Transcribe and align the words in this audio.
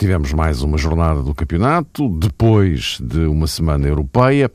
tivemos 0.00 0.32
mais 0.32 0.62
uma 0.62 0.78
jornada 0.78 1.22
do 1.22 1.34
campeonato, 1.34 2.08
depois 2.08 2.96
de 3.02 3.26
uma 3.26 3.46
semana 3.46 3.86
europeia. 3.86 4.50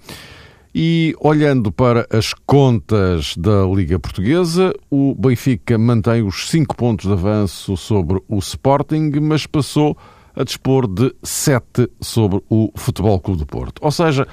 E 0.73 1.15
olhando 1.19 1.71
para 1.71 2.07
as 2.09 2.33
contas 2.33 3.37
da 3.37 3.63
Liga 3.67 3.99
Portuguesa, 3.99 4.73
o 4.89 5.13
Benfica 5.13 5.77
mantém 5.77 6.23
os 6.23 6.49
5 6.49 6.75
pontos 6.75 7.05
de 7.05 7.13
avanço 7.13 7.77
sobre 7.77 8.19
o 8.27 8.39
Sporting, 8.39 9.11
mas 9.21 9.45
passou 9.45 9.95
a 10.35 10.43
dispor 10.43 10.87
de 10.87 11.13
7 11.21 11.91
sobre 12.01 12.41
o 12.49 12.71
Futebol 12.75 13.19
Clube 13.19 13.41
do 13.41 13.45
Porto. 13.45 13.79
Ou 13.83 13.91
seja, 13.91 14.27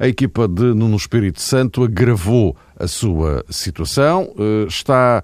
a 0.00 0.08
equipa 0.08 0.48
de 0.48 0.74
Nuno 0.74 0.96
Espírito 0.96 1.40
Santo 1.40 1.84
agravou 1.84 2.56
a 2.76 2.88
sua 2.88 3.44
situação, 3.48 4.34
eh, 4.36 4.66
está 4.66 5.22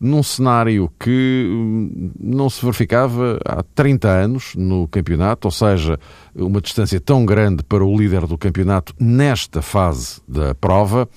num 0.00 0.22
cenário 0.22 0.90
que 0.98 1.46
hum, 1.50 2.10
não 2.18 2.48
se 2.48 2.60
verificava 2.62 3.38
há 3.44 3.62
30 3.74 4.08
anos 4.08 4.54
no 4.56 4.86
campeonato, 4.88 5.48
ou 5.48 5.52
seja, 5.52 5.98
uma 6.34 6.60
distância 6.60 7.00
tão 7.00 7.26
grande 7.26 7.62
para 7.62 7.84
o 7.84 7.96
líder 7.96 8.26
do 8.26 8.38
campeonato 8.38 8.94
nesta 8.98 9.60
fase 9.60 10.20
da 10.26 10.54
prova. 10.54 11.08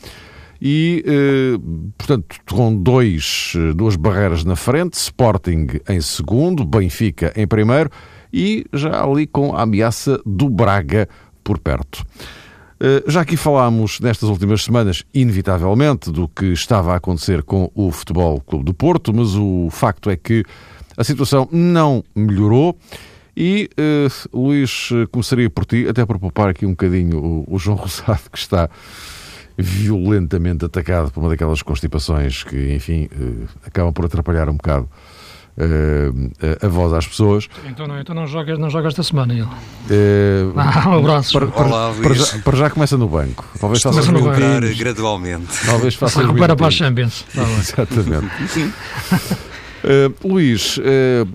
E, 0.62 1.04
eh, 1.08 1.60
portanto, 1.98 2.36
com 2.48 2.76
dois, 2.76 3.54
eh, 3.56 3.74
duas 3.74 3.96
barreiras 3.96 4.44
na 4.44 4.56
frente, 4.56 4.94
Sporting 4.94 5.68
em 5.90 6.00
segundo, 6.02 6.64
Benfica 6.64 7.34
em 7.36 7.48
primeiro 7.48 7.90
e 8.32 8.66
já 8.72 9.04
ali 9.04 9.26
com 9.26 9.56
a 9.56 9.64
ameaça 9.64 10.22
do 10.24 10.48
Braga 10.50 11.10
por 11.44 11.58
perto. 11.58 12.06
Eh, 12.84 13.04
já 13.06 13.22
aqui 13.22 13.38
falámos 13.38 14.00
nestas 14.00 14.28
últimas 14.28 14.64
semanas, 14.64 15.04
inevitavelmente, 15.14 16.12
do 16.12 16.28
que 16.28 16.46
estava 16.48 16.94
a 16.94 16.96
acontecer 16.96 17.44
com 17.44 17.72
o 17.76 17.92
Futebol 17.92 18.42
Clube 18.42 18.66
do 18.66 18.74
Porto, 18.74 19.14
mas 19.14 19.36
o 19.36 19.70
facto 19.70 20.10
é 20.10 20.18
que 20.18 20.44
a 20.98 21.04
situação 21.04 21.48
não 21.52 22.04
melhorou. 22.16 22.76
E, 23.38 23.70
uh, 23.78 24.38
Luís, 24.38 24.90
começaria 25.12 25.48
por 25.48 25.64
ti, 25.64 25.88
até 25.88 26.04
para 26.04 26.18
poupar 26.18 26.50
aqui 26.50 26.66
um 26.66 26.72
bocadinho 26.72 27.20
o, 27.20 27.56
o 27.56 27.60
João 27.60 27.78
Rosado, 27.80 28.24
que 28.32 28.40
está 28.40 28.68
violentamente 29.56 30.66
atacado 30.66 31.12
por 31.12 31.20
uma 31.20 31.30
daquelas 31.30 31.62
constipações 31.62 32.44
que, 32.44 32.74
enfim, 32.74 33.08
uh, 33.16 33.48
acabam 33.64 33.94
por 33.94 34.06
atrapalhar 34.06 34.50
um 34.50 34.58
bocado 34.58 34.90
a 36.64 36.68
voz 36.68 36.94
às 36.94 37.08
pessoas. 37.08 37.48
Então 37.68 37.88
não, 37.88 38.00
então 38.00 38.16
não, 38.16 38.28
jogas, 38.28 38.58
não 38.58 38.70
jogas 38.70 38.94
esta 38.94 39.04
semana, 39.04 39.34
ele. 39.34 39.44
Uh, 39.44 40.54
ah, 40.56 40.90
um 40.90 41.00
abraço. 41.00 41.34
Para, 41.34 41.48
para, 41.48 41.66
Olá, 41.66 41.94
para, 42.02 42.14
já, 42.14 42.40
para, 42.40 42.58
já, 42.58 42.70
começa 42.70 42.98
no 42.98 43.08
banco. 43.08 43.46
Talvez 43.60 43.82
faça 43.82 44.02
recuperar 44.02 44.62
gradualmente. 44.76 45.66
Talvez 45.66 45.96
faça 45.96 46.22
recupera 46.22 46.56
para 46.56 46.68
a 46.68 46.72
Champions. 46.72 47.26
Tá 47.34 47.44
Exatamente. 47.44 48.74
Uh, 49.82 50.28
Luís, 50.28 50.78
uh, 50.78 50.82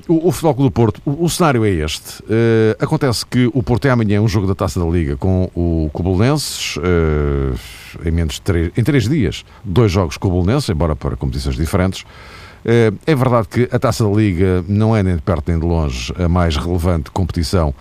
o, 0.06 0.28
o 0.28 0.32
Futebol 0.32 0.54
Clube 0.54 0.68
do 0.68 0.72
Porto, 0.72 1.02
o, 1.04 1.24
o 1.24 1.28
cenário 1.28 1.64
é 1.64 1.70
este. 1.70 2.22
Uh, 2.22 2.76
acontece 2.78 3.26
que 3.26 3.50
o 3.52 3.62
Porto 3.62 3.86
é 3.86 3.90
amanhã 3.90 4.20
um 4.20 4.28
jogo 4.28 4.46
da 4.46 4.54
Taça 4.54 4.78
da 4.78 4.86
Liga 4.86 5.16
com 5.16 5.50
o 5.54 5.90
Cobelenenses, 5.92 6.76
em 8.04 8.10
menos 8.10 8.34
de 8.34 8.42
três, 8.42 8.70
em 8.76 8.84
três 8.84 9.08
dias, 9.08 9.44
dois 9.64 9.90
jogos 9.90 10.16
com 10.16 10.28
o 10.28 10.46
embora 10.70 10.94
para 10.94 11.16
competições 11.16 11.56
diferentes. 11.56 12.04
Eh, 12.68 12.92
é 13.06 13.14
verdade 13.14 13.46
que 13.46 13.68
a 13.70 13.78
Taça 13.78 14.02
da 14.02 14.10
Liga 14.10 14.64
não 14.66 14.94
é 14.96 15.00
nem 15.00 15.14
de 15.14 15.22
perto 15.22 15.48
nem 15.48 15.60
de 15.60 15.64
longe 15.64 16.12
a 16.18 16.28
mais 16.28 16.56
relevante 16.56 17.12
competição 17.12 17.72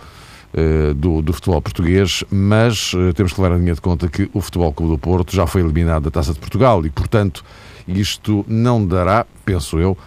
eh, 0.54 0.94
do, 0.94 1.24
do, 1.24 1.34
futebol 1.34 1.60
português, 1.60 2.24
mas 2.30 2.92
eh, 2.96 3.12
temos 3.14 3.34
que 3.34 3.42
levar 3.42 3.56
a 3.56 3.58
linha 3.58 3.74
de 3.74 3.82
conta 3.82 4.08
que 4.08 4.30
o 4.32 4.40
Futebol 4.40 4.72
Clube 4.72 4.94
do 4.94 5.00
Porto 5.00 5.36
já 5.36 5.48
foi 5.48 5.62
eliminado 5.62 6.04
da 6.04 6.12
Taça 6.12 6.34
de 6.34 6.40
Portugal 6.40 6.86
e, 6.86 6.92
portanto, 6.92 7.44
isto 7.88 8.46
não 8.48 8.86
dará, 8.86 9.26
penso 9.44 9.80
eu, 9.80 9.98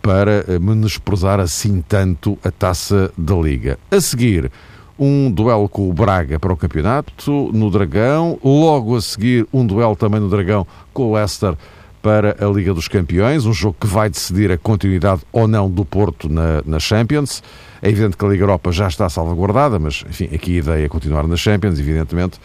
para 0.00 0.46
menosprezar 0.58 1.38
assim 1.38 1.84
tanto 1.86 2.38
a 2.42 2.50
Taça 2.50 3.12
da 3.16 3.34
Liga. 3.34 3.78
A 3.90 4.00
seguir, 4.00 4.50
um 4.98 5.30
duelo 5.30 5.68
com 5.68 5.88
o 5.90 5.92
Braga 5.92 6.40
para 6.40 6.52
o 6.52 6.56
campeonato 6.56 7.50
no 7.52 7.70
Dragão, 7.70 8.38
logo 8.42 8.96
a 8.96 9.00
seguir 9.00 9.46
um 9.52 9.64
duelo 9.66 9.94
também 9.94 10.20
no 10.20 10.28
Dragão 10.28 10.66
com 10.92 11.10
o 11.10 11.14
Leicester 11.14 11.54
para 12.02 12.36
a 12.44 12.50
Liga 12.50 12.74
dos 12.74 12.88
Campeões, 12.88 13.46
um 13.46 13.52
jogo 13.52 13.76
que 13.80 13.86
vai 13.86 14.10
decidir 14.10 14.50
a 14.50 14.58
continuidade 14.58 15.22
ou 15.32 15.46
não 15.46 15.70
do 15.70 15.84
Porto 15.84 16.28
na, 16.28 16.60
na 16.66 16.80
Champions. 16.80 17.42
É 17.80 17.88
evidente 17.88 18.16
que 18.16 18.24
a 18.24 18.28
Liga 18.28 18.42
Europa 18.42 18.72
já 18.72 18.88
está 18.88 19.08
salvaguardada, 19.08 19.78
mas 19.78 20.04
enfim, 20.08 20.28
aqui 20.34 20.56
a 20.56 20.58
ideia 20.58 20.84
é 20.86 20.88
continuar 20.88 21.26
na 21.28 21.36
Champions, 21.36 21.78
evidentemente. 21.78 22.40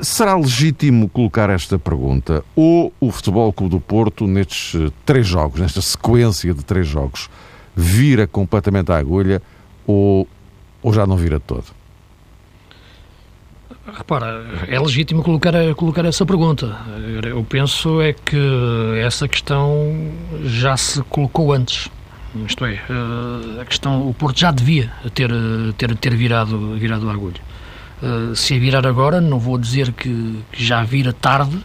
Será 0.00 0.36
legítimo 0.36 1.08
colocar 1.08 1.50
esta 1.50 1.78
pergunta? 1.78 2.44
Ou 2.54 2.92
o 3.00 3.10
Futebol 3.10 3.52
Clube 3.52 3.74
do 3.74 3.80
Porto, 3.80 4.26
nestes 4.26 4.80
eh, 4.80 4.92
três 5.04 5.26
jogos, 5.26 5.60
nesta 5.60 5.82
sequência 5.82 6.54
de 6.54 6.64
três 6.64 6.86
jogos, 6.86 7.28
vira 7.76 8.26
completamente 8.26 8.90
a 8.92 8.96
agulha 8.96 9.42
ou, 9.86 10.26
ou 10.82 10.92
já 10.92 11.06
não 11.06 11.16
vira 11.16 11.38
todo? 11.38 11.79
Repara, 13.96 14.44
é 14.68 14.78
legítimo 14.78 15.22
colocar, 15.22 15.52
colocar 15.76 16.04
essa 16.04 16.24
pergunta. 16.24 16.76
Eu 17.24 17.44
penso 17.44 18.00
é 18.00 18.12
que 18.12 18.38
essa 19.02 19.26
questão 19.26 20.12
já 20.44 20.76
se 20.76 21.02
colocou 21.04 21.52
antes. 21.52 21.88
Isto 22.46 22.64
é, 22.64 22.74
eh, 22.74 23.60
a 23.60 23.64
questão, 23.64 24.08
o 24.08 24.14
Porto 24.14 24.38
já 24.38 24.52
devia 24.52 24.92
ter, 25.12 25.30
ter, 25.76 25.96
ter 25.96 26.14
virado, 26.14 26.76
virado 26.76 27.08
a 27.10 27.12
agulha. 27.12 27.40
Eh, 28.02 28.34
se 28.34 28.54
a 28.54 28.58
virar 28.58 28.86
agora, 28.86 29.20
não 29.20 29.38
vou 29.38 29.58
dizer 29.58 29.92
que, 29.92 30.38
que 30.52 30.64
já 30.64 30.82
vira 30.82 31.12
tarde, 31.12 31.58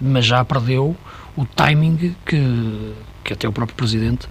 mas 0.00 0.26
já 0.26 0.44
perdeu 0.44 0.96
o 1.36 1.44
timing 1.44 2.14
que, 2.26 2.92
que 3.24 3.32
até 3.32 3.48
o 3.48 3.52
próprio 3.52 3.76
Presidente 3.76 4.28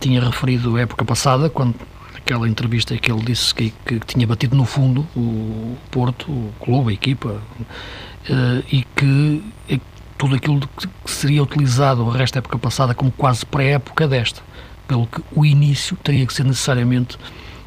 tinha 0.00 0.20
referido 0.20 0.76
época 0.78 1.04
passada, 1.04 1.48
quando 1.48 1.74
aquela 2.22 2.48
entrevista 2.48 2.96
que 2.96 3.10
ele 3.10 3.22
disse 3.22 3.54
que, 3.54 3.72
que, 3.84 3.98
tinha 4.00 4.26
batido 4.26 4.56
no 4.56 4.64
fundo 4.64 5.06
o 5.16 5.76
Porto, 5.90 6.30
o 6.30 6.52
clube, 6.60 6.90
a 6.90 6.94
equipa, 6.94 7.28
uh, 7.28 8.64
e 8.70 8.84
que 8.94 9.42
uh, 9.72 9.80
tudo 10.16 10.34
aquilo 10.34 10.60
que 10.60 11.10
seria 11.10 11.42
utilizado 11.42 12.04
o 12.04 12.10
resto 12.10 12.34
da 12.34 12.38
época 12.38 12.58
passada 12.58 12.94
como 12.94 13.10
quase 13.10 13.44
pré-época 13.46 14.06
desta, 14.06 14.42
pelo 14.86 15.06
que 15.06 15.22
o 15.34 15.44
início 15.44 15.96
teria 15.96 16.26
que 16.26 16.32
ser 16.32 16.44
necessariamente 16.44 17.16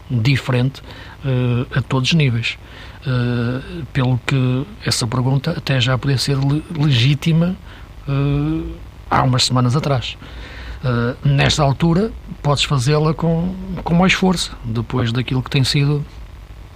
diferente 0.10 0.82
uh, 1.26 1.78
a 1.78 1.82
todos 1.82 2.10
os 2.10 2.16
níveis. 2.16 2.58
Uh, 3.06 3.86
pelo 3.92 4.18
que 4.26 4.66
essa 4.86 5.06
pergunta 5.06 5.52
até 5.52 5.82
já 5.82 5.98
podia 5.98 6.18
ser 6.18 6.38
legítima 6.78 7.56
há 9.10 9.24
umas 9.24 9.46
semanas 9.46 9.76
atrás. 9.76 10.18
Uh, 10.84 11.16
nesta 11.28 11.64
altura, 11.64 12.12
podes 12.44 12.66
fazê-la 12.66 13.14
com, 13.14 13.56
com 13.84 13.96
mais 13.96 14.14
força, 14.14 14.52
depois 14.64 15.12
daquilo 15.12 15.42
que 15.42 15.50
tem 15.50 15.64
sido 15.64 16.06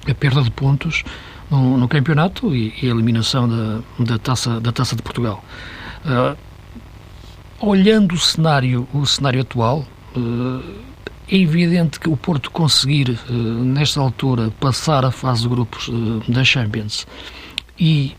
a 0.10 0.14
perda 0.16 0.42
de 0.42 0.50
pontos 0.50 1.04
no, 1.52 1.78
no 1.78 1.88
campeonato 1.88 2.56
e, 2.56 2.74
e, 2.82 2.88
a 2.88 2.92
eliminação 2.92 3.48
da, 3.48 3.82
da, 4.00 4.18
taça, 4.18 4.60
da 4.60 4.72
taça 4.72 4.96
de 4.96 5.02
Portugal. 5.02 5.44
Uh, 6.06 6.38
olhando 7.60 8.16
o 8.16 8.18
cenário, 8.18 8.88
o 8.94 9.06
cenário 9.06 9.42
atual, 9.42 9.86
uh, 10.16 10.88
é 11.30 11.36
evidente 11.36 12.00
que 12.00 12.10
o 12.10 12.16
Porto 12.16 12.50
conseguir, 12.50 13.20
nesta 13.30 14.00
altura, 14.00 14.50
passar 14.62 15.04
a 15.04 15.12
fase 15.12 15.42
de 15.42 15.50
grupos 15.50 15.90
da 16.26 16.42
Champions 16.42 17.06
e 17.78 18.16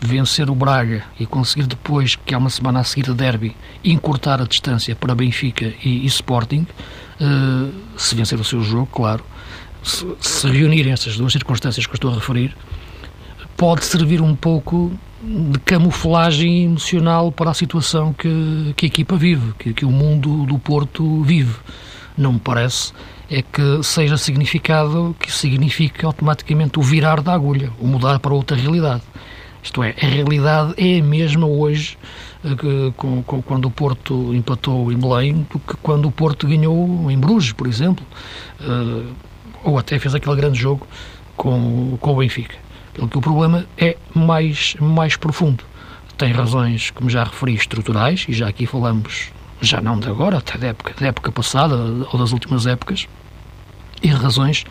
vencer 0.00 0.48
o 0.50 0.54
Braga 0.54 1.04
e 1.18 1.26
conseguir 1.26 1.66
depois, 1.66 2.16
que 2.16 2.34
há 2.34 2.38
uma 2.38 2.50
semana 2.50 2.80
a 2.80 2.84
seguir 2.84 3.06
de 3.06 3.14
derby, 3.14 3.56
encurtar 3.84 4.40
a 4.40 4.44
distância 4.44 4.96
para 4.96 5.14
Benfica 5.14 5.72
e, 5.84 6.04
e 6.04 6.06
Sporting, 6.06 6.66
uh, 7.20 7.72
se 7.96 8.14
vencer 8.14 8.40
o 8.40 8.44
seu 8.44 8.62
jogo, 8.62 8.86
claro, 8.86 9.24
se, 9.82 10.06
se 10.20 10.48
reunirem 10.48 10.92
estas 10.92 11.16
duas 11.16 11.32
circunstâncias 11.32 11.86
que 11.86 11.92
eu 11.92 11.96
estou 11.96 12.10
a 12.10 12.14
referir, 12.14 12.56
pode 13.56 13.84
servir 13.84 14.20
um 14.22 14.34
pouco 14.34 14.90
de 15.22 15.58
camuflagem 15.60 16.64
emocional 16.64 17.30
para 17.30 17.50
a 17.50 17.54
situação 17.54 18.12
que, 18.12 18.72
que 18.74 18.86
a 18.86 18.88
equipa 18.88 19.16
vive, 19.16 19.52
que, 19.58 19.74
que 19.74 19.84
o 19.84 19.90
mundo 19.90 20.46
do 20.46 20.58
Porto 20.58 21.22
vive. 21.22 21.54
Não 22.16 22.32
me 22.32 22.40
parece 22.40 22.92
é 23.30 23.42
que 23.42 23.82
seja 23.84 24.16
significado 24.16 25.14
que 25.18 25.30
signifique 25.30 26.04
automaticamente 26.04 26.80
o 26.80 26.82
virar 26.82 27.22
da 27.22 27.32
agulha, 27.32 27.70
o 27.78 27.86
mudar 27.86 28.18
para 28.18 28.34
outra 28.34 28.56
realidade. 28.56 29.02
Isto 29.62 29.82
é, 29.82 29.94
a 30.00 30.06
realidade 30.06 30.74
é 30.76 31.00
a 31.00 31.02
mesma 31.02 31.46
hoje 31.46 31.98
eh, 32.44 32.54
que, 32.54 32.92
com, 32.96 33.22
com, 33.22 33.42
quando 33.42 33.66
o 33.66 33.70
Porto 33.70 34.34
empatou 34.34 34.90
em 34.90 34.96
Belém 34.96 35.46
do 35.50 35.58
que 35.58 35.74
quando 35.82 36.06
o 36.06 36.10
Porto 36.10 36.46
ganhou 36.46 37.10
em 37.10 37.18
Bruges, 37.18 37.52
por 37.52 37.66
exemplo, 37.66 38.04
uh, 38.60 39.06
ou 39.62 39.78
até 39.78 39.98
fez 39.98 40.14
aquele 40.14 40.36
grande 40.36 40.58
jogo 40.58 40.86
com, 41.36 41.98
com 42.00 42.12
o 42.12 42.16
Benfica. 42.16 42.56
Pelo 42.94 43.08
que 43.08 43.18
o 43.18 43.20
problema 43.20 43.66
é 43.76 43.96
mais, 44.14 44.74
mais 44.80 45.16
profundo. 45.16 45.64
Tem 46.16 46.32
razões, 46.32 46.90
como 46.90 47.08
já 47.08 47.24
referi, 47.24 47.54
estruturais, 47.54 48.26
e 48.28 48.32
já 48.32 48.48
aqui 48.48 48.66
falamos, 48.66 49.30
já 49.60 49.80
não 49.80 49.98
de 49.98 50.08
agora, 50.08 50.38
até 50.38 50.58
da 50.58 50.68
época, 50.68 50.94
da 50.98 51.06
época 51.06 51.32
passada 51.32 51.76
ou 51.76 52.18
das 52.18 52.32
últimas 52.32 52.66
épocas, 52.66 53.06
e 54.02 54.08
razões 54.08 54.64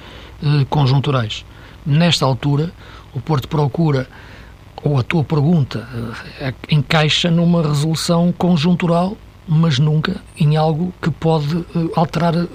eh, 0.44 0.66
conjunturais. 0.70 1.46
Nesta 1.86 2.26
altura, 2.26 2.72
o 3.14 3.20
Porto 3.20 3.48
procura, 3.48 4.08
ou 4.84 4.98
a 4.98 5.04
tua 5.04 5.24
pergunta, 5.24 5.88
eh, 6.40 6.54
encaixa 6.70 7.30
numa 7.30 7.62
resolução 7.62 8.34
conjuntural, 8.38 9.18
mas 9.48 9.80
nunca 9.80 10.22
em 10.38 10.56
algo 10.56 10.94
que 11.02 11.10
pode 11.10 11.58
eh, 11.58 11.90
alterar 11.96 12.36
eh, 12.36 12.48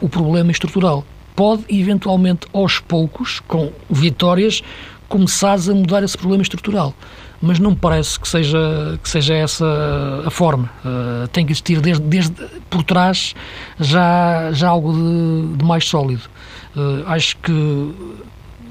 o 0.00 0.08
problema 0.08 0.50
estrutural. 0.50 1.04
Pode, 1.34 1.64
eventualmente, 1.68 2.46
aos 2.52 2.78
poucos, 2.78 3.40
com 3.40 3.72
vitórias, 3.90 4.62
começares 5.08 5.68
a 5.68 5.74
mudar 5.74 6.02
esse 6.02 6.16
problema 6.16 6.42
estrutural. 6.42 6.94
Mas 7.40 7.58
não 7.58 7.70
me 7.70 7.76
parece 7.76 8.20
que 8.20 8.28
seja, 8.28 8.98
que 9.02 9.08
seja 9.08 9.34
essa 9.34 9.66
a 10.24 10.30
forma. 10.30 10.70
Uh, 10.84 11.26
tem 11.28 11.44
que 11.44 11.52
existir 11.52 11.80
desde, 11.80 12.04
desde 12.04 12.34
por 12.70 12.84
trás 12.84 13.34
já, 13.80 14.52
já 14.52 14.68
algo 14.68 14.92
de, 14.92 15.56
de 15.56 15.64
mais 15.64 15.88
sólido. 15.88 16.22
Uh, 16.76 17.02
acho 17.06 17.36
que 17.38 17.52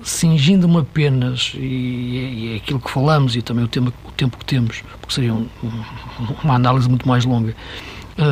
cingindo-me 0.03 0.79
apenas, 0.79 1.53
e, 1.55 2.53
é 2.53 2.55
aquilo 2.57 2.79
que 2.79 2.89
falamos 2.89 3.35
e 3.35 3.41
também 3.41 3.65
o 3.65 3.67
tempo, 3.67 3.93
o 4.05 4.11
tempo 4.11 4.37
que 4.37 4.45
temos, 4.45 4.83
porque 4.99 5.13
seria 5.13 5.33
um, 5.33 5.47
uma 6.43 6.55
análise 6.55 6.87
muito 6.89 7.07
mais 7.07 7.25
longa, 7.25 7.55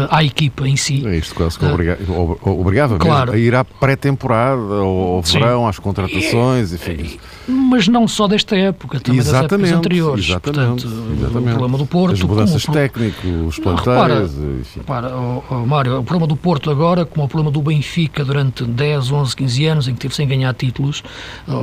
à 0.10 0.24
equipa 0.24 0.68
em 0.68 0.76
si. 0.76 1.06
É 1.06 1.18
isto 1.18 1.36
quase 1.36 1.58
que 1.58 1.66
obriga 1.66 1.98
uh, 2.08 2.40
obrigava 2.44 2.98
claro. 2.98 3.32
a 3.32 3.38
ir 3.38 3.56
à 3.56 3.64
pré-temporada, 3.64 4.62
ao, 4.62 4.88
ao 4.88 5.22
verão, 5.22 5.68
às 5.68 5.80
contratações, 5.80 6.74
enfim. 6.74 7.18
Mas 7.48 7.88
não 7.88 8.08
só 8.08 8.28
desta 8.28 8.56
época, 8.56 9.00
também 9.00 9.20
exatamente, 9.20 9.50
das 9.50 9.54
épocas 9.54 9.72
anteriores. 9.72 10.26
Exatamente, 10.26 10.84
Portanto, 10.84 11.18
exatamente. 11.18 11.40
o 11.40 11.50
problema 11.50 11.78
do 11.78 11.86
Porto... 11.86 12.14
As 12.14 12.22
mudanças 12.22 12.66
como, 12.66 12.78
técnicas, 12.78 13.26
os 13.48 13.60
plantéis... 13.60 14.36
Repara, 14.76 15.16
oh, 15.16 15.44
oh, 15.50 15.66
Mário, 15.66 16.00
o 16.00 16.04
problema 16.04 16.28
do 16.28 16.36
Porto 16.36 16.70
agora, 16.70 17.06
como 17.06 17.26
o 17.26 17.28
problema 17.28 17.52
do 17.52 17.62
Benfica 17.62 18.24
durante 18.24 18.64
10, 18.64 19.12
11, 19.12 19.36
15 19.36 19.66
anos, 19.66 19.88
em 19.88 19.94
que 19.94 20.00
teve 20.00 20.16
sem 20.16 20.28
ganhar 20.28 20.54
títulos, 20.54 21.04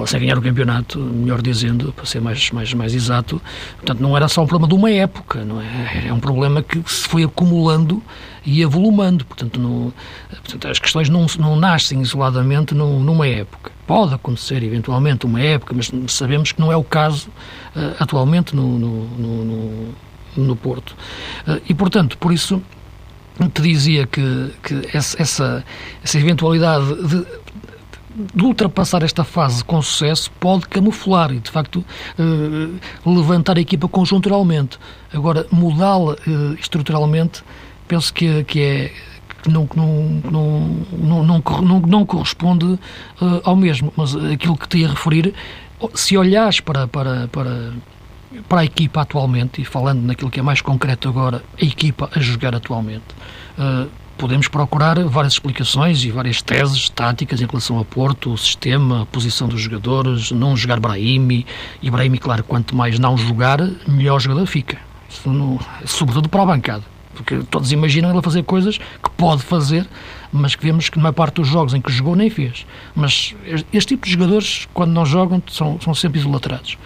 sem 0.06 0.20
ganhar 0.20 0.36
o 0.36 0.42
campeonato, 0.42 0.98
melhor 0.98 1.40
dizendo, 1.40 1.92
para 1.92 2.04
ser 2.04 2.20
mais, 2.20 2.50
mais, 2.50 2.74
mais 2.74 2.94
exato, 2.94 3.40
portanto, 3.76 4.00
não 4.00 4.16
era 4.16 4.26
só 4.28 4.42
um 4.42 4.46
problema 4.46 4.68
de 4.68 4.74
uma 4.74 4.90
época, 4.90 5.44
não 5.44 5.60
é? 5.60 6.06
É 6.08 6.12
um 6.12 6.20
problema 6.20 6.62
que 6.62 6.82
se 6.86 7.06
foi 7.06 7.22
acumulando 7.22 8.02
e 8.44 8.62
avolumando. 8.62 9.24
Portanto, 9.24 9.58
no, 9.58 9.92
portanto 10.28 10.68
as 10.68 10.78
questões 10.78 11.08
não, 11.08 11.26
não 11.38 11.56
nascem 11.56 12.00
isoladamente 12.00 12.74
numa 12.74 13.26
época. 13.26 13.72
Pode 13.86 14.14
acontecer, 14.14 14.62
eventualmente, 14.62 15.26
uma 15.26 15.40
época, 15.40 15.74
mas 15.74 15.92
sabemos 16.12 16.52
que 16.52 16.60
não 16.60 16.72
é 16.72 16.76
o 16.76 16.84
caso 16.84 17.28
uh, 17.28 17.94
atualmente 18.00 18.54
no, 18.54 18.78
no, 18.78 19.04
no, 19.44 19.94
no 20.36 20.56
Porto. 20.56 20.96
Uh, 21.46 21.60
e, 21.68 21.74
portanto, 21.74 22.18
por 22.18 22.32
isso 22.32 22.62
te 23.52 23.62
dizia 23.62 24.06
que, 24.06 24.52
que 24.62 24.96
essa, 24.96 25.64
essa 26.02 26.18
eventualidade 26.18 26.86
de, 27.06 27.26
de 28.34 28.44
ultrapassar 28.44 29.02
esta 29.02 29.24
fase 29.24 29.62
com 29.62 29.80
sucesso 29.82 30.30
pode 30.40 30.66
camuflar 30.68 31.30
e, 31.32 31.38
de 31.38 31.50
facto, 31.50 31.84
uh, 32.18 33.14
levantar 33.14 33.58
a 33.58 33.60
equipa 33.60 33.86
conjunturalmente. 33.86 34.78
Agora, 35.12 35.46
mudá-la 35.52 36.14
uh, 36.14 36.54
estruturalmente 36.58 37.44
penso 37.86 38.12
que, 38.12 38.44
que 38.44 38.60
é 38.60 38.92
que 39.46 39.50
não, 39.50 39.68
não, 39.74 40.22
não, 40.30 41.24
não, 41.24 41.42
não, 41.62 41.80
não 41.80 42.06
corresponde 42.06 42.66
uh, 42.66 42.78
ao 43.44 43.56
mesmo. 43.56 43.92
Mas 43.96 44.14
aquilo 44.16 44.56
que 44.56 44.68
te 44.68 44.78
ia 44.78 44.88
referir, 44.88 45.32
se 45.94 46.16
olhares 46.16 46.60
para, 46.60 46.88
para, 46.88 47.28
para, 47.28 47.72
para 48.48 48.60
a 48.60 48.64
equipa 48.64 49.02
atualmente, 49.02 49.62
e 49.62 49.64
falando 49.64 50.02
naquilo 50.02 50.30
que 50.30 50.40
é 50.40 50.42
mais 50.42 50.60
concreto 50.60 51.08
agora, 51.08 51.42
a 51.60 51.64
equipa 51.64 52.10
a 52.14 52.20
jogar 52.20 52.54
atualmente, 52.54 53.04
uh, 53.56 53.88
podemos 54.18 54.48
procurar 54.48 54.98
várias 55.04 55.34
explicações 55.34 56.02
e 56.04 56.10
várias 56.10 56.42
teses 56.42 56.88
táticas 56.88 57.40
em 57.40 57.46
relação 57.46 57.78
ao 57.78 57.84
Porto, 57.84 58.32
o 58.32 58.38
sistema, 58.38 59.02
a 59.02 59.06
posição 59.06 59.46
dos 59.46 59.60
jogadores, 59.60 60.32
não 60.32 60.56
jogar 60.56 60.80
Brahimi. 60.80 61.46
E 61.80 61.90
Brahimi, 61.90 62.18
claro, 62.18 62.42
quanto 62.42 62.74
mais 62.74 62.98
não 62.98 63.16
jogar, 63.16 63.60
melhor 63.86 64.18
jogador 64.18 64.46
fica. 64.46 64.78
Não, 65.24 65.58
sobretudo 65.84 66.28
para 66.28 66.42
a 66.42 66.46
bancada 66.46 66.95
porque 67.16 67.38
todos 67.50 67.72
imaginam 67.72 68.10
ele 68.10 68.22
fazer 68.22 68.42
coisas 68.42 68.78
que 68.78 69.10
pode 69.16 69.42
fazer, 69.42 69.88
mas 70.30 70.54
que 70.54 70.62
vemos 70.64 70.88
que 70.88 70.98
na 70.98 71.04
maior 71.04 71.14
parte 71.14 71.36
dos 71.36 71.48
jogos 71.48 71.72
em 71.72 71.80
que 71.80 71.90
jogou 71.90 72.14
nem 72.14 72.28
fez. 72.28 72.66
Mas 72.94 73.34
este 73.72 73.94
tipo 73.94 74.06
de 74.06 74.12
jogadores, 74.12 74.68
quando 74.74 74.92
não 74.92 75.06
jogam, 75.06 75.42
são, 75.50 75.80
são 75.80 75.94
sempre 75.94 76.20
idolatrados. 76.20 76.76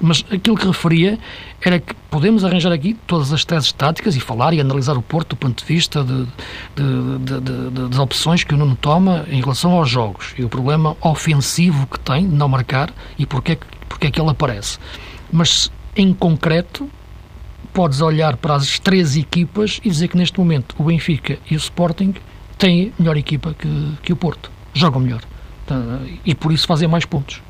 Mas 0.00 0.24
aquilo 0.30 0.56
que 0.56 0.66
referia 0.66 1.18
era 1.60 1.78
que 1.78 1.94
podemos 2.10 2.42
arranjar 2.42 2.72
aqui 2.72 2.94
todas 3.06 3.32
as 3.32 3.44
teses 3.44 3.70
táticas 3.70 4.16
e 4.16 4.20
falar 4.20 4.54
e 4.54 4.60
analisar 4.60 4.96
o 4.96 5.02
Porto 5.02 5.30
do 5.30 5.36
ponto 5.36 5.62
de 5.62 5.64
vista 5.64 6.02
de, 6.02 6.26
de, 6.74 7.40
de, 7.40 7.88
das 7.88 7.98
opções 7.98 8.42
que 8.42 8.54
o 8.54 8.56
Nuno 8.56 8.76
toma 8.76 9.26
em 9.30 9.40
relação 9.40 9.72
aos 9.72 9.90
jogos 9.90 10.34
e 10.38 10.44
o 10.44 10.48
problema 10.48 10.96
ofensivo 11.02 11.86
que 11.86 12.00
tem 12.00 12.26
de 12.26 12.34
não 12.34 12.48
marcar 12.48 12.90
e 13.18 13.26
porque, 13.26 13.58
porque 13.88 14.06
é 14.06 14.10
que 14.10 14.18
ele 14.18 14.30
aparece. 14.30 14.78
Mas 15.30 15.70
em 15.94 16.14
concreto, 16.14 16.88
podes 17.72 18.00
olhar 18.00 18.36
para 18.36 18.54
as 18.54 18.78
três 18.78 19.16
equipas 19.16 19.80
e 19.84 19.88
dizer 19.90 20.08
que 20.08 20.16
neste 20.16 20.38
momento 20.38 20.74
o 20.78 20.84
Benfica 20.84 21.38
e 21.50 21.54
o 21.54 21.58
Sporting 21.58 22.14
têm 22.58 22.92
melhor 22.98 23.16
equipa 23.16 23.54
que, 23.54 23.92
que 24.02 24.12
o 24.12 24.16
Porto. 24.16 24.50
Jogam 24.74 25.00
melhor. 25.00 25.22
E 26.24 26.34
por 26.34 26.52
isso 26.52 26.66
fazem 26.66 26.88
mais 26.88 27.04
pontos. 27.04 27.40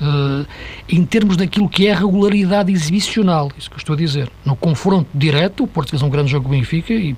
Uh, 0.00 0.46
em 0.88 1.04
termos 1.04 1.36
daquilo 1.36 1.68
que 1.68 1.88
é 1.88 1.94
regularidade 1.94 2.72
exibicional, 2.72 3.50
isso 3.58 3.68
que 3.68 3.76
eu 3.76 3.78
estou 3.78 3.94
a 3.94 3.96
dizer. 3.96 4.30
No 4.44 4.54
confronto 4.54 5.08
direto, 5.14 5.64
o 5.64 5.66
Porto 5.66 5.90
fez 5.90 6.02
um 6.02 6.08
grande 6.08 6.30
jogo 6.30 6.48
com 6.48 6.54
o 6.54 6.56
Benfica 6.56 6.92
e 6.92 7.16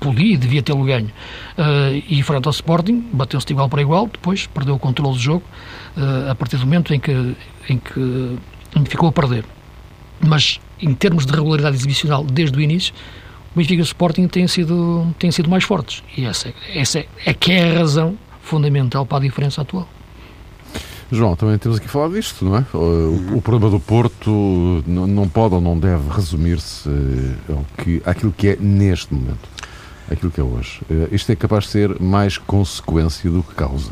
podia 0.00 0.34
e 0.34 0.36
devia 0.36 0.62
tê-lo 0.62 0.84
ganho. 0.84 1.10
Uh, 1.58 2.02
e 2.08 2.22
frente 2.22 2.46
ao 2.46 2.52
Sporting, 2.52 3.04
bateu-se 3.12 3.46
de 3.46 3.52
igual 3.52 3.68
para 3.68 3.82
igual, 3.82 4.06
depois 4.06 4.46
perdeu 4.46 4.74
o 4.74 4.78
controle 4.78 5.14
do 5.14 5.20
jogo 5.20 5.44
uh, 5.96 6.30
a 6.30 6.34
partir 6.34 6.56
do 6.56 6.64
momento 6.64 6.94
em 6.94 7.00
que, 7.00 7.36
em 7.68 7.78
que 7.78 8.38
ficou 8.86 9.08
a 9.08 9.12
perder. 9.12 9.44
Mas 10.24 10.60
em 10.80 10.94
termos 10.94 11.26
de 11.26 11.32
regularidade 11.32 11.76
exibicional 11.76 12.24
desde 12.24 12.56
o 12.56 12.60
início, 12.60 12.94
o 13.54 13.58
Benfica 13.58 13.74
e 13.74 13.80
o 13.80 13.82
Sporting 13.82 14.28
têm 14.28 14.48
sido, 14.48 15.14
têm 15.18 15.30
sido 15.30 15.48
mais 15.48 15.64
fortes. 15.64 16.02
E 16.16 16.24
essa, 16.24 16.48
é, 16.48 16.78
essa 16.78 16.98
é, 17.00 17.06
é 17.26 17.34
que 17.34 17.52
é 17.52 17.70
a 17.70 17.78
razão 17.78 18.16
fundamental 18.42 19.04
para 19.04 19.18
a 19.18 19.20
diferença 19.20 19.62
atual. 19.62 19.88
João, 21.10 21.36
também 21.36 21.58
temos 21.58 21.76
aqui 21.76 21.86
a 21.86 21.90
falar 21.90 22.08
disto, 22.08 22.42
não 22.42 22.56
é? 22.56 22.64
O, 22.72 23.36
o 23.36 23.42
problema 23.42 23.70
do 23.70 23.78
Porto 23.78 24.82
não, 24.86 25.28
pode 25.28 25.54
ou 25.54 25.60
não 25.60 25.78
deve 25.78 26.08
resumir-se 26.08 26.88
eh, 26.88 27.52
ao 27.52 27.66
que, 27.76 28.02
àquilo 28.06 28.32
que 28.32 28.48
é 28.48 28.56
neste 28.56 29.12
momento, 29.12 29.46
aquilo 30.10 30.30
que 30.30 30.40
é 30.40 30.42
hoje. 30.42 30.80
Eh, 30.90 31.08
isto 31.12 31.30
é 31.30 31.36
capaz 31.36 31.64
de 31.64 31.70
ser 31.70 32.00
mais 32.00 32.38
consequência 32.38 33.30
do 33.30 33.42
que 33.42 33.54
causa. 33.54 33.90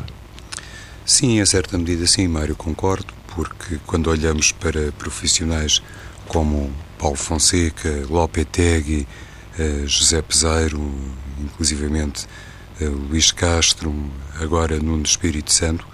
Sim, 1.04 1.38
em 1.38 1.44
certa 1.44 1.76
medida 1.76 2.06
sim, 2.06 2.26
Mário, 2.26 2.56
concordo, 2.56 3.12
porque 3.34 3.78
quando 3.86 4.08
olhamos 4.08 4.50
para 4.52 4.90
profissionais 4.92 5.82
como 6.30 6.72
Paulo 6.96 7.16
Fonseca, 7.16 8.06
Lopetegui, 8.08 9.04
uh, 9.58 9.86
José 9.88 10.22
Peseiro, 10.22 10.80
inclusivamente 11.40 12.24
uh, 12.80 12.84
Luís 12.88 13.32
Castro, 13.32 13.92
agora 14.40 14.78
Nuno 14.78 15.02
Espírito 15.02 15.52
Santo, 15.52 15.84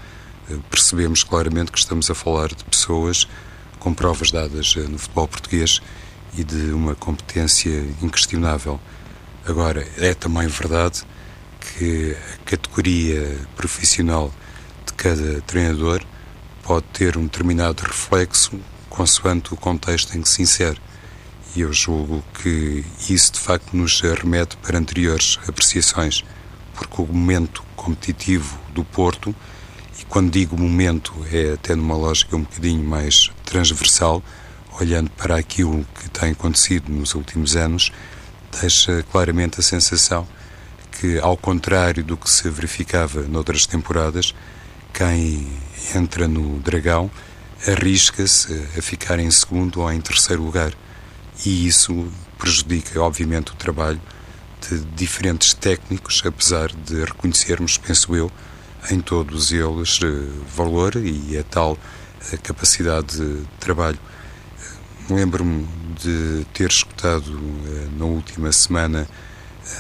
uh, 0.50 0.58
percebemos 0.70 1.24
claramente 1.24 1.72
que 1.72 1.78
estamos 1.78 2.10
a 2.10 2.14
falar 2.14 2.48
de 2.48 2.62
pessoas 2.64 3.26
com 3.78 3.94
provas 3.94 4.30
dadas 4.30 4.76
no 4.76 4.98
futebol 4.98 5.26
português 5.26 5.80
e 6.36 6.44
de 6.44 6.70
uma 6.70 6.94
competência 6.94 7.72
inquestionável. 8.02 8.78
Agora, 9.46 9.88
é 9.96 10.12
também 10.12 10.48
verdade 10.48 11.02
que 11.60 12.14
a 12.34 12.44
categoria 12.44 13.38
profissional 13.56 14.30
de 14.84 14.92
cada 14.92 15.40
treinador 15.42 16.02
pode 16.62 16.84
ter 16.92 17.16
um 17.16 17.22
determinado 17.22 17.82
reflexo 17.84 18.60
consoante 18.96 19.52
o 19.52 19.56
contexto 19.56 20.16
em 20.16 20.22
que 20.22 20.28
se 20.28 20.40
insere. 20.42 20.80
E 21.54 21.60
eu 21.60 21.72
julgo 21.72 22.24
que 22.42 22.84
isso 23.08 23.32
de 23.32 23.40
facto 23.40 23.76
nos 23.76 24.00
remete 24.00 24.56
para 24.56 24.78
anteriores 24.78 25.38
apreciações, 25.46 26.24
porque 26.74 27.02
o 27.02 27.06
momento 27.06 27.62
competitivo 27.76 28.58
do 28.72 28.82
Porto, 28.84 29.34
e 30.00 30.04
quando 30.06 30.30
digo 30.30 30.58
momento 30.58 31.12
é 31.30 31.52
até 31.52 31.74
numa 31.74 31.96
lógica 31.96 32.36
um 32.36 32.42
bocadinho 32.42 32.82
mais 32.82 33.30
transversal, 33.44 34.22
olhando 34.80 35.10
para 35.10 35.36
aquilo 35.36 35.86
que 36.00 36.08
tem 36.10 36.32
acontecido 36.32 36.90
nos 36.90 37.14
últimos 37.14 37.54
anos, 37.54 37.92
deixa 38.60 39.02
claramente 39.10 39.60
a 39.60 39.62
sensação 39.62 40.26
que, 41.00 41.18
ao 41.18 41.36
contrário 41.36 42.02
do 42.02 42.16
que 42.16 42.30
se 42.30 42.48
verificava 42.48 43.22
noutras 43.22 43.66
temporadas, 43.66 44.34
quem 44.92 45.46
entra 45.94 46.26
no 46.26 46.58
Dragão 46.60 47.10
arrisca-se 47.66 48.52
a 48.76 48.82
ficar 48.82 49.18
em 49.18 49.30
segundo 49.30 49.80
ou 49.80 49.92
em 49.92 50.00
terceiro 50.00 50.42
lugar. 50.42 50.72
E 51.44 51.66
isso 51.66 52.10
prejudica, 52.38 53.00
obviamente, 53.00 53.52
o 53.52 53.54
trabalho 53.54 54.00
de 54.68 54.80
diferentes 54.96 55.54
técnicos, 55.54 56.22
apesar 56.24 56.70
de 56.72 57.04
reconhecermos, 57.04 57.78
penso 57.78 58.14
eu, 58.16 58.30
em 58.90 59.00
todos 59.00 59.52
eles 59.52 60.00
eh, 60.02 60.06
valor 60.54 60.96
e 60.96 61.36
a 61.38 61.42
tal 61.42 61.78
a 62.32 62.36
capacidade 62.36 63.16
de 63.16 63.42
trabalho. 63.60 63.98
Lembro-me 65.08 65.68
de 66.02 66.44
ter 66.52 66.68
escutado 66.68 67.30
na 67.96 68.04
última 68.04 68.50
semana 68.50 69.08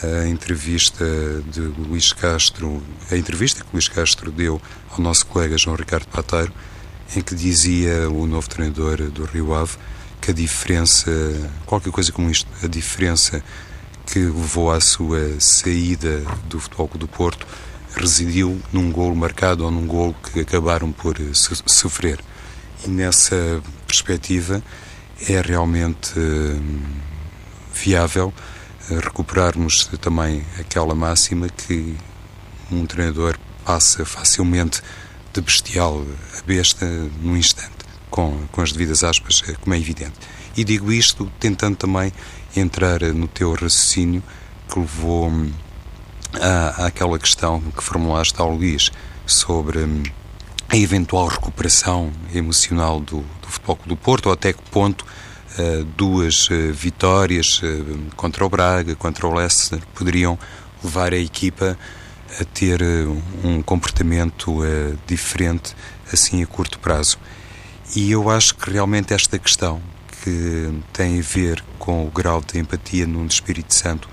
a 0.02 0.26
entrevista 0.26 1.04
de 1.50 1.60
Luís 1.60 2.12
Castro, 2.12 2.82
a 3.10 3.16
entrevista 3.16 3.64
que 3.64 3.70
Luís 3.72 3.88
Castro 3.88 4.30
deu 4.30 4.60
ao 4.90 5.00
nosso 5.00 5.26
colega 5.26 5.58
João 5.58 5.76
Ricardo 5.76 6.06
Pateiro, 6.08 6.52
em 7.14 7.20
que 7.20 7.34
dizia 7.34 8.08
o 8.10 8.26
novo 8.26 8.48
treinador 8.48 8.96
do 9.10 9.24
Rio 9.24 9.54
Ave 9.54 9.76
que 10.20 10.30
a 10.30 10.34
diferença, 10.34 11.10
qualquer 11.64 11.92
coisa 11.92 12.10
como 12.10 12.30
isto, 12.30 12.48
a 12.62 12.66
diferença 12.66 13.42
que 14.06 14.18
levou 14.18 14.70
à 14.70 14.80
sua 14.80 15.38
saída 15.38 16.22
do 16.48 16.58
Futebol 16.58 16.90
do 16.94 17.08
Porto 17.08 17.46
residiu 17.94 18.60
num 18.72 18.90
golo 18.90 19.14
marcado 19.14 19.64
ou 19.64 19.70
num 19.70 19.86
golo 19.86 20.14
que 20.32 20.40
acabaram 20.40 20.92
por 20.92 21.16
sofrer. 21.32 22.20
E 22.84 22.90
nessa 22.90 23.62
perspectiva 23.86 24.62
é 25.28 25.40
realmente 25.40 26.18
hum, 26.18 26.82
viável 27.72 28.32
recuperarmos 29.02 29.86
também 30.00 30.44
aquela 30.58 30.94
máxima 30.94 31.48
que 31.48 31.96
um 32.70 32.86
treinador 32.86 33.36
passa 33.64 34.04
facilmente 34.04 34.82
de 35.36 35.42
bestial 35.42 36.02
a 36.38 36.42
besta 36.46 36.86
num 37.20 37.36
instante, 37.36 37.70
com, 38.10 38.46
com 38.50 38.62
as 38.62 38.72
devidas 38.72 39.04
aspas, 39.04 39.42
como 39.60 39.74
é 39.74 39.78
evidente. 39.78 40.14
E 40.56 40.64
digo 40.64 40.90
isto 40.90 41.30
tentando 41.38 41.76
também 41.76 42.10
entrar 42.56 43.00
no 43.02 43.28
teu 43.28 43.52
raciocínio 43.52 44.22
que 44.68 44.78
levou 44.78 45.30
à, 46.40 46.86
àquela 46.86 47.18
questão 47.18 47.60
que 47.60 47.82
formulaste 47.82 48.40
ao 48.40 48.50
Luís 48.50 48.90
sobre 49.26 49.80
hum, 49.80 50.02
a 50.68 50.76
eventual 50.76 51.28
recuperação 51.28 52.10
emocional 52.34 52.98
do, 52.98 53.18
do 53.42 53.48
Futebol 53.48 53.78
do 53.84 53.96
Porto, 53.96 54.26
ou 54.26 54.32
até 54.32 54.54
que 54.54 54.62
ponto 54.70 55.04
uh, 55.04 55.84
duas 55.96 56.48
uh, 56.48 56.72
vitórias 56.72 57.60
uh, 57.62 57.98
contra 58.16 58.44
o 58.44 58.48
Braga, 58.48 58.94
contra 58.94 59.26
o 59.26 59.34
Leicester, 59.34 59.80
poderiam 59.94 60.38
levar 60.82 61.12
a 61.12 61.18
equipa 61.18 61.78
a 62.40 62.44
ter 62.44 62.82
um 63.44 63.62
comportamento 63.62 64.60
diferente 65.06 65.74
assim 66.12 66.42
a 66.42 66.46
curto 66.46 66.78
prazo. 66.78 67.18
E 67.94 68.10
eu 68.10 68.28
acho 68.28 68.54
que 68.54 68.70
realmente 68.70 69.14
esta 69.14 69.38
questão 69.38 69.80
que 70.22 70.82
tem 70.92 71.18
a 71.18 71.22
ver 71.22 71.62
com 71.78 72.06
o 72.06 72.10
grau 72.10 72.42
de 72.42 72.58
empatia 72.58 73.06
no 73.06 73.24
Espírito 73.26 73.72
Santo 73.72 74.08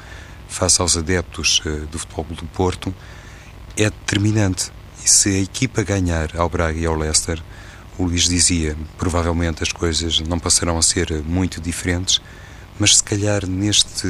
face 0.48 0.80
aos 0.82 0.96
adeptos 0.96 1.62
do 1.92 1.98
Futebol 1.98 2.26
do 2.36 2.46
Porto 2.46 2.94
é 3.76 3.86
determinante. 3.86 4.72
E 5.04 5.10
se 5.10 5.30
a 5.30 5.40
equipa 5.40 5.84
ganhar 5.84 6.38
ao 6.38 6.48
Braga 6.48 6.78
e 6.78 6.86
ao 6.86 6.96
Leicester, 6.96 7.42
o 7.98 8.06
Luís 8.06 8.24
dizia, 8.24 8.78
provavelmente 8.98 9.64
as 9.64 9.72
coisas 9.72 10.20
não 10.20 10.40
passarão 10.40 10.78
a 10.78 10.82
ser 10.82 11.12
muito 11.24 11.60
diferentes, 11.60 12.22
mas 12.80 12.98
se 12.98 13.04
calhar 13.04 13.46
neste 13.48 14.08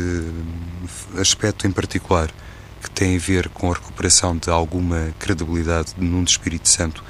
aspecto 1.17 1.65
em 1.65 1.72
particular, 1.72 2.29
que 2.84 2.92
tem 2.92 3.16
a 3.16 3.20
ver 3.20 3.48
com 3.48 3.72
a 3.72 3.74
recuperação 3.74 4.36
de 4.36 4.50
alguma 4.50 5.13
credibilidade 5.18 5.94
de 5.98 6.04
Nuno 6.04 6.25
Espírito 6.25 6.68
Santo 6.68 7.02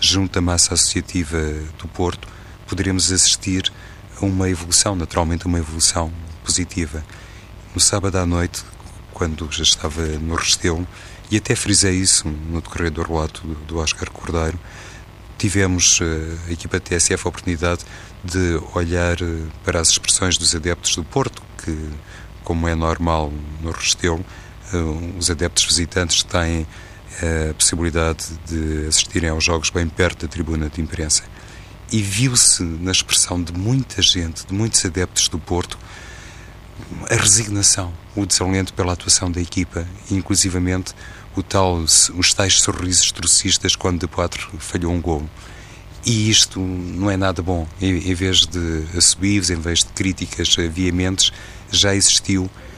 junto 0.00 0.36
à 0.38 0.42
massa 0.42 0.74
associativa 0.74 1.38
do 1.78 1.86
Porto, 1.86 2.26
poderemos 2.66 3.12
assistir 3.12 3.72
a 4.20 4.24
uma 4.24 4.50
evolução, 4.50 4.96
naturalmente 4.96 5.46
uma 5.46 5.58
evolução 5.58 6.12
positiva. 6.44 7.04
No 7.72 7.80
sábado 7.80 8.16
à 8.16 8.26
noite, 8.26 8.64
quando 9.12 9.48
já 9.52 9.62
estava 9.62 10.04
no 10.18 10.34
Restelo, 10.34 10.86
e 11.30 11.36
até 11.36 11.54
frisei 11.54 11.94
isso 11.94 12.26
no 12.26 12.60
decorrer 12.60 12.90
do 12.90 13.02
relato 13.02 13.46
do 13.68 13.78
Oscar 13.78 14.10
Cordeiro, 14.10 14.58
tivemos, 15.38 16.00
eh, 16.02 16.36
a 16.48 16.52
equipa 16.52 16.80
TSF, 16.80 17.24
a 17.24 17.28
oportunidade 17.28 17.84
de 18.24 18.60
olhar 18.74 19.20
eh, 19.22 19.46
para 19.64 19.80
as 19.80 19.90
expressões 19.90 20.36
dos 20.36 20.54
adeptos 20.54 20.96
do 20.96 21.04
Porto, 21.04 21.40
que, 21.62 21.88
como 22.42 22.66
é 22.66 22.74
normal 22.74 23.32
no 23.62 23.70
Restelo, 23.70 24.24
os 25.18 25.30
adeptos 25.30 25.64
visitantes 25.64 26.22
têm 26.22 26.66
a 27.50 27.54
possibilidade 27.54 28.26
de 28.46 28.86
assistirem 28.86 29.30
aos 29.30 29.44
jogos 29.44 29.70
bem 29.70 29.88
perto 29.88 30.26
da 30.26 30.28
tribuna 30.28 30.68
de 30.68 30.80
imprensa. 30.80 31.24
E 31.92 32.00
viu-se 32.00 32.62
na 32.62 32.92
expressão 32.92 33.42
de 33.42 33.52
muita 33.52 34.00
gente, 34.00 34.46
de 34.46 34.54
muitos 34.54 34.84
adeptos 34.84 35.28
do 35.28 35.38
Porto, 35.38 35.76
a 37.10 37.14
resignação, 37.14 37.92
o 38.14 38.24
desalento 38.24 38.72
pela 38.72 38.92
atuação 38.92 39.30
da 39.30 39.40
equipa, 39.40 39.86
inclusivamente 40.10 40.94
o 41.36 41.42
tal, 41.42 41.76
os 41.76 42.34
tais 42.34 42.60
sorrisos 42.60 43.12
trocistas 43.12 43.76
quando 43.76 44.00
de 44.00 44.06
quatro 44.06 44.50
falhou 44.58 44.92
um 44.92 45.00
gol. 45.00 45.28
E 46.04 46.30
isto 46.30 46.58
não 46.58 47.10
é 47.10 47.16
nada 47.16 47.42
bom. 47.42 47.66
Em, 47.80 48.10
em 48.10 48.14
vez 48.14 48.46
de 48.46 48.84
assobios, 48.96 49.50
em 49.50 49.60
vez 49.60 49.80
de 49.80 49.86
críticas 49.92 50.54
veementes, 50.56 51.32
já 51.70 51.94
existiu 51.94 52.48
eh, 52.48 52.69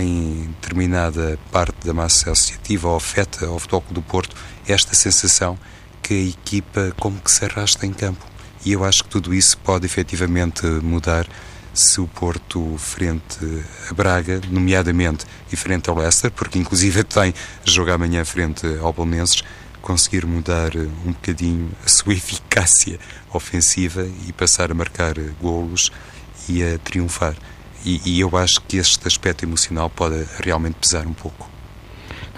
em 0.00 0.48
determinada 0.60 1.38
parte 1.50 1.86
da 1.86 1.92
massa 1.92 2.30
associativa 2.30 2.88
ou 2.88 2.96
afeta 2.96 3.46
ao 3.46 3.58
Futebol 3.58 3.84
do 3.90 4.02
Porto 4.02 4.36
esta 4.66 4.94
sensação 4.94 5.58
que 6.02 6.14
a 6.14 6.28
equipa 6.28 6.92
como 6.98 7.20
que 7.20 7.30
se 7.30 7.44
arrasta 7.44 7.86
em 7.86 7.92
campo. 7.92 8.24
E 8.64 8.72
eu 8.72 8.84
acho 8.84 9.04
que 9.04 9.10
tudo 9.10 9.34
isso 9.34 9.56
pode 9.58 9.86
efetivamente 9.86 10.66
mudar 10.66 11.26
se 11.74 12.00
o 12.00 12.08
Porto 12.08 12.76
frente 12.76 13.38
a 13.88 13.94
Braga, 13.94 14.40
nomeadamente, 14.50 15.24
e 15.52 15.56
frente 15.56 15.88
ao 15.88 15.96
Leicester, 15.96 16.30
porque 16.30 16.58
inclusive 16.58 17.04
tem 17.04 17.32
jogo 17.64 17.92
amanhã 17.92 18.24
frente 18.24 18.66
ao 18.80 18.92
Bolonenses, 18.92 19.42
conseguir 19.80 20.26
mudar 20.26 20.76
um 20.76 21.12
bocadinho 21.12 21.70
a 21.84 21.88
sua 21.88 22.12
eficácia 22.12 22.98
ofensiva 23.32 24.06
e 24.26 24.32
passar 24.32 24.70
a 24.70 24.74
marcar 24.74 25.14
golos 25.40 25.92
e 26.48 26.62
a 26.62 26.78
triunfar. 26.78 27.36
E, 27.84 28.00
e 28.04 28.20
eu 28.20 28.36
acho 28.36 28.60
que 28.62 28.76
este 28.76 29.06
aspecto 29.06 29.44
emocional 29.44 29.88
pode 29.88 30.24
realmente 30.42 30.76
pesar 30.80 31.06
um 31.06 31.12
pouco. 31.12 31.48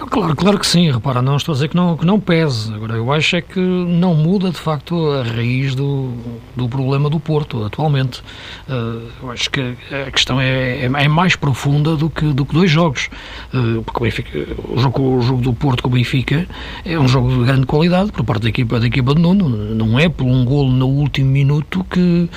Claro, 0.09 0.35
claro 0.35 0.59
que 0.59 0.66
sim, 0.66 0.90
repara, 0.90 1.20
não 1.20 1.37
estou 1.37 1.52
a 1.52 1.54
dizer 1.54 1.68
que 1.68 1.76
não, 1.76 1.97
que 1.97 2.06
não 2.06 2.18
pese. 2.18 2.73
Agora, 2.73 2.94
eu 2.94 3.12
acho 3.12 3.37
é 3.37 3.42
que 3.42 3.61
não 3.61 4.14
muda 4.14 4.50
de 4.50 4.56
facto 4.56 5.11
a 5.11 5.23
raiz 5.23 5.75
do, 5.75 6.12
do 6.56 6.68
problema 6.68 7.11
do 7.11 7.20
Porto 7.20 7.62
atualmente. 7.64 8.23
Uh, 8.68 9.09
eu 9.23 9.30
acho 9.30 9.50
que 9.50 9.76
a 10.06 10.11
questão 10.11 10.40
é, 10.40 10.78
é, 10.78 10.85
é, 10.85 11.09
mais 11.09 11.37
profunda 11.37 11.97
do 11.97 12.09
que, 12.09 12.25
do 12.32 12.47
que 12.47 12.54
dois 12.54 12.70
jogos. 12.70 13.11
Uh, 13.52 13.82
porque 13.82 13.99
o, 13.99 14.02
Benfica, 14.04 14.38
o, 14.68 14.78
jogo, 14.78 15.02
o 15.02 15.23
jogo 15.23 15.42
do 15.42 15.52
Porto 15.52 15.82
com 15.82 15.88
o 15.88 15.92
Benfica 15.92 16.47
é 16.85 16.99
um 16.99 17.06
jogo 17.06 17.28
de 17.30 17.44
grande 17.44 17.66
qualidade 17.66 18.11
por 18.11 18.25
parte 18.25 18.42
da 18.42 18.49
equipa, 18.49 18.80
da 18.80 18.87
equipa 18.87 19.14
de 19.14 19.20
Nuno. 19.20 19.49
Não 19.49 19.99
é 19.99 20.09
por 20.09 20.25
um 20.25 20.44
golo 20.47 20.70
no 20.70 20.87
último 20.87 21.30
minuto 21.30 21.85
que, 21.90 22.28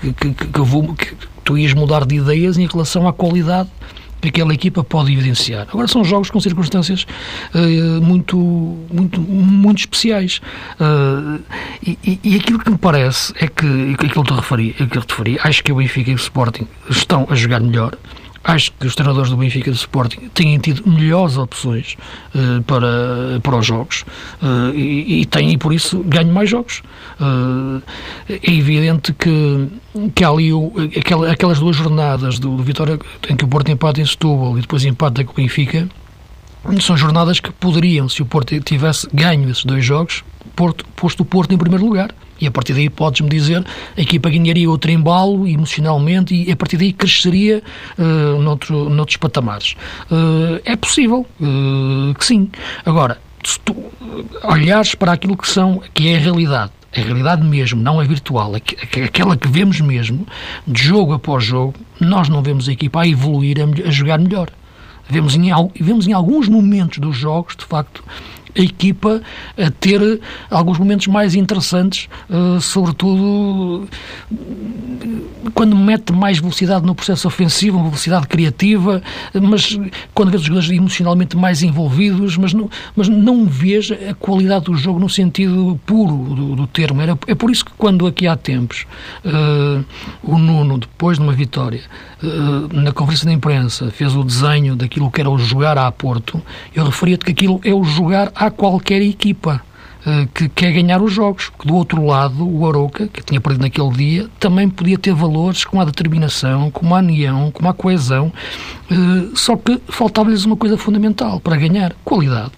que, 0.00 0.12
que, 0.12 0.46
que, 0.48 0.60
vou, 0.60 0.92
que 0.94 1.14
tu 1.44 1.58
ias 1.58 1.72
mudar 1.74 2.04
de 2.06 2.16
ideias 2.16 2.58
em 2.58 2.66
relação 2.66 3.06
à 3.06 3.12
qualidade 3.12 3.68
que 4.22 4.28
aquela 4.28 4.54
equipa 4.54 4.84
pode 4.84 5.12
evidenciar. 5.12 5.66
Agora 5.68 5.88
são 5.88 6.04
jogos 6.04 6.30
com 6.30 6.40
circunstâncias 6.40 7.04
uh, 7.52 8.00
muito, 8.00 8.38
muito, 8.38 9.20
muito 9.20 9.80
especiais. 9.80 10.40
Uh, 10.80 11.40
e, 11.84 12.20
e, 12.22 12.36
aquilo 12.36 12.60
que 12.60 12.70
me 12.70 12.78
parece 12.78 13.34
é 13.36 13.48
que, 13.48 13.66
aquilo 13.94 14.24
que 14.24 14.32
que 14.86 14.98
te 14.98 15.10
referi, 15.10 15.40
acho 15.42 15.64
que 15.64 15.72
o 15.72 15.76
Benfica 15.76 16.10
e 16.10 16.14
o 16.14 16.16
Sporting 16.16 16.68
estão 16.88 17.26
a 17.28 17.34
jogar 17.34 17.60
melhor. 17.60 17.96
Acho 18.44 18.72
que 18.72 18.86
os 18.86 18.94
treinadores 18.94 19.30
do 19.30 19.36
Benfica 19.36 19.68
e 19.68 19.72
do 19.72 19.76
Sporting 19.76 20.28
têm 20.34 20.58
tido 20.58 20.88
melhores 20.88 21.36
opções 21.36 21.96
uh, 22.34 22.62
para, 22.64 23.40
para 23.40 23.56
os 23.56 23.64
jogos 23.64 24.04
uh, 24.42 24.74
e, 24.74 25.20
e 25.20 25.26
têm, 25.26 25.52
e 25.52 25.56
por 25.56 25.72
isso, 25.72 26.02
ganham 26.04 26.32
mais 26.32 26.50
jogos. 26.50 26.82
Uh, 27.20 27.80
é 28.28 28.52
evidente 28.52 29.12
que, 29.12 29.68
que 30.14 30.24
ali 30.24 30.52
o, 30.52 30.72
aquela, 30.98 31.30
aquelas 31.30 31.60
duas 31.60 31.76
jornadas 31.76 32.40
do, 32.40 32.56
do 32.56 32.62
Vitória 32.64 32.98
em 33.28 33.36
que 33.36 33.44
o 33.44 33.48
Porto 33.48 33.70
empata 33.70 34.00
em 34.00 34.06
Setúbal 34.06 34.58
e 34.58 34.62
depois 34.62 34.84
empata 34.84 35.22
com 35.24 35.32
o 35.32 35.34
Benfica 35.36 35.88
são 36.80 36.96
jornadas 36.96 37.40
que 37.40 37.50
poderiam, 37.52 38.08
se 38.08 38.22
o 38.22 38.26
Porto 38.26 38.58
tivesse 38.60 39.08
ganho 39.12 39.50
esses 39.50 39.64
dois 39.64 39.84
jogos, 39.84 40.22
Porto, 40.54 40.84
posto 40.94 41.22
o 41.22 41.24
Porto 41.26 41.52
em 41.52 41.58
primeiro 41.58 41.84
lugar. 41.84 42.14
E 42.42 42.46
a 42.48 42.50
partir 42.50 42.74
daí 42.74 42.90
podes-me 42.90 43.28
dizer 43.28 43.64
a 43.96 44.00
equipa 44.00 44.28
ganharia 44.28 44.68
outro 44.68 44.90
embalo 44.90 45.46
emocionalmente 45.46 46.34
e 46.34 46.50
a 46.50 46.56
partir 46.56 46.76
daí 46.76 46.92
cresceria 46.92 47.62
uh, 47.96 48.42
noutro, 48.42 48.90
noutros 48.90 49.16
patamares. 49.16 49.76
Uh, 50.10 50.60
é 50.64 50.74
possível 50.74 51.24
uh, 51.40 52.12
que 52.18 52.26
sim. 52.26 52.50
Agora, 52.84 53.18
se 53.44 53.60
tu 53.60 53.76
olhares 54.42 54.96
para 54.96 55.12
aquilo 55.12 55.36
que 55.36 55.48
são, 55.48 55.80
que 55.94 56.08
é 56.08 56.16
a 56.16 56.18
realidade, 56.18 56.72
a 56.96 57.00
realidade 57.00 57.44
mesmo, 57.44 57.80
não 57.80 58.00
a 58.00 58.04
virtual, 58.04 58.56
aquela 58.56 59.36
que 59.36 59.46
vemos 59.46 59.80
mesmo, 59.80 60.26
de 60.66 60.82
jogo 60.82 61.12
após 61.12 61.44
jogo, 61.44 61.74
nós 62.00 62.28
não 62.28 62.42
vemos 62.42 62.68
a 62.68 62.72
equipa 62.72 63.02
a 63.02 63.06
evoluir, 63.06 63.58
a, 63.60 63.88
a 63.88 63.90
jogar 63.92 64.18
melhor. 64.18 64.50
Vemos 65.08 65.36
em, 65.36 65.50
vemos 65.80 66.08
em 66.08 66.12
alguns 66.12 66.48
momentos 66.48 66.98
dos 66.98 67.16
jogos, 67.16 67.54
de 67.54 67.64
facto, 67.64 68.02
a 68.56 68.60
equipa 68.60 69.22
a 69.56 69.70
ter 69.70 70.20
alguns 70.50 70.78
momentos 70.78 71.06
mais 71.06 71.34
interessantes, 71.34 72.08
uh, 72.28 72.60
sobretudo 72.60 73.88
quando 75.54 75.76
mete 75.76 76.12
mais 76.12 76.38
velocidade 76.38 76.86
no 76.86 76.94
processo 76.94 77.26
ofensivo, 77.26 77.76
uma 77.76 77.86
velocidade 77.86 78.26
criativa, 78.26 79.02
mas 79.34 79.78
quando 80.14 80.30
vês 80.30 80.42
os 80.42 80.46
jogadores 80.46 80.70
emocionalmente 80.70 81.36
mais 81.36 81.62
envolvidos, 81.62 82.36
mas 82.36 82.52
não, 82.52 82.70
mas 82.94 83.08
não 83.08 83.46
vês 83.46 83.90
a 83.90 84.14
qualidade 84.14 84.66
do 84.66 84.76
jogo 84.76 84.98
no 84.98 85.08
sentido 85.08 85.78
puro 85.84 86.16
do, 86.34 86.56
do 86.56 86.66
termo. 86.66 87.00
Era, 87.00 87.18
é 87.26 87.34
por 87.34 87.50
isso 87.50 87.64
que 87.64 87.72
quando 87.76 88.06
aqui 88.06 88.26
há 88.26 88.36
tempos 88.36 88.86
uh, 89.24 89.84
o 90.22 90.38
Nuno, 90.38 90.78
depois 90.78 91.18
de 91.18 91.24
uma 91.24 91.32
vitória, 91.32 91.82
uh, 92.22 92.72
na 92.72 92.92
conferência 92.92 93.28
de 93.28 93.34
imprensa, 93.34 93.90
fez 93.90 94.14
o 94.14 94.22
desenho 94.22 94.76
daquilo 94.76 95.10
que 95.10 95.20
era 95.20 95.30
o 95.30 95.38
jogar 95.38 95.76
a 95.76 95.90
Porto, 95.90 96.40
eu 96.74 96.84
referia-te 96.84 97.24
que 97.24 97.32
aquilo 97.32 97.60
é 97.64 97.74
o 97.74 97.84
jogar 97.84 98.30
a 98.34 98.41
qualquer 98.50 99.02
equipa. 99.02 99.62
Eh, 100.04 100.26
que 100.34 100.48
quer 100.48 100.72
ganhar 100.72 101.00
os 101.00 101.12
jogos. 101.12 101.48
Porque 101.48 101.68
do 101.68 101.76
outro 101.76 102.04
lado, 102.04 102.48
o 102.48 102.66
Arouca, 102.68 103.06
que 103.06 103.22
tinha 103.22 103.40
perdido 103.40 103.62
naquele 103.62 103.90
dia, 103.90 104.28
também 104.40 104.68
podia 104.68 104.98
ter 104.98 105.14
valores 105.14 105.64
como 105.64 105.80
a 105.80 105.84
determinação, 105.84 106.70
como 106.70 106.94
a 106.94 106.98
união, 106.98 107.52
como 107.52 107.68
a 107.68 107.74
coesão, 107.74 108.32
eh, 108.90 109.28
só 109.34 109.56
que 109.56 109.80
faltava-lhes 109.88 110.44
uma 110.44 110.56
coisa 110.56 110.76
fundamental 110.76 111.38
para 111.38 111.56
ganhar: 111.56 111.94
qualidade. 112.04 112.50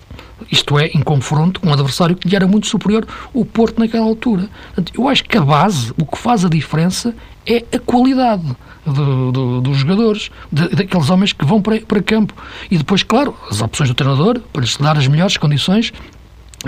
Isto 0.50 0.78
é, 0.78 0.86
em 0.88 1.02
confronto 1.02 1.60
com 1.60 1.68
um 1.68 1.72
adversário 1.72 2.16
que 2.16 2.28
lhe 2.28 2.36
era 2.36 2.46
muito 2.46 2.66
superior, 2.66 3.06
o 3.32 3.44
Porto, 3.44 3.78
naquela 3.78 4.04
altura. 4.04 4.48
Eu 4.92 5.08
acho 5.08 5.24
que 5.24 5.38
a 5.38 5.40
base, 5.42 5.92
o 5.98 6.04
que 6.04 6.18
faz 6.18 6.44
a 6.44 6.48
diferença, 6.48 7.14
é 7.46 7.64
a 7.74 7.78
qualidade. 7.78 8.56
Do, 8.84 9.32
do, 9.32 9.60
dos 9.62 9.78
jogadores, 9.78 10.30
de, 10.52 10.68
daqueles 10.68 11.08
homens 11.08 11.32
que 11.32 11.42
vão 11.42 11.62
para, 11.62 11.80
para 11.80 12.02
campo. 12.02 12.34
E 12.70 12.76
depois, 12.76 13.02
claro, 13.02 13.34
as 13.50 13.62
opções 13.62 13.88
do 13.88 13.94
treinador, 13.94 14.40
para 14.52 14.60
lhes 14.60 14.76
dar 14.76 14.98
as 14.98 15.06
melhores 15.06 15.38
condições 15.38 15.90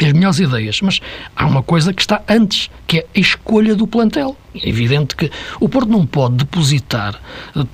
as 0.04 0.12
melhores 0.12 0.38
ideias, 0.38 0.80
mas 0.82 1.00
há 1.34 1.46
uma 1.46 1.62
coisa 1.62 1.92
que 1.92 2.02
está 2.02 2.22
antes, 2.28 2.70
que 2.86 2.98
é 2.98 3.06
a 3.14 3.18
escolha 3.20 3.74
do 3.74 3.86
plantel. 3.86 4.36
É 4.54 4.68
evidente 4.68 5.16
que 5.16 5.30
o 5.60 5.68
Porto 5.68 5.88
não 5.88 6.04
pode 6.04 6.36
depositar, 6.36 7.20
eh, 7.56 7.64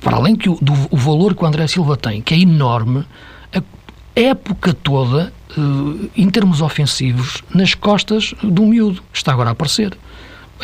para 0.00 0.16
além 0.16 0.34
que 0.34 0.48
o, 0.48 0.58
do, 0.60 0.72
o 0.90 0.96
valor 0.96 1.34
que 1.34 1.44
o 1.44 1.46
André 1.46 1.66
Silva 1.68 1.96
tem, 1.96 2.20
que 2.20 2.34
é 2.34 2.38
enorme, 2.38 3.04
a 3.52 3.62
época 4.20 4.74
toda, 4.74 5.32
eh, 5.50 6.10
em 6.16 6.28
termos 6.28 6.60
ofensivos, 6.60 7.42
nas 7.54 7.74
costas 7.74 8.34
do 8.42 8.66
miúdo, 8.66 9.02
está 9.12 9.32
agora 9.32 9.50
a 9.50 9.52
aparecer. 9.52 9.96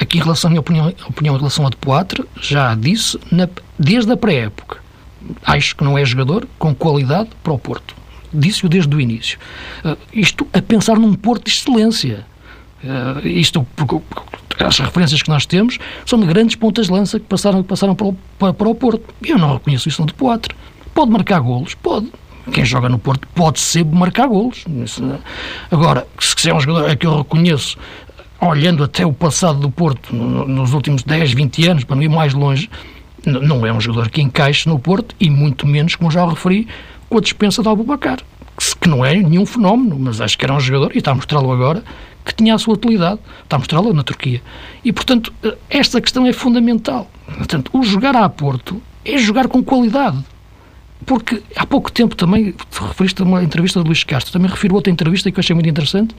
Aqui, 0.01 0.19
em 0.19 0.23
relação 0.23 0.49
à 0.49 0.51
minha 0.51 0.61
opinião, 0.61 0.93
opinião 1.09 1.35
em 1.35 1.39
relação 1.39 1.67
a 1.67 1.71
De 1.71 1.77
Poitre, 1.77 2.25
já 2.41 2.75
disse, 2.75 3.19
na, 3.31 3.49
desde 3.79 4.13
a 4.13 4.17
pré-época, 4.17 4.79
acho 5.45 5.75
que 5.75 5.85
não 5.85 5.97
é 5.97 6.05
jogador 6.05 6.47
com 6.59 6.75
qualidade 6.75 7.31
para 7.43 7.53
o 7.53 7.59
Porto 7.59 7.95
disse-o 8.33 8.69
desde 8.69 8.95
o 8.95 9.01
início. 9.01 9.39
Uh, 9.85 9.97
isto 10.13 10.47
a 10.53 10.61
pensar 10.61 10.97
num 10.97 11.15
porto 11.15 11.45
de 11.45 11.51
excelência. 11.51 12.27
Uh, 12.85 13.27
isto, 13.27 13.67
porque, 13.75 14.01
as 14.61 14.79
referências 14.79 15.23
que 15.23 15.29
nós 15.29 15.47
temos 15.47 15.79
são 16.05 16.19
de 16.21 16.27
grandes 16.27 16.57
pontas 16.57 16.87
de 16.87 16.93
lança 16.93 17.19
que 17.19 17.27
passaram, 17.27 17.63
passaram 17.63 17.95
para, 17.95 18.07
o, 18.07 18.17
para, 18.39 18.53
para 18.53 18.69
o 18.69 18.75
Porto. 18.75 19.03
Eu 19.25 19.39
não 19.39 19.55
reconheço 19.55 19.89
isso 19.89 20.01
no 20.01 20.07
de 20.07 20.15
Poitre. 20.15 20.55
Pode 20.95 21.11
marcar 21.11 21.41
golos? 21.41 21.75
Pode. 21.75 22.11
Quem 22.53 22.65
joga 22.65 22.89
no 22.89 22.99
Porto 22.99 23.27
pode 23.35 23.59
sempre 23.59 23.99
marcar 23.99 24.29
golos. 24.29 24.65
Agora, 25.71 26.07
se 26.21 26.49
é 26.49 26.55
um 26.55 26.61
jogador 26.61 26.89
é 26.89 26.95
que 26.95 27.05
eu 27.05 27.19
reconheço, 27.19 27.77
olhando 28.49 28.85
até 28.85 29.05
o 29.05 29.13
passado 29.13 29.59
do 29.61 29.71
Porto 29.71 30.15
nos 30.15 30.73
últimos 30.73 31.03
10, 31.03 31.33
20 31.33 31.69
anos, 31.69 31.85
para 31.85 31.97
não 31.97 32.03
ir 32.03 32.09
mais 32.09 32.35
longe, 32.35 32.69
não 33.25 33.67
é 33.67 33.73
um 33.73 33.81
jogador 33.81 34.09
que 34.09 34.23
encaixe 34.23 34.69
no 34.69 34.79
Porto 34.79 35.15
e 35.19 35.29
muito 35.29 35.67
menos, 35.67 35.97
como 35.97 36.11
já 36.11 36.25
referi, 36.25 36.69
com 37.09 37.19
a 37.19 37.21
dispensa 37.21 37.63
de 37.63 37.69
Albubacar, 37.69 38.19
que 38.81 38.89
não 38.89 39.05
é 39.05 39.15
nenhum 39.15 39.45
fenómeno, 39.45 39.97
mas 39.99 40.21
acho 40.21 40.39
que 40.39 40.45
era 40.45 40.55
um 40.55 40.61
jogador, 40.61 40.93
e 40.95 40.99
está 40.99 41.13
a 41.13 41.15
mostrá-lo 41.15 41.53
agora, 41.53 41.83
que 42.25 42.35
tinha 42.35 42.55
a 42.55 42.59
sua 42.59 42.75
utilidade, 42.75 43.21
está 43.45 43.57
a 43.57 43.59
mostrá-lo 43.59 43.93
na 43.93 44.03
Turquia. 44.03 44.43
E, 44.85 44.93
portanto, 44.93 45.33
esta 45.71 46.01
questão 46.01 46.27
é 46.27 46.33
fundamental. 46.33 47.09
Portanto, 47.37 47.71
o 47.73 47.83
jogar 47.83 48.17
a 48.17 48.29
Porto 48.29 48.83
é 49.05 49.17
jogar 49.19 49.47
com 49.47 49.63
qualidade. 49.63 50.19
Porque 51.05 51.41
há 51.55 51.65
pouco 51.65 51.93
tempo 51.93 52.17
também, 52.17 52.55
referiste 52.89 53.23
a 53.23 53.25
uma 53.25 53.45
entrevista 53.45 53.81
de 53.81 53.87
Luís 53.87 54.03
Castro, 54.03 54.33
também 54.33 54.51
refiro 54.51 54.75
outra 54.75 54.93
entrevista 54.93 55.31
que 55.31 55.39
eu 55.39 55.41
achei 55.41 55.55
muito 55.55 55.69
interessante, 55.69 56.17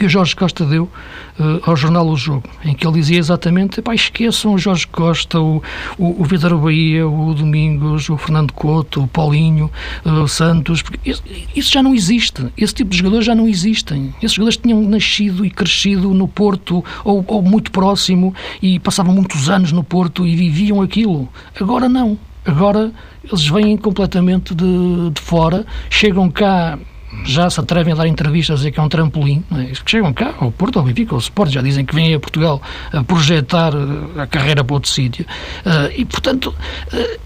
que 0.00 0.06
o 0.06 0.08
Jorge 0.08 0.34
Costa 0.34 0.64
deu 0.64 0.84
uh, 0.84 1.60
ao 1.66 1.76
jornal 1.76 2.08
O 2.08 2.16
Jogo, 2.16 2.48
em 2.64 2.74
que 2.74 2.86
ele 2.86 2.94
dizia 2.94 3.18
exatamente, 3.18 3.82
pá, 3.82 3.94
esqueçam 3.94 4.54
o 4.54 4.58
Jorge 4.58 4.86
Costa, 4.86 5.38
o, 5.38 5.62
o, 5.98 6.22
o 6.22 6.24
Vitor 6.24 6.56
Bahia, 6.56 7.06
o 7.06 7.34
Domingos, 7.34 8.08
o 8.08 8.16
Fernando 8.16 8.50
Couto, 8.54 9.02
o 9.02 9.06
Paulinho, 9.06 9.70
uh, 10.06 10.22
o 10.22 10.26
Santos, 10.26 10.82
isso, 11.04 11.22
isso, 11.54 11.70
já 11.70 11.82
não 11.82 11.94
existe, 11.94 12.46
esse 12.56 12.72
tipo 12.72 12.90
de 12.90 12.96
jogadores 12.96 13.26
já 13.26 13.34
não 13.34 13.46
existem. 13.46 14.14
Esses 14.22 14.32
jogadores 14.32 14.56
tinham 14.56 14.80
nascido 14.80 15.44
e 15.44 15.50
crescido 15.50 16.14
no 16.14 16.26
Porto, 16.26 16.82
ou, 17.04 17.22
ou 17.28 17.42
muito 17.42 17.70
próximo, 17.70 18.34
e 18.62 18.78
passavam 18.78 19.12
muitos 19.12 19.50
anos 19.50 19.70
no 19.70 19.84
Porto 19.84 20.26
e 20.26 20.34
viviam 20.34 20.80
aquilo. 20.80 21.28
Agora 21.60 21.90
não. 21.90 22.18
Agora 22.42 22.90
eles 23.22 23.46
vêm 23.46 23.76
completamente 23.76 24.54
de, 24.54 25.10
de 25.12 25.20
fora, 25.20 25.66
chegam 25.90 26.30
cá 26.30 26.78
já 27.24 27.48
se 27.50 27.60
atrevem 27.60 27.92
a 27.92 27.96
dar 27.96 28.06
entrevistas 28.06 28.54
a 28.54 28.56
dizer 28.56 28.70
que 28.72 28.80
é 28.80 28.82
um 28.82 28.88
trampolim, 28.88 29.44
é? 29.52 29.64
que 29.66 29.90
chegam 29.90 30.12
cá, 30.12 30.34
ao 30.38 30.50
Porto, 30.50 30.78
ao 30.78 30.84
Benfica, 30.84 31.14
ao 31.14 31.18
Sport, 31.18 31.50
já 31.50 31.62
dizem 31.62 31.84
que 31.84 31.94
vêm 31.94 32.14
a 32.14 32.20
Portugal 32.20 32.60
a 32.92 33.02
projetar 33.02 33.72
eh, 33.74 34.22
a 34.22 34.26
carreira 34.26 34.64
para 34.64 34.74
outro 34.74 34.90
sítio. 34.90 35.24
Uh, 35.64 35.92
e, 35.96 36.04
portanto, 36.04 36.54
uh, 36.92 37.18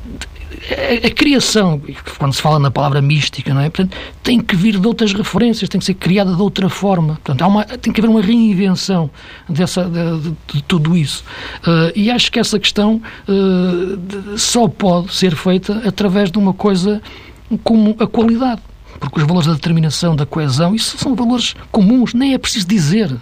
a, 0.70 1.06
a, 1.06 1.10
criação, 1.10 1.80
quando 2.18 2.32
se 2.32 2.40
fala 2.40 2.58
na 2.58 2.70
palavra 2.70 3.00
mística, 3.00 3.52
não 3.52 3.60
é? 3.60 3.70
Portanto, 3.70 3.96
tem 4.22 4.40
que 4.40 4.56
vir 4.56 4.78
de 4.78 4.86
outras 4.86 5.12
referências, 5.12 5.68
tem 5.68 5.78
que 5.78 5.84
ser 5.84 5.94
criada 5.94 6.34
de 6.34 6.40
outra 6.40 6.68
forma. 6.68 7.18
Portanto, 7.22 7.46
uma, 7.46 7.64
tem 7.64 7.92
que 7.92 8.00
haver 8.00 8.10
uma 8.10 8.22
reinvenção 8.22 9.10
dessa, 9.48 9.84
de, 9.84 10.20
de, 10.20 10.36
de 10.54 10.62
tudo 10.62 10.96
isso. 10.96 11.24
Uh, 11.66 11.92
e 11.94 12.10
acho 12.10 12.30
que 12.30 12.38
essa 12.38 12.58
questão 12.58 13.00
de, 13.26 14.38
só 14.40 14.68
pode 14.68 15.14
ser 15.14 15.34
feita 15.34 15.82
através 15.86 16.30
de 16.30 16.38
uma 16.38 16.52
coisa 16.52 17.02
como 17.62 17.94
a 17.98 18.06
qualidade 18.06 18.60
porque 19.00 19.20
os 19.20 19.26
valores 19.26 19.46
da 19.46 19.54
determinação, 19.54 20.16
da 20.16 20.26
coesão, 20.26 20.74
isso 20.74 20.96
são 20.98 21.14
valores 21.14 21.54
comuns, 21.70 22.14
nem 22.14 22.34
é 22.34 22.38
preciso 22.38 22.66
dizer. 22.66 23.14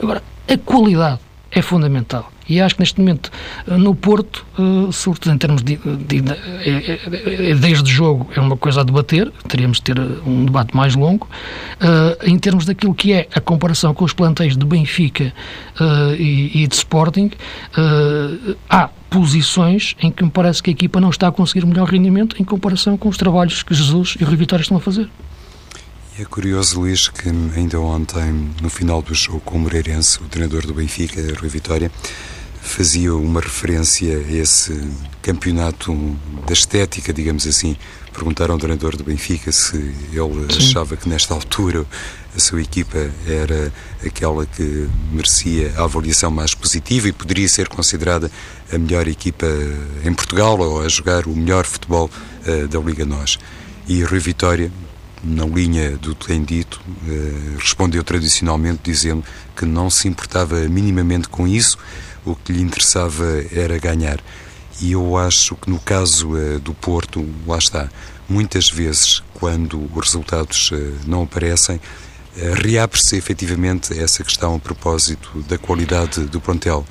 Agora, 0.00 0.22
a 0.48 0.58
qualidade 0.58 1.20
é 1.50 1.62
fundamental. 1.62 2.30
E 2.48 2.60
acho 2.60 2.74
que 2.74 2.80
neste 2.80 2.98
momento, 2.98 3.30
eh, 3.68 3.76
no 3.76 3.94
Porto, 3.94 4.44
uh, 4.58 4.92
sobretudo 4.92 5.34
em 5.34 5.38
termos 5.38 5.62
de, 5.62 5.76
de, 5.76 6.20
de, 6.20 6.32
é, 6.32 7.50
ideias 7.50 7.80
de 7.80 7.92
jogo, 7.92 8.28
é 8.34 8.40
uma 8.40 8.56
coisa 8.56 8.80
a 8.80 8.84
debater, 8.84 9.30
teríamos 9.46 9.78
de 9.78 9.84
ter 9.84 10.00
um 10.26 10.44
debate 10.44 10.76
mais 10.76 10.96
longo. 10.96 11.28
Uh, 11.80 12.28
em 12.28 12.36
termos 12.38 12.64
daquilo 12.64 12.92
que 12.92 13.12
é 13.12 13.28
a 13.32 13.40
comparação 13.40 13.94
com 13.94 14.04
os 14.04 14.12
plantéis 14.12 14.56
de 14.56 14.66
Benfica 14.66 15.32
uh, 15.80 16.14
e, 16.14 16.62
e, 16.62 16.66
de 16.66 16.74
Sporting, 16.74 17.30
há 18.68 18.88
posições 19.08 19.94
em 20.00 20.10
que 20.10 20.24
me 20.24 20.30
parece 20.30 20.62
que 20.62 20.70
a 20.70 20.72
equipa 20.72 21.00
não 21.00 21.10
está 21.10 21.28
a 21.28 21.32
conseguir 21.32 21.64
melhor 21.66 21.88
rendimento 21.88 22.36
em 22.40 22.44
comparação 22.44 22.96
com 22.96 23.08
os 23.08 23.16
trabalhos 23.16 23.62
que 23.62 23.74
Jesus 23.74 24.16
e 24.20 24.24
o 24.24 24.26
Rui 24.26 24.36
Vitória 24.36 24.62
estão 24.62 24.76
a 24.76 24.80
fazer. 24.80 25.08
É 26.20 26.24
curioso, 26.26 26.80
Luís, 26.80 27.08
que 27.08 27.30
ainda 27.30 27.80
ontem, 27.80 28.52
no 28.60 28.68
final 28.68 29.00
do 29.00 29.14
jogo 29.14 29.40
com 29.40 29.56
o 29.56 29.60
Moreirense, 29.60 30.18
o 30.22 30.28
treinador 30.28 30.66
do 30.66 30.74
Benfica, 30.74 31.18
Rui 31.40 31.48
Vitória, 31.48 31.90
fazia 32.60 33.14
uma 33.14 33.40
referência 33.40 34.18
a 34.18 34.30
esse 34.30 34.86
campeonato 35.22 35.94
da 36.46 36.52
estética, 36.52 37.10
digamos 37.10 37.46
assim. 37.46 37.74
Perguntaram 38.12 38.52
ao 38.52 38.58
treinador 38.58 38.98
do 38.98 39.02
Benfica 39.02 39.50
se 39.50 39.76
ele 39.76 40.52
Sim. 40.52 40.58
achava 40.58 40.94
que 40.94 41.08
nesta 41.08 41.32
altura 41.32 41.86
a 42.36 42.38
sua 42.38 42.60
equipa 42.60 42.98
era 43.26 43.72
aquela 44.04 44.44
que 44.44 44.90
merecia 45.10 45.72
a 45.78 45.84
avaliação 45.84 46.30
mais 46.30 46.54
positiva 46.54 47.08
e 47.08 47.12
poderia 47.12 47.48
ser 47.48 47.66
considerada 47.66 48.30
a 48.70 48.76
melhor 48.76 49.08
equipa 49.08 49.46
em 50.04 50.12
Portugal 50.12 50.58
ou 50.60 50.82
a 50.82 50.88
jogar 50.90 51.26
o 51.26 51.34
melhor 51.34 51.64
futebol 51.64 52.10
uh, 52.46 52.68
da 52.68 52.78
Liga 52.78 53.06
Nós. 53.06 53.38
E 53.88 54.02
Rui 54.02 54.20
Vitória, 54.20 54.70
na 55.22 55.44
linha 55.44 55.96
do 55.96 56.14
tem 56.14 56.42
dito, 56.42 56.80
uh, 56.86 57.58
respondeu 57.58 58.02
tradicionalmente 58.02 58.80
dizendo 58.82 59.24
que 59.56 59.64
não 59.64 59.90
se 59.90 60.08
importava 60.08 60.56
minimamente 60.68 61.28
com 61.28 61.46
isso, 61.46 61.78
o 62.24 62.34
que 62.34 62.52
lhe 62.52 62.62
interessava 62.62 63.24
era 63.52 63.78
ganhar. 63.78 64.20
E 64.80 64.92
eu 64.92 65.16
acho 65.16 65.56
que 65.56 65.70
no 65.70 65.78
caso 65.78 66.30
uh, 66.30 66.58
do 66.60 66.72
Porto, 66.72 67.26
lá 67.46 67.58
está, 67.58 67.90
muitas 68.28 68.70
vezes, 68.70 69.22
quando 69.34 69.90
os 69.94 70.04
resultados 70.04 70.70
não 71.06 71.24
aparecem, 71.24 71.80
eh, 72.36 72.54
reabre-se 72.54 73.16
efetivamente 73.16 73.98
essa 73.98 74.22
questão 74.22 74.54
a 74.54 74.58
propósito 74.58 75.44
da 75.48 75.58
qualidade 75.58 76.24
do 76.26 76.40
plantel. 76.40 76.84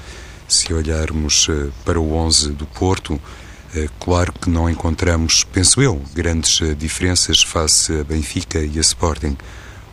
Se 0.47 0.73
olharmos 0.73 1.47
eh, 1.49 1.69
para 1.85 1.99
o 1.99 2.13
11 2.13 2.51
do 2.51 2.65
Porto, 2.65 3.13
eh, 3.13 3.19
claro 3.99 4.33
que 4.33 4.49
não 4.49 4.69
encontramos, 4.69 5.43
penso 5.43 5.81
eu, 5.81 6.01
grandes 6.13 6.59
diferenças 6.77 7.41
face 7.43 7.99
a 7.99 8.03
Benfica 8.03 8.59
e 8.59 8.77
a 8.77 8.81
Sporting. 8.81 9.37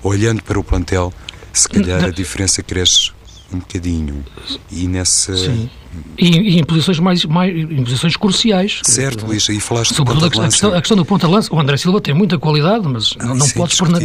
Olhando 0.02 0.42
para 0.42 0.58
o 0.58 0.64
plantel, 0.64 1.12
se 1.52 1.68
calhar 1.68 2.04
a 2.04 2.10
diferença 2.10 2.62
cresce 2.62 3.15
um 3.52 3.58
bocadinho. 3.58 4.24
E 4.70 4.86
nessa. 4.86 5.36
Sim. 5.36 5.70
E, 6.18 6.26
e, 6.26 6.58
em 6.58 6.64
posições 6.64 6.98
mais, 6.98 7.24
mais 7.24 7.54
em 7.54 7.82
posições 7.82 8.16
cruciais. 8.16 8.80
Certo, 8.84 9.26
Luís, 9.26 9.48
e 9.48 9.60
falaste 9.60 9.94
Sobretudo 9.94 10.24
a, 10.40 10.44
a, 10.44 10.48
questão, 10.48 10.74
a 10.74 10.80
questão 10.80 10.96
do 10.96 11.04
ponta 11.04 11.26
de 11.26 11.32
lança. 11.32 11.54
O 11.54 11.58
André 11.58 11.76
Silva 11.76 12.00
tem 12.00 12.12
muita 12.12 12.38
qualidade, 12.38 12.86
mas 12.86 13.14
ah, 13.18 13.34
não, 13.34 13.46
é 13.46 13.50
podes 13.50 13.78
pôr 13.78 13.88
na, 13.88 13.98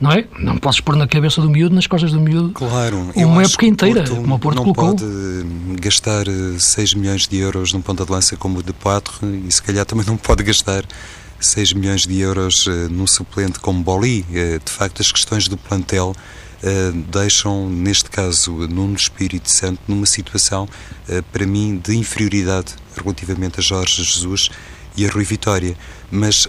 não 0.00 0.12
é? 0.12 0.24
Não 0.38 0.56
podes 0.58 0.80
pôr 0.80 0.94
na 0.94 1.06
cabeça 1.06 1.40
do 1.40 1.50
miúdo, 1.50 1.74
nas 1.74 1.86
costas 1.86 2.12
do 2.12 2.20
miúdo. 2.20 2.50
Claro, 2.50 3.10
uma 3.16 3.42
época 3.42 3.66
inteira, 3.66 4.04
Porto 4.04 4.16
como 4.16 4.34
o 4.34 4.38
Porto 4.38 4.56
não 4.56 4.62
colocou. 4.64 4.96
pode 4.96 5.80
gastar 5.80 6.26
6 6.58 6.92
eh, 6.92 6.98
milhões 6.98 7.26
de 7.26 7.38
euros 7.38 7.72
num 7.72 7.80
ponta 7.80 8.04
de 8.04 8.12
lança 8.12 8.36
como 8.36 8.60
o 8.60 8.62
de 8.62 8.72
Patro 8.72 9.14
e 9.48 9.50
se 9.50 9.62
calhar 9.62 9.84
também 9.84 10.06
não 10.06 10.16
pode 10.16 10.44
gastar 10.44 10.84
6 11.40 11.72
milhões 11.72 12.06
de 12.06 12.18
euros 12.20 12.66
uh, 12.66 12.88
num 12.90 13.06
suplente 13.06 13.58
como 13.58 13.82
Boli. 13.82 14.22
De 14.22 14.70
facto, 14.70 15.02
as 15.02 15.10
questões 15.10 15.48
do 15.48 15.56
plantel 15.56 16.14
deixam, 17.08 17.68
neste 17.68 18.10
caso, 18.10 18.52
Nuno 18.68 18.96
Espírito 18.96 19.50
Santo, 19.50 19.80
numa 19.86 20.06
situação, 20.06 20.68
para 21.32 21.46
mim, 21.46 21.80
de 21.82 21.96
inferioridade 21.96 22.74
relativamente 22.96 23.60
a 23.60 23.62
Jorge 23.62 24.02
Jesus 24.02 24.50
e 24.96 25.06
a 25.06 25.10
Rui 25.10 25.24
Vitória. 25.24 25.76
Mas, 26.10 26.48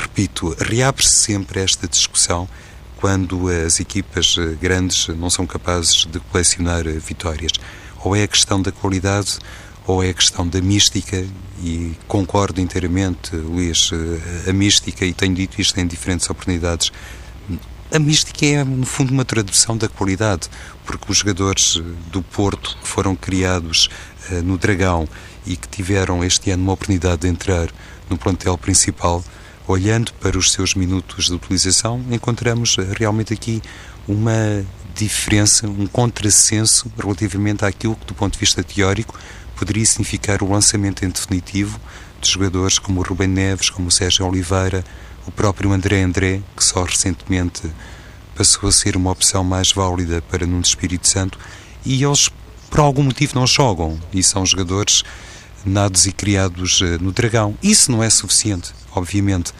repito, 0.00 0.56
reabre-se 0.58 1.14
sempre 1.14 1.60
esta 1.60 1.86
discussão 1.86 2.48
quando 2.96 3.48
as 3.48 3.80
equipas 3.80 4.36
grandes 4.60 5.08
não 5.08 5.30
são 5.30 5.46
capazes 5.46 6.06
de 6.06 6.20
colecionar 6.20 6.84
vitórias. 6.84 7.52
Ou 8.02 8.16
é 8.16 8.22
a 8.22 8.28
questão 8.28 8.62
da 8.62 8.72
qualidade 8.72 9.38
ou 9.86 10.02
é 10.04 10.10
a 10.10 10.14
questão 10.14 10.46
da 10.46 10.60
mística, 10.60 11.26
e 11.62 11.96
concordo 12.06 12.60
inteiramente, 12.60 13.34
Luís, 13.34 13.90
eh, 13.92 14.50
a 14.50 14.52
mística, 14.52 15.04
e 15.04 15.12
tenho 15.12 15.34
dito 15.34 15.60
isto 15.60 15.78
em 15.80 15.86
diferentes 15.86 16.28
oportunidades, 16.30 16.92
a 17.92 17.98
mística 17.98 18.46
é, 18.46 18.64
no 18.64 18.86
fundo, 18.86 19.12
uma 19.12 19.24
tradução 19.24 19.76
da 19.76 19.88
qualidade, 19.88 20.48
porque 20.84 21.10
os 21.10 21.18
jogadores 21.18 21.76
eh, 21.78 21.82
do 22.10 22.22
Porto 22.22 22.76
que 22.80 22.86
foram 22.86 23.16
criados 23.16 23.88
uh, 24.30 24.42
no 24.42 24.56
Dragão 24.56 25.08
e 25.46 25.56
que 25.56 25.68
tiveram 25.68 26.22
este 26.24 26.50
ano 26.50 26.62
uma 26.62 26.72
oportunidade 26.72 27.22
de 27.22 27.28
entrar 27.28 27.68
no 28.08 28.16
plantel 28.16 28.56
principal, 28.56 29.24
olhando 29.66 30.12
para 30.14 30.38
os 30.38 30.52
seus 30.52 30.74
minutos 30.74 31.26
de 31.26 31.34
utilização, 31.34 32.04
encontramos 32.10 32.76
uh, 32.78 32.86
realmente 32.96 33.32
aqui 33.32 33.60
uma 34.06 34.64
diferença, 34.94 35.66
um 35.66 35.86
contrassenso 35.86 36.90
relativamente 36.96 37.64
àquilo 37.64 37.96
que, 37.96 38.06
do 38.06 38.14
ponto 38.14 38.34
de 38.34 38.38
vista 38.38 38.62
teórico, 38.62 39.18
poderia 39.56 39.84
significar 39.84 40.42
o 40.42 40.50
lançamento 40.50 41.04
em 41.04 41.08
definitivo 41.08 41.80
de 42.20 42.30
jogadores 42.30 42.78
como 42.78 43.00
o 43.00 43.02
Rubem 43.02 43.28
Neves, 43.28 43.70
como 43.70 43.88
o 43.88 43.90
Sérgio 43.90 44.26
Oliveira, 44.26 44.84
o 45.26 45.30
próprio 45.30 45.72
André 45.72 46.02
André, 46.02 46.40
que 46.56 46.64
só 46.64 46.84
recentemente 46.84 47.62
passou 48.34 48.68
a 48.68 48.72
ser 48.72 48.96
uma 48.96 49.10
opção 49.10 49.44
mais 49.44 49.72
válida 49.72 50.22
para 50.22 50.46
Nuno 50.46 50.62
Espírito 50.62 51.08
Santo, 51.08 51.38
e 51.84 52.02
eles 52.02 52.30
por 52.70 52.80
algum 52.80 53.02
motivo 53.02 53.34
não 53.34 53.46
jogam 53.46 53.98
e 54.12 54.22
são 54.22 54.46
jogadores 54.46 55.02
nados 55.64 56.06
e 56.06 56.12
criados 56.12 56.80
eh, 56.82 56.98
no 57.00 57.12
Dragão. 57.12 57.58
Isso 57.62 57.90
não 57.90 58.02
é 58.02 58.08
suficiente, 58.08 58.72
obviamente. 58.92 59.52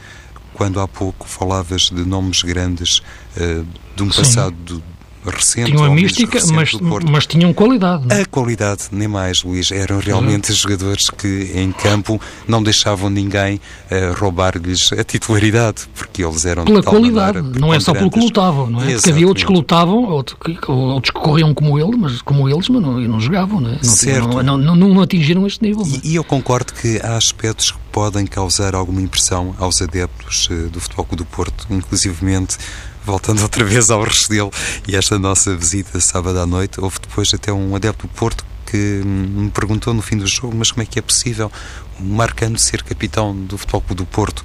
Quando 0.54 0.80
há 0.80 0.86
pouco 0.86 1.28
falavas 1.28 1.90
de 1.90 2.04
nomes 2.04 2.42
grandes 2.42 2.98
uh, 3.36 3.66
de 3.96 4.02
um 4.02 4.10
Sim. 4.12 4.18
passado 4.18 4.82
recente. 5.24 5.70
Tinham 5.70 5.84
a 5.84 5.90
mística, 5.90 6.38
mas, 6.52 6.72
mas 7.08 7.26
tinham 7.26 7.52
qualidade. 7.52 8.06
Não? 8.06 8.16
É? 8.16 8.22
A 8.22 8.26
qualidade, 8.26 8.84
nem 8.92 9.08
mais, 9.08 9.42
Luís. 9.42 9.70
Eram 9.70 9.98
realmente 9.98 10.50
uhum. 10.50 10.56
jogadores 10.56 11.10
que 11.10 11.52
em 11.54 11.72
campo 11.72 12.20
não 12.46 12.62
deixavam 12.62 13.10
ninguém 13.10 13.56
uh, 13.56 14.18
roubar-lhes 14.18 14.92
a 14.92 15.04
titularidade, 15.04 15.88
porque 15.94 16.24
eles 16.24 16.44
eram 16.44 16.64
Pela 16.64 16.82
qualidade, 16.82 17.40
não 17.58 17.72
é 17.72 17.80
só 17.80 17.92
pelo 17.92 18.10
que 18.10 18.18
lutavam, 18.18 18.70
não 18.70 18.82
é? 18.82 18.94
Porque 18.94 19.10
havia 19.10 19.26
outros 19.26 19.46
que 19.46 19.52
lutavam, 19.52 20.04
outros 20.04 20.38
que, 20.38 20.70
outros 20.70 21.12
que 21.12 21.20
corriam 21.20 21.52
como, 21.54 21.78
ele, 21.78 21.96
mas, 21.96 22.22
como 22.22 22.48
eles, 22.48 22.68
mas 22.68 22.82
não, 22.82 22.98
não 23.00 23.20
jogavam, 23.20 23.60
não 23.60 23.70
é? 23.70 23.78
Não, 23.82 23.84
certo. 23.84 24.42
Não, 24.42 24.56
não, 24.56 24.76
não, 24.76 25.00
atingiram 25.00 25.46
este 25.46 25.62
nível. 25.62 25.84
E, 25.86 26.12
e, 26.12 26.14
eu 26.14 26.24
concordo 26.24 26.72
que 26.72 27.00
há 27.02 27.16
aspectos 27.16 27.72
que 27.72 27.78
podem 27.92 28.26
causar 28.26 28.74
alguma 28.74 29.00
impressão 29.00 29.54
aos 29.58 29.82
adeptos 29.82 30.48
uh, 30.50 30.68
do 30.70 30.80
Futebol 30.80 31.04
Clube 31.04 31.24
do 31.24 31.26
Porto, 31.26 31.66
inclusivamente 31.70 32.56
voltando 33.04 33.42
outra 33.42 33.64
vez 33.64 33.90
ao 33.90 34.02
Restelo 34.02 34.50
e 34.86 34.96
esta 34.96 35.18
nossa 35.18 35.56
visita 35.56 36.00
sábado 36.00 36.38
à 36.38 36.46
noite, 36.46 36.80
houve 36.80 36.98
depois 37.00 37.32
até 37.34 37.52
um 37.52 37.74
adepto 37.74 38.06
do 38.06 38.12
Porto 38.12 38.44
que 38.66 38.76
me 39.04 39.50
perguntou 39.50 39.92
no 39.92 40.00
fim 40.00 40.16
do 40.16 40.26
jogo, 40.26 40.54
mas 40.56 40.70
como 40.70 40.82
é 40.82 40.86
que 40.86 40.98
é 40.98 41.02
possível 41.02 41.50
o 41.98 42.04
Marcano 42.04 42.58
ser 42.58 42.82
capitão 42.84 43.34
do 43.34 43.58
Futebol 43.58 43.80
Clube 43.80 44.02
do 44.02 44.06
Porto? 44.06 44.44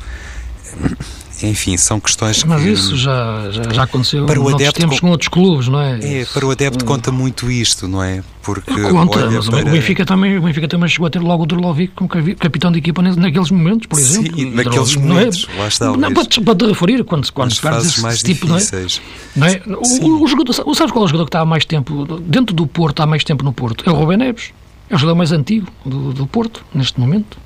Enfim, 1.44 1.76
são 1.78 2.00
questões 2.00 2.44
Mas 2.44 2.62
que... 2.62 2.70
isso 2.70 2.96
já, 2.96 3.50
já, 3.52 3.64
já 3.64 3.84
aconteceu 3.84 4.26
para 4.26 4.40
o 4.40 4.48
adepto, 4.50 4.80
tempos 4.80 5.00
com 5.00 5.10
outros 5.10 5.28
clubes, 5.28 5.68
não 5.68 5.82
é? 5.82 6.00
É, 6.22 6.26
para 6.26 6.46
o 6.46 6.52
adepto 6.52 6.84
hum. 6.84 6.88
conta 6.88 7.12
muito 7.12 7.50
isto, 7.52 7.88
não 7.88 8.02
é? 8.02 8.24
Porque 8.42 8.72
conta, 8.72 9.30
mas 9.30 9.50
para... 9.50 9.68
o, 9.68 9.72
Benfica 9.72 10.06
também, 10.06 10.38
o 10.38 10.42
Benfica 10.42 10.68
também 10.68 10.88
chegou 10.88 11.08
a 11.08 11.10
ter 11.10 11.20
logo 11.20 11.44
o 11.44 11.46
Drolovic 11.46 11.94
como 11.96 12.08
capitão 12.38 12.72
de 12.72 12.78
equipa 12.78 13.02
naqueles 13.02 13.50
momentos, 13.50 13.88
por 13.88 14.00
exemplo. 14.00 14.38
Sim, 14.38 14.52
naqueles 14.52 14.96
momentos, 14.96 15.48
é? 15.54 15.60
lá 15.60 15.68
está. 15.68 15.86
Não, 15.98 16.14
para, 16.14 16.26
para 16.26 16.56
te 16.56 16.66
referir, 16.68 17.04
quando, 17.04 17.32
quando 17.34 17.60
perdes 17.60 17.86
esse, 17.88 18.02
mais 18.02 18.22
tipo, 18.22 18.46
difíceis. 18.46 19.02
não 19.36 19.48
é? 19.48 19.62
Não 19.66 19.76
é? 19.76 19.78
O, 20.02 20.24
o, 20.24 20.28
jogador, 20.28 20.54
sabes 20.54 20.92
qual 20.92 21.04
é 21.04 21.06
o 21.06 21.08
jogador 21.08 21.26
que 21.26 21.30
está 21.30 21.42
há 21.42 21.46
mais 21.46 21.66
tempo, 21.66 22.06
dentro 22.22 22.56
do 22.56 22.68
Porto, 22.68 23.02
há 23.02 23.06
mais 23.08 23.24
tempo 23.24 23.44
no 23.44 23.52
Porto? 23.52 23.84
É 23.88 23.92
o 23.92 23.96
Rubén 23.96 24.18
Neves. 24.18 24.52
É 24.90 24.96
o 24.96 24.98
jogador 25.00 25.18
mais 25.18 25.32
antigo 25.32 25.68
do, 25.84 26.14
do 26.14 26.28
Porto, 26.28 26.64
neste 26.74 27.00
momento. 27.00 27.38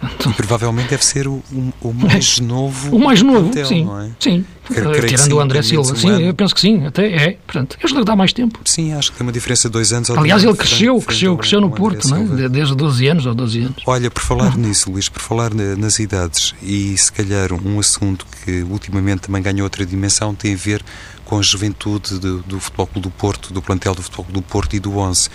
E 0.00 0.32
provavelmente 0.34 0.90
deve 0.90 1.04
ser 1.04 1.26
o, 1.26 1.42
o, 1.80 1.92
mais 1.92 2.38
novo. 2.38 2.94
O 2.94 2.98
mais 2.98 3.20
novo, 3.20 3.48
hotel, 3.48 3.66
sim. 3.66 3.88
É? 4.00 4.10
Sim. 4.20 4.44
Tirando 4.68 5.18
sim, 5.18 5.32
o 5.32 5.40
André 5.40 5.62
Silva. 5.62 5.96
Sim, 5.96 6.10
ano. 6.10 6.20
eu 6.20 6.34
penso 6.34 6.54
que 6.54 6.60
sim, 6.60 6.86
até 6.86 7.06
é. 7.06 7.38
Portanto, 7.46 7.78
é 7.82 7.88
jogador 7.88 8.04
dá 8.04 8.14
mais 8.14 8.32
tempo. 8.32 8.60
Sim, 8.64 8.92
acho 8.92 9.10
que 9.10 9.18
tem 9.18 9.26
uma 9.26 9.32
diferença 9.32 9.68
de 9.68 9.72
dois 9.72 9.92
anos. 9.92 10.10
Aliás, 10.10 10.44
ele 10.44 10.54
cresceu, 10.54 11.00
cresceu, 11.00 11.36
cresceu 11.36 11.60
no 11.60 11.70
Porto, 11.70 12.06
não 12.08 12.38
é? 12.38 12.48
desde 12.48 12.74
12 12.74 13.06
anos 13.08 13.26
ou 13.26 13.34
12 13.34 13.60
anos. 13.60 13.82
Olha, 13.86 14.10
por 14.10 14.22
falar 14.22 14.56
nisso, 14.56 14.90
Luís, 14.90 15.08
por 15.08 15.22
falar 15.22 15.52
nas 15.54 15.98
idades 15.98 16.54
e 16.62 16.96
se 16.96 17.10
calhar 17.10 17.52
um 17.52 17.80
assunto 17.80 18.26
que 18.44 18.62
ultimamente 18.62 19.22
também 19.22 19.42
ganhou 19.42 19.64
outra 19.64 19.84
dimensão 19.84 20.34
tem 20.34 20.54
a 20.54 20.56
ver 20.56 20.84
com 21.24 21.38
a 21.38 21.42
juventude 21.42 22.18
do, 22.18 22.38
do 22.40 22.60
Futebol 22.60 22.86
Clube 22.86 23.08
do 23.08 23.10
Porto, 23.10 23.52
do 23.52 23.60
plantel 23.60 23.94
do 23.94 24.02
Futebol 24.02 24.24
Clube 24.24 24.40
do 24.40 24.46
Porto 24.46 24.74
e 24.74 24.80
do 24.80 24.96
Onze. 24.96 25.28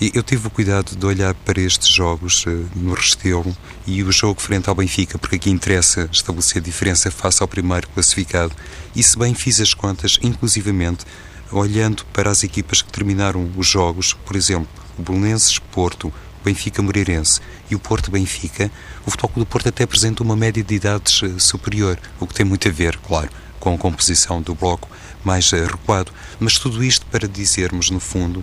E 0.00 0.10
eu 0.14 0.22
tive 0.22 0.46
o 0.46 0.50
cuidado 0.50 0.96
de 0.96 1.04
olhar 1.04 1.34
para 1.34 1.60
estes 1.60 1.88
jogos 1.88 2.46
uh, 2.46 2.66
no 2.74 2.94
Restelo 2.94 3.54
e 3.86 4.02
o 4.02 4.10
jogo 4.10 4.40
frente 4.40 4.66
ao 4.66 4.74
Benfica, 4.74 5.18
porque 5.18 5.36
aqui 5.36 5.50
interessa 5.50 6.08
estabelecer 6.10 6.62
diferença 6.62 7.10
face 7.10 7.42
ao 7.42 7.48
primeiro 7.48 7.86
classificado. 7.90 8.56
E 8.96 9.02
se 9.02 9.18
bem 9.18 9.34
fiz 9.34 9.60
as 9.60 9.74
contas, 9.74 10.18
inclusivamente, 10.22 11.04
olhando 11.52 12.02
para 12.14 12.30
as 12.30 12.42
equipas 12.42 12.80
que 12.80 12.90
terminaram 12.90 13.52
os 13.54 13.66
jogos, 13.66 14.14
por 14.14 14.36
exemplo, 14.36 14.68
o 14.98 15.02
Belenenses 15.02 15.58
Porto, 15.58 16.08
o 16.08 16.44
Benfica 16.44 16.80
Moreirense 16.80 17.42
e 17.70 17.74
o 17.74 17.78
Porto 17.78 18.10
Benfica, 18.10 18.70
o 19.04 19.10
Futebol 19.10 19.44
do 19.44 19.46
Porto 19.46 19.68
até 19.68 19.84
apresenta 19.84 20.22
uma 20.22 20.34
média 20.34 20.64
de 20.64 20.74
idades 20.74 21.20
uh, 21.20 21.38
superior, 21.38 21.98
o 22.18 22.26
que 22.26 22.32
tem 22.32 22.46
muito 22.46 22.66
a 22.66 22.70
ver, 22.70 22.96
claro, 22.96 23.28
com 23.58 23.74
a 23.74 23.78
composição 23.78 24.40
do 24.40 24.54
bloco 24.54 24.88
mais 25.22 25.52
uh, 25.52 25.56
recuado. 25.56 26.10
Mas 26.38 26.58
tudo 26.58 26.82
isto 26.82 27.04
para 27.06 27.28
dizermos, 27.28 27.90
no 27.90 28.00
fundo, 28.00 28.42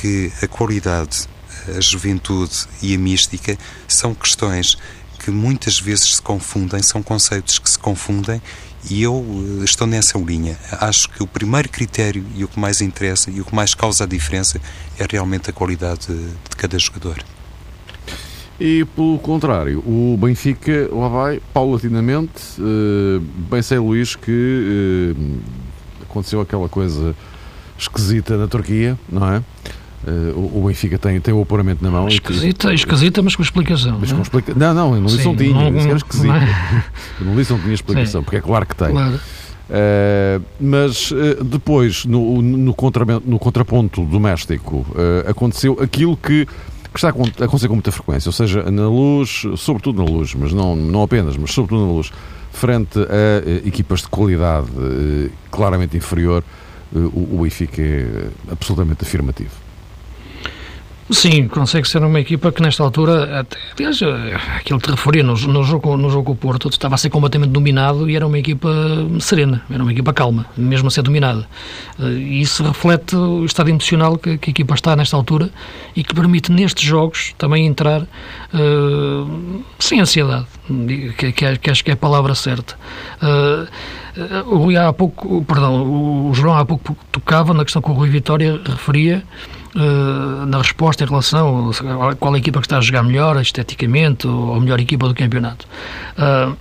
que 0.00 0.32
a 0.42 0.46
qualidade, 0.46 1.28
a 1.76 1.80
juventude 1.80 2.66
e 2.82 2.94
a 2.94 2.98
mística 2.98 3.56
são 3.88 4.14
questões 4.14 4.76
que 5.18 5.30
muitas 5.30 5.80
vezes 5.80 6.16
se 6.16 6.22
confundem, 6.22 6.82
são 6.82 7.02
conceitos 7.02 7.58
que 7.58 7.70
se 7.70 7.78
confundem 7.78 8.42
e 8.90 9.02
eu 9.02 9.24
eh, 9.60 9.64
estou 9.64 9.86
nessa 9.86 10.18
linha. 10.18 10.58
Acho 10.72 11.08
que 11.08 11.22
o 11.22 11.26
primeiro 11.26 11.68
critério 11.68 12.24
e 12.34 12.44
o 12.44 12.48
que 12.48 12.60
mais 12.60 12.80
interessa 12.80 13.30
e 13.30 13.40
o 13.40 13.44
que 13.44 13.54
mais 13.54 13.74
causa 13.74 14.04
a 14.04 14.06
diferença 14.06 14.60
é 14.98 15.06
realmente 15.10 15.48
a 15.48 15.52
qualidade 15.52 16.08
de 16.08 16.56
cada 16.56 16.78
jogador. 16.78 17.24
E 18.60 18.84
pelo 18.94 19.18
contrário, 19.18 19.80
o 19.80 20.16
Benfica 20.16 20.88
lá 20.92 21.08
vai 21.08 21.42
paulatinamente. 21.52 22.60
Uh, 22.60 23.20
bem 23.50 23.62
sei, 23.62 23.78
Luís, 23.78 24.14
que 24.14 25.16
uh, 25.16 25.40
aconteceu 26.02 26.40
aquela 26.40 26.68
coisa 26.68 27.16
esquisita 27.76 28.36
na 28.36 28.46
Turquia, 28.46 28.98
não 29.08 29.34
é? 29.34 29.42
Uh, 30.06 30.58
o 30.58 30.66
Benfica 30.66 30.98
tem, 30.98 31.18
tem 31.18 31.32
o 31.32 31.40
apuramento 31.40 31.82
na 31.82 31.90
mão. 31.90 32.06
Esquisita, 32.08 32.68
que... 32.68 32.74
esquisita 32.74 33.22
mas 33.22 33.34
com 33.34 33.42
explicação. 33.42 33.96
Mas 33.98 34.10
não, 34.10 34.18
com 34.18 34.20
é? 34.20 34.22
explica... 34.22 34.54
não, 34.54 34.74
não, 34.74 35.00
não 35.00 35.06
disse 35.06 35.24
não 35.24 35.34
tinha, 35.34 35.54
não. 35.54 35.70
Não, 35.70 35.80
é? 35.80 36.84
eu 37.20 37.26
não 37.26 37.36
disse 37.36 37.52
não 37.52 37.60
tinha 37.60 37.72
explicação, 37.72 38.20
Sim. 38.20 38.24
porque 38.24 38.36
é 38.36 38.40
claro 38.42 38.66
que 38.66 38.76
tem. 38.76 38.90
Claro. 38.90 39.14
Uh, 39.14 40.44
mas 40.60 41.10
uh, 41.10 41.42
depois, 41.42 42.04
no, 42.04 42.42
no, 42.42 42.74
contra, 42.74 43.06
no 43.24 43.38
contraponto 43.38 44.04
doméstico, 44.04 44.86
aconteceu 45.26 45.78
aquilo 45.80 46.18
que, 46.18 46.44
que 46.44 46.96
está 46.96 47.08
a 47.08 47.44
acontecer 47.44 47.68
com 47.68 47.74
muita 47.74 47.90
frequência, 47.90 48.28
ou 48.28 48.32
seja, 48.32 48.70
na 48.70 48.86
luz, 48.86 49.44
sobretudo 49.56 50.04
na 50.04 50.10
luz, 50.10 50.34
mas 50.34 50.52
não, 50.52 50.76
não 50.76 51.02
apenas, 51.02 51.34
mas 51.38 51.50
sobretudo 51.52 51.86
na 51.86 51.92
luz, 51.92 52.12
frente 52.52 52.98
a 52.98 53.66
equipas 53.66 54.02
de 54.02 54.08
qualidade 54.08 54.68
claramente 55.50 55.96
inferior, 55.96 56.44
o, 56.92 57.38
o 57.38 57.42
Benfica 57.42 57.80
é 57.80 58.28
absolutamente 58.52 59.02
afirmativo. 59.02 59.63
Sim, 61.10 61.48
consegue 61.48 61.86
ser 61.86 62.02
uma 62.02 62.18
equipa 62.18 62.50
que 62.50 62.62
nesta 62.62 62.82
altura, 62.82 63.40
até, 63.40 63.58
aliás, 63.76 64.00
aquilo 64.56 64.78
que 64.78 64.86
te 64.86 64.90
referia 64.90 65.22
no, 65.22 65.34
no, 65.34 65.62
jogo, 65.62 65.98
no 65.98 66.08
jogo 66.08 66.34
Porto, 66.34 66.70
estava 66.70 66.94
a 66.94 66.98
ser 66.98 67.10
completamente 67.10 67.50
dominado 67.50 68.08
e 68.08 68.16
era 68.16 68.26
uma 68.26 68.38
equipa 68.38 68.70
serena, 69.20 69.62
era 69.70 69.82
uma 69.82 69.92
equipa 69.92 70.14
calma, 70.14 70.46
mesmo 70.56 70.88
a 70.88 70.90
ser 70.90 71.02
dominada. 71.02 71.46
Eh, 72.00 72.04
e 72.04 72.40
isso 72.40 72.62
reflete 72.62 73.14
o 73.16 73.44
estado 73.44 73.68
emocional 73.68 74.16
que, 74.16 74.38
que, 74.38 74.48
a 74.48 74.52
equipa 74.52 74.74
está 74.74 74.96
nesta 74.96 75.14
altura 75.14 75.50
e 75.94 76.02
que 76.02 76.14
permite 76.14 76.50
nestes 76.50 76.84
jogos 76.84 77.34
também 77.36 77.66
entrar 77.66 78.00
uh, 78.02 79.62
sem 79.78 80.00
ansiedade, 80.00 80.46
que, 81.18 81.32
que, 81.32 81.58
que, 81.58 81.70
acho 81.70 81.84
que 81.84 81.90
é 81.90 81.94
a 81.94 81.98
palavra 81.98 82.34
certa. 82.34 82.76
Uh, 83.22 83.68
o 84.46 84.56
Rui 84.56 84.76
há 84.76 84.90
pouco, 84.92 85.44
perdão, 85.44 85.82
o 86.30 86.32
João 86.32 86.56
há 86.56 86.64
pouco 86.64 86.96
tocava 87.12 87.52
na 87.52 87.62
questão 87.62 87.82
que 87.82 87.90
o 87.90 87.92
Rui 87.92 88.08
Vitória 88.08 88.58
referia 88.64 89.22
uh, 89.74 90.46
na 90.46 90.58
resposta 90.58 91.04
em 91.04 91.06
relação 91.06 91.70
a 92.08 92.14
qual 92.14 92.34
a 92.34 92.38
equipa 92.38 92.60
que 92.60 92.66
está 92.66 92.78
a 92.78 92.80
jogar 92.80 93.02
melhor, 93.02 93.40
esteticamente, 93.40 94.26
ou 94.26 94.54
a 94.54 94.60
melhor 94.60 94.80
equipa 94.80 95.08
do 95.08 95.14
campeonato. 95.14 95.66
Uh, 96.16 96.56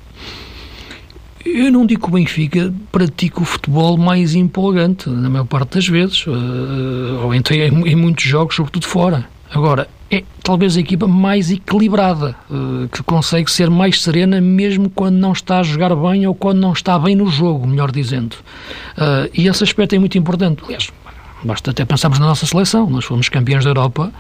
eu 1.46 1.72
não 1.72 1.86
digo 1.86 2.02
que 2.02 2.08
o 2.08 2.12
Benfica 2.12 2.74
pratica 2.92 3.42
o 3.42 3.46
futebol 3.46 3.98
mais 3.98 4.34
empolgante, 4.34 5.10
na 5.10 5.30
maior 5.30 5.46
parte 5.46 5.76
das 5.76 5.88
vezes, 5.88 6.26
uh, 6.26 6.32
ou 7.24 7.34
então 7.34 7.56
em, 7.56 7.90
em, 7.90 7.96
muitos 7.96 8.24
jogos, 8.24 8.56
sobretudo 8.56 8.86
fora. 8.86 9.26
Agora, 9.52 9.88
é 10.10 10.24
talvez 10.42 10.78
a 10.78 10.80
equipa 10.80 11.08
mais 11.08 11.52
equilibrada, 11.52 12.36
que 12.92 13.04
consegue 13.04 13.52
ser 13.52 13.70
mais 13.70 14.02
serena 14.02 14.42
mesmo 14.42 14.90
quando 14.90 15.16
não 15.16 15.32
está 15.32 15.60
a 15.60 15.64
jogar 15.64 15.96
bem 15.96 16.26
ou 16.26 16.34
quando 16.34 16.60
não 16.60 16.74
está 16.74 16.98
bem 16.98 17.16
no 17.16 17.28
jogo, 17.28 17.68
melhor 17.68 17.92
dizendo. 17.92 18.36
E 19.34 19.48
esse 19.48 19.64
aspecto 19.64 19.94
é 19.94 20.00
muito 20.00 20.18
importante. 20.18 20.64
Aliás, 20.66 20.90
Basta 21.44 21.72
até 21.72 21.86
pensarmos 21.86 22.20
na 22.20 22.28
nossa 22.28 22.46
seleção. 22.46 22.90
Nós 22.90 23.06
fomos 23.06 23.30
campeões 23.30 23.64
da 23.64 23.70
Europa 23.72 24.12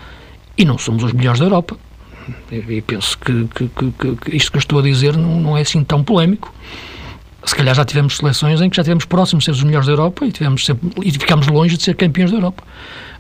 e 0.58 0.66
não 0.66 0.78
somos 0.78 1.04
os 1.04 1.14
melhores 1.14 1.40
da 1.40 1.46
Europa. 1.46 1.78
E 2.52 2.82
penso 2.82 3.18
que, 3.18 3.48
que, 3.54 3.68
que, 3.68 4.16
que 4.16 4.36
isto 4.36 4.52
que 4.52 4.58
eu 4.58 4.60
estou 4.60 4.80
a 4.80 4.82
dizer 4.82 5.18
não, 5.18 5.40
não, 5.40 5.58
é 5.58 5.62
assim 5.62 5.84
tão 5.84 6.04
polémico. 6.04 6.54
Se 7.44 7.54
calhar 7.54 7.76
já 7.76 7.84
tivemos 7.84 8.18
seleções 8.18 8.62
em 8.62 8.70
que 8.70 8.78
já 8.78 8.84
tivemos 8.84 9.04
próximos 9.04 9.44
de 9.44 9.46
ser 9.46 9.52
os 9.52 9.64
melhores 9.64 9.88
da 9.88 9.94
Europa 9.94 10.26
e, 10.26 10.32
tivemos 10.32 10.66
sempre, 10.66 10.90
e 11.04 11.12
ficámos 11.12 11.48
longe 11.48 11.76
de 11.76 11.84
ser 11.84 11.96
campeões 11.96 12.32
da 12.32 12.38
Europa. 12.38 12.64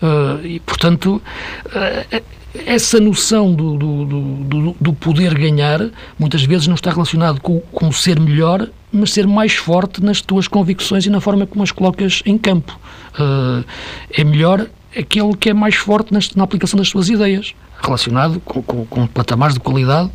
Uh, 0.01 0.45
e, 0.45 0.59
portanto, 0.61 1.21
uh, 1.65 2.23
essa 2.65 2.99
noção 2.99 3.53
do, 3.53 3.77
do, 3.77 4.05
do, 4.05 4.75
do, 4.79 4.93
poder 4.93 5.33
ganhar 5.33 5.89
muitas 6.17 6.43
vezes 6.43 6.67
não 6.67 6.75
está 6.75 6.91
relacionado 6.91 7.41
com, 7.41 7.59
com 7.59 7.91
ser 7.91 8.19
melhor, 8.19 8.69
mas 8.93 9.11
ser 9.11 9.27
mais 9.27 9.53
forte 9.53 10.03
nas 10.03 10.21
tuas 10.21 10.47
convicções 10.47 11.05
e 11.05 11.09
na 11.09 11.19
forma 11.19 11.45
como 11.47 11.63
as 11.63 11.71
colocas 11.71 12.21
em 12.25 12.37
campo. 12.37 12.79
Uh, 13.19 13.65
é 14.11 14.23
melhor 14.23 14.67
aquele 14.97 15.35
que 15.35 15.49
é 15.49 15.53
mais 15.53 15.75
forte 15.75 16.13
nas, 16.13 16.33
na 16.35 16.43
aplicação 16.43 16.77
das 16.77 16.87
suas 16.87 17.09
ideias, 17.09 17.55
relacionado 17.81 18.39
com, 18.41 18.61
com, 18.61 18.85
com 18.85 19.07
patamares 19.07 19.55
de 19.55 19.59
qualidade 19.59 20.11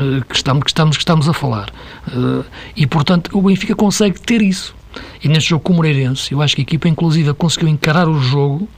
uh, 0.00 0.24
que, 0.28 0.36
estamos, 0.36 0.62
que, 0.62 0.70
estamos, 0.70 0.96
que 0.96 1.02
estamos 1.02 1.28
a 1.28 1.32
falar. 1.32 1.70
Uh, 2.08 2.44
e, 2.76 2.86
portanto, 2.86 3.30
o 3.36 3.42
Benfica 3.42 3.74
consegue 3.74 4.20
ter 4.20 4.42
isso. 4.42 4.76
E 5.22 5.28
neste 5.28 5.50
jogo 5.50 5.62
com 5.62 5.72
o 5.72 5.76
Moreirense, 5.76 6.32
eu 6.32 6.42
acho 6.42 6.54
que 6.54 6.62
a 6.62 6.64
equipa, 6.64 6.88
inclusive, 6.88 7.32
conseguiu 7.34 7.68
encarar 7.68 8.08
o 8.08 8.20
jogo 8.20 8.68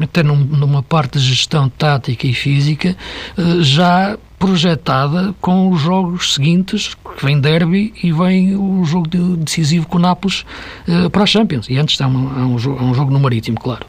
até 0.00 0.22
num, 0.22 0.36
numa 0.36 0.82
parte 0.82 1.18
de 1.18 1.24
gestão 1.24 1.68
tática 1.68 2.26
e 2.26 2.32
física, 2.32 2.96
eh, 3.36 3.62
já 3.62 4.18
projetada 4.42 5.32
com 5.40 5.70
os 5.70 5.80
jogos 5.80 6.34
seguintes, 6.34 6.94
que 6.94 7.24
vem 7.24 7.40
derby 7.40 7.94
e 8.02 8.10
vem 8.10 8.56
o 8.56 8.84
jogo 8.84 9.08
decisivo 9.36 9.86
com 9.86 9.98
o 9.98 10.00
Nápoles 10.00 10.44
uh, 10.88 11.08
para 11.10 11.22
a 11.22 11.26
Champions. 11.26 11.68
E 11.70 11.78
antes 11.78 12.00
há 12.00 12.08
um, 12.08 12.28
há 12.28 12.44
um 12.44 12.92
jogo 12.92 13.12
no 13.12 13.20
Marítimo, 13.20 13.56
claro. 13.60 13.86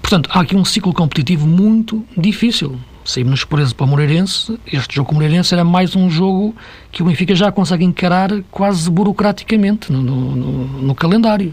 Portanto, 0.00 0.30
há 0.32 0.40
aqui 0.40 0.56
um 0.56 0.64
ciclo 0.64 0.94
competitivo 0.94 1.46
muito 1.46 2.02
difícil 2.16 2.80
saímos 3.04 3.44
presos 3.44 3.72
para 3.72 3.84
o 3.84 3.88
Moreirense. 3.88 4.58
Este 4.66 4.96
jogo 4.96 5.08
com 5.08 5.12
o 5.12 5.14
Moreirense 5.16 5.54
era 5.54 5.64
mais 5.64 5.96
um 5.96 6.10
jogo 6.10 6.54
que 6.92 7.02
o 7.02 7.06
Benfica 7.06 7.34
já 7.34 7.50
consegue 7.50 7.84
encarar 7.84 8.30
quase 8.50 8.90
burocraticamente 8.90 9.92
no, 9.92 10.02
no, 10.02 10.66
no, 10.82 10.94
calendário. 10.94 11.52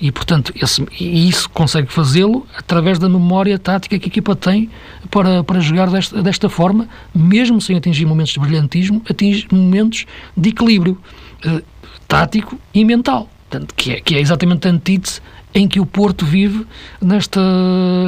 E, 0.00 0.10
portanto, 0.10 0.52
esse, 0.60 0.86
e 0.98 1.28
isso 1.28 1.48
consegue 1.50 1.92
fazê-lo 1.92 2.46
através 2.56 2.98
da 2.98 3.08
memória 3.08 3.58
tática 3.58 3.98
que 3.98 4.06
a 4.06 4.08
equipa 4.08 4.34
tem 4.36 4.70
para, 5.10 5.42
para 5.44 5.60
jogar 5.60 5.90
desta, 5.90 6.22
desta 6.22 6.48
forma, 6.48 6.88
mesmo 7.14 7.60
sem 7.60 7.76
atingir 7.76 8.06
momentos 8.06 8.32
de 8.32 8.40
brilhantismo, 8.40 9.02
atingir 9.08 9.46
momentos 9.52 10.06
de 10.36 10.48
equilíbrio 10.50 10.98
uh, 11.44 11.62
tático 12.06 12.58
e 12.72 12.84
mental. 12.84 13.28
Portanto, 13.48 13.74
que, 13.74 13.92
é, 13.92 14.00
que 14.00 14.14
é 14.14 14.20
exatamente 14.20 14.68
a 14.68 14.70
antítese 14.70 15.20
em 15.54 15.66
que 15.66 15.80
o 15.80 15.86
Porto 15.86 16.24
vive 16.24 16.66
nesta, 17.00 17.40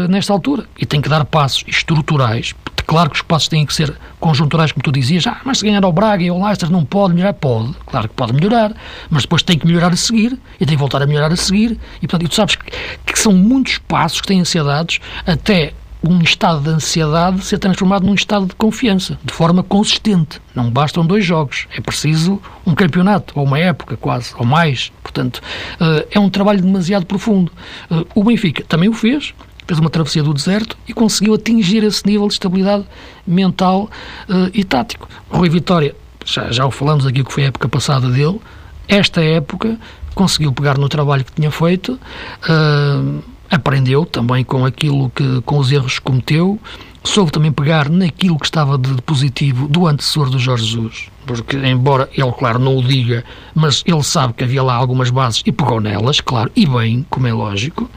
nesta 0.08 0.32
altura. 0.32 0.66
E 0.78 0.84
tem 0.84 1.00
que 1.00 1.08
dar 1.08 1.24
passos 1.24 1.64
estruturais. 1.66 2.54
Claro 2.90 3.08
que 3.08 3.14
os 3.14 3.22
passos 3.22 3.46
têm 3.46 3.64
que 3.64 3.72
ser 3.72 3.96
conjunturais, 4.18 4.72
como 4.72 4.82
tu 4.82 4.90
dizias, 4.90 5.24
ah, 5.24 5.40
mas 5.44 5.58
se 5.58 5.64
ganhar 5.64 5.84
ao 5.84 5.92
Braga 5.92 6.24
e 6.24 6.28
ao 6.28 6.42
Leicester 6.42 6.68
não 6.68 6.84
pode 6.84 7.14
melhorar? 7.14 7.34
Pode, 7.34 7.72
claro 7.86 8.08
que 8.08 8.14
pode 8.16 8.32
melhorar, 8.32 8.74
mas 9.08 9.22
depois 9.22 9.44
tem 9.44 9.56
que 9.56 9.64
melhorar 9.64 9.92
a 9.92 9.96
seguir 9.96 10.36
e 10.58 10.66
tem 10.66 10.74
que 10.74 10.80
voltar 10.80 11.00
a 11.00 11.06
melhorar 11.06 11.32
a 11.32 11.36
seguir. 11.36 11.78
E, 12.02 12.08
portanto, 12.08 12.26
e 12.26 12.28
tu 12.28 12.34
sabes 12.34 12.56
que, 12.56 12.72
que 13.06 13.16
são 13.16 13.32
muitos 13.32 13.78
passos 13.78 14.20
que 14.20 14.26
têm 14.26 14.44
ser 14.44 14.64
dados 14.64 14.98
até 15.24 15.72
um 16.02 16.20
estado 16.22 16.62
de 16.62 16.70
ansiedade 16.70 17.44
ser 17.44 17.58
transformado 17.58 18.04
num 18.04 18.14
estado 18.14 18.46
de 18.46 18.56
confiança, 18.56 19.16
de 19.22 19.32
forma 19.32 19.62
consistente. 19.62 20.40
Não 20.52 20.68
bastam 20.68 21.06
dois 21.06 21.24
jogos, 21.24 21.68
é 21.72 21.80
preciso 21.80 22.42
um 22.66 22.74
campeonato, 22.74 23.34
ou 23.38 23.44
uma 23.44 23.58
época 23.60 23.96
quase, 23.96 24.34
ou 24.36 24.44
mais. 24.44 24.90
Portanto, 25.00 25.40
eh, 25.80 26.08
é 26.12 26.18
um 26.18 26.28
trabalho 26.28 26.60
demasiado 26.60 27.06
profundo. 27.06 27.52
Eh, 27.88 28.04
o 28.16 28.24
Benfica 28.24 28.64
também 28.64 28.88
o 28.88 28.92
fez, 28.92 29.32
fez 29.66 29.78
uma 29.78 29.90
travessia 29.90 30.22
do 30.22 30.34
deserto 30.34 30.76
e 30.86 30.92
conseguiu 30.92 31.34
atingir 31.34 31.84
esse 31.84 32.06
nível 32.06 32.26
de 32.26 32.34
estabilidade 32.34 32.84
mental 33.26 33.88
eh, 34.28 34.50
e 34.54 34.64
tático. 34.64 35.08
Rui 35.28 35.48
Vitória, 35.48 35.94
já, 36.24 36.50
já 36.50 36.66
o 36.66 36.70
falamos 36.70 37.06
aqui 37.06 37.24
que 37.24 37.32
foi 37.32 37.44
a 37.44 37.46
época 37.46 37.68
passada 37.68 38.08
dele, 38.08 38.40
esta 38.88 39.22
época 39.22 39.78
conseguiu 40.14 40.52
pegar 40.52 40.76
no 40.76 40.88
trabalho 40.88 41.24
que 41.24 41.32
tinha 41.32 41.50
feito, 41.50 41.92
uh, 41.94 43.22
aprendeu 43.50 44.04
também 44.04 44.44
com 44.44 44.66
aquilo 44.66 45.10
que, 45.10 45.40
com 45.42 45.58
os 45.58 45.72
erros 45.72 45.98
que 45.98 46.04
cometeu, 46.04 46.58
soube 47.02 47.32
também 47.32 47.50
pegar 47.50 47.88
naquilo 47.88 48.38
que 48.38 48.44
estava 48.44 48.76
de 48.76 49.00
positivo 49.02 49.66
do 49.68 49.86
antecessor 49.86 50.28
do 50.28 50.38
Jorge 50.38 50.66
Jesus, 50.66 51.08
porque 51.26 51.56
embora 51.56 52.08
ele, 52.12 52.32
claro, 52.32 52.58
não 52.58 52.76
o 52.76 52.82
diga, 52.82 53.24
mas 53.54 53.82
ele 53.86 54.02
sabe 54.02 54.34
que 54.34 54.44
havia 54.44 54.62
lá 54.62 54.74
algumas 54.74 55.10
bases 55.10 55.42
e 55.46 55.52
pegou 55.52 55.80
nelas, 55.80 56.20
claro, 56.20 56.50
e 56.54 56.66
bem, 56.66 57.06
como 57.08 57.26
é 57.26 57.32
lógico. 57.32 57.88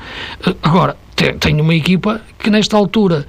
Eh, 0.46 0.56
agora, 0.64 0.96
tem 1.32 1.62
uma 1.62 1.74
equipa 1.74 2.22
que 2.38 2.50
nesta 2.50 2.76
altura 2.76 3.26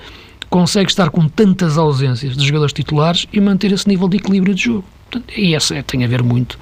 consegue 0.51 0.91
estar 0.91 1.11
com 1.11 1.29
tantas 1.29 1.79
ausências 1.79 2.37
de 2.37 2.47
jogadores 2.47 2.73
titulares 2.73 3.27
e 3.33 3.41
manter 3.41 3.73
esse 3.73 3.89
nível 3.89 4.09
de 4.09 4.17
equilíbrio 4.17 4.55
de 4.55 4.65
jogo. 4.65 4.85
E 5.37 5.55
essa 5.55 5.77
é, 5.77 5.83
tem 5.83 6.05
a 6.05 6.09
ver 6.09 6.23
muito 6.23 6.59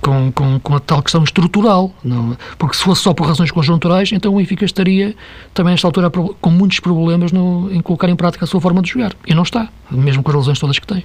com, 0.00 0.30
com, 0.32 0.60
com 0.60 0.74
a 0.76 0.80
tal 0.80 1.02
questão 1.02 1.24
estrutural. 1.24 1.92
Não? 2.04 2.36
Porque 2.58 2.76
se 2.76 2.82
fosse 2.82 3.02
só 3.02 3.12
por 3.12 3.26
razões 3.26 3.50
conjunturais, 3.50 4.12
então 4.12 4.34
o 4.34 4.36
Benfica 4.36 4.64
estaria 4.64 5.14
também, 5.52 5.72
nesta 5.72 5.86
altura, 5.86 6.10
com 6.10 6.50
muitos 6.50 6.80
problemas 6.80 7.32
no, 7.32 7.68
em 7.72 7.80
colocar 7.80 8.08
em 8.08 8.16
prática 8.16 8.44
a 8.44 8.48
sua 8.48 8.60
forma 8.60 8.82
de 8.82 8.90
jogar. 8.90 9.12
E 9.26 9.34
não 9.34 9.42
está, 9.42 9.68
mesmo 9.90 10.22
com 10.22 10.30
as 10.30 10.36
lesões 10.36 10.58
todas 10.58 10.78
que 10.78 10.86
tem. 10.86 11.04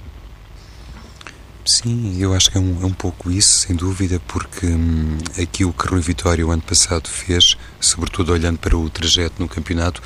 Sim, 1.64 2.20
eu 2.20 2.34
acho 2.34 2.50
que 2.50 2.58
é 2.58 2.60
um, 2.60 2.82
é 2.82 2.86
um 2.86 2.92
pouco 2.92 3.30
isso, 3.30 3.60
sem 3.60 3.76
dúvida, 3.76 4.20
porque 4.26 4.66
hum, 4.66 5.16
aquilo 5.40 5.72
que 5.72 5.86
Rui 5.86 6.00
Vitória 6.00 6.44
o 6.44 6.50
ano 6.50 6.62
passado 6.62 7.08
fez, 7.08 7.56
sobretudo 7.80 8.32
olhando 8.32 8.58
para 8.58 8.76
o 8.76 8.90
trajeto 8.90 9.36
no 9.38 9.48
campeonato, 9.48 10.02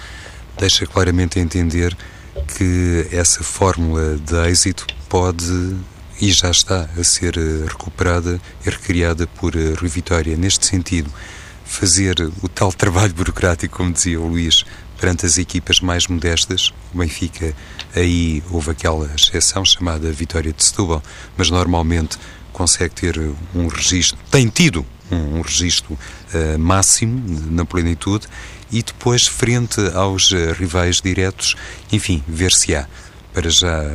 deixa 0.58 0.86
claramente 0.86 1.38
a 1.38 1.42
entender 1.42 1.96
que 2.56 3.08
essa 3.10 3.42
fórmula 3.42 4.16
de 4.16 4.36
êxito 4.50 4.86
pode 5.08 5.76
e 6.20 6.30
já 6.32 6.50
está 6.50 6.88
a 6.96 7.04
ser 7.04 7.36
eh, 7.36 7.66
recuperada 7.68 8.40
e 8.64 8.70
recriada 8.70 9.26
por 9.26 9.54
eh, 9.54 9.74
Rui 9.78 9.88
Vitória. 9.88 10.36
Neste 10.36 10.66
sentido, 10.66 11.10
fazer 11.64 12.20
o 12.42 12.48
tal 12.48 12.72
trabalho 12.74 13.14
burocrático, 13.14 13.76
como 13.76 13.92
dizia 13.92 14.20
o 14.20 14.26
Luís, 14.26 14.64
perante 14.98 15.26
as 15.26 15.38
equipas 15.38 15.80
mais 15.80 16.06
modestas. 16.06 16.72
O 16.94 16.98
Benfica, 16.98 17.54
aí 17.96 18.42
houve 18.50 18.70
aquela 18.70 19.10
exceção 19.14 19.64
chamada 19.64 20.10
Vitória 20.12 20.52
de 20.52 20.62
Setúbal, 20.62 21.02
mas 21.36 21.50
normalmente 21.50 22.18
consegue 22.52 22.94
ter 22.94 23.18
um 23.54 23.66
registro, 23.66 24.18
tem 24.30 24.48
tido 24.48 24.84
um, 25.10 25.38
um 25.38 25.40
registro 25.40 25.92
uh, 25.94 26.58
máximo 26.58 27.22
na 27.50 27.64
plenitude 27.64 28.26
e 28.70 28.82
depois, 28.82 29.26
frente 29.26 29.80
aos 29.94 30.30
uh, 30.30 30.52
rivais 30.58 31.00
diretos, 31.00 31.54
enfim, 31.92 32.22
ver-se-á. 32.26 32.86
Para 33.32 33.50
já 33.50 33.94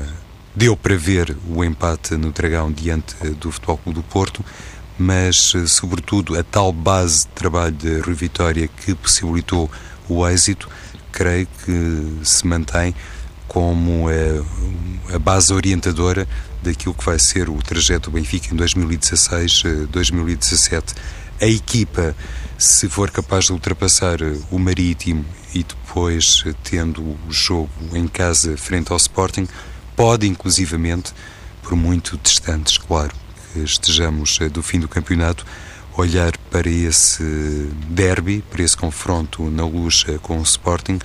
Deu 0.54 0.76
para 0.76 0.98
ver 0.98 1.36
o 1.48 1.64
empate 1.64 2.16
no 2.16 2.32
Dragão 2.32 2.72
diante 2.72 3.16
do 3.40 3.52
Futebol 3.52 3.78
Clube 3.78 4.00
do 4.00 4.04
Porto, 4.04 4.44
mas, 5.00 5.54
sobretudo, 5.68 6.38
a 6.38 6.44
tal 6.44 6.74
base 6.74 7.22
de 7.22 7.28
trabalho 7.28 7.72
de 7.72 8.00
Rui 8.00 8.14
Vitória 8.14 8.68
que 8.68 8.94
possibilitou 8.94 9.72
o 10.10 10.28
êxito, 10.28 10.70
creio 11.10 11.48
que 11.64 12.26
se 12.26 12.46
mantém 12.46 12.94
como 13.52 14.08
a, 14.08 14.14
eh, 14.14 14.42
a 15.14 15.20
base 15.20 15.54
orientadora 15.54 16.26
daquilo 16.64 16.94
que 16.94 17.04
vai 17.04 17.20
ser 17.20 17.50
o 17.50 17.62
trajeto 17.62 18.10
do 18.10 18.14
Benfica 18.14 18.54
em 18.54 18.58
2016-2017 18.58 20.96
a 21.42 21.48
equipa, 21.48 22.16
se 22.58 22.88
for 22.88 23.12
capaz 23.12 23.44
de 23.46 23.52
ultrapassar 23.52 24.20
o 24.50 24.58
Marítimo 24.58 25.26
e 25.54 25.64
depois 25.64 26.46
tendo 26.64 27.02
o 27.02 27.18
jogo 27.30 27.70
em 27.94 28.08
casa 28.08 28.56
frente 28.56 28.94
ao 28.94 28.98
Sporting, 28.98 29.46
pode 29.98 30.26
inclusivamente, 30.28 31.14
por 31.62 31.76
muito 31.76 32.18
distantes, 32.24 32.78
claro, 32.78 33.12
que 33.52 33.60
estejamos 33.60 34.40
do 34.54 34.64
fim 34.64 34.80
do 34.80 34.88
campeonato, 34.88 35.46
olhar 35.98 36.38
para 36.50 36.70
esse 36.70 37.22
derby, 37.90 38.42
para 38.50 38.64
esse 38.64 38.78
confronto 38.78 39.50
na 39.50 39.66
luz 39.66 40.06
com 40.22 40.40
o 40.40 40.44
Sporting, 40.44 41.00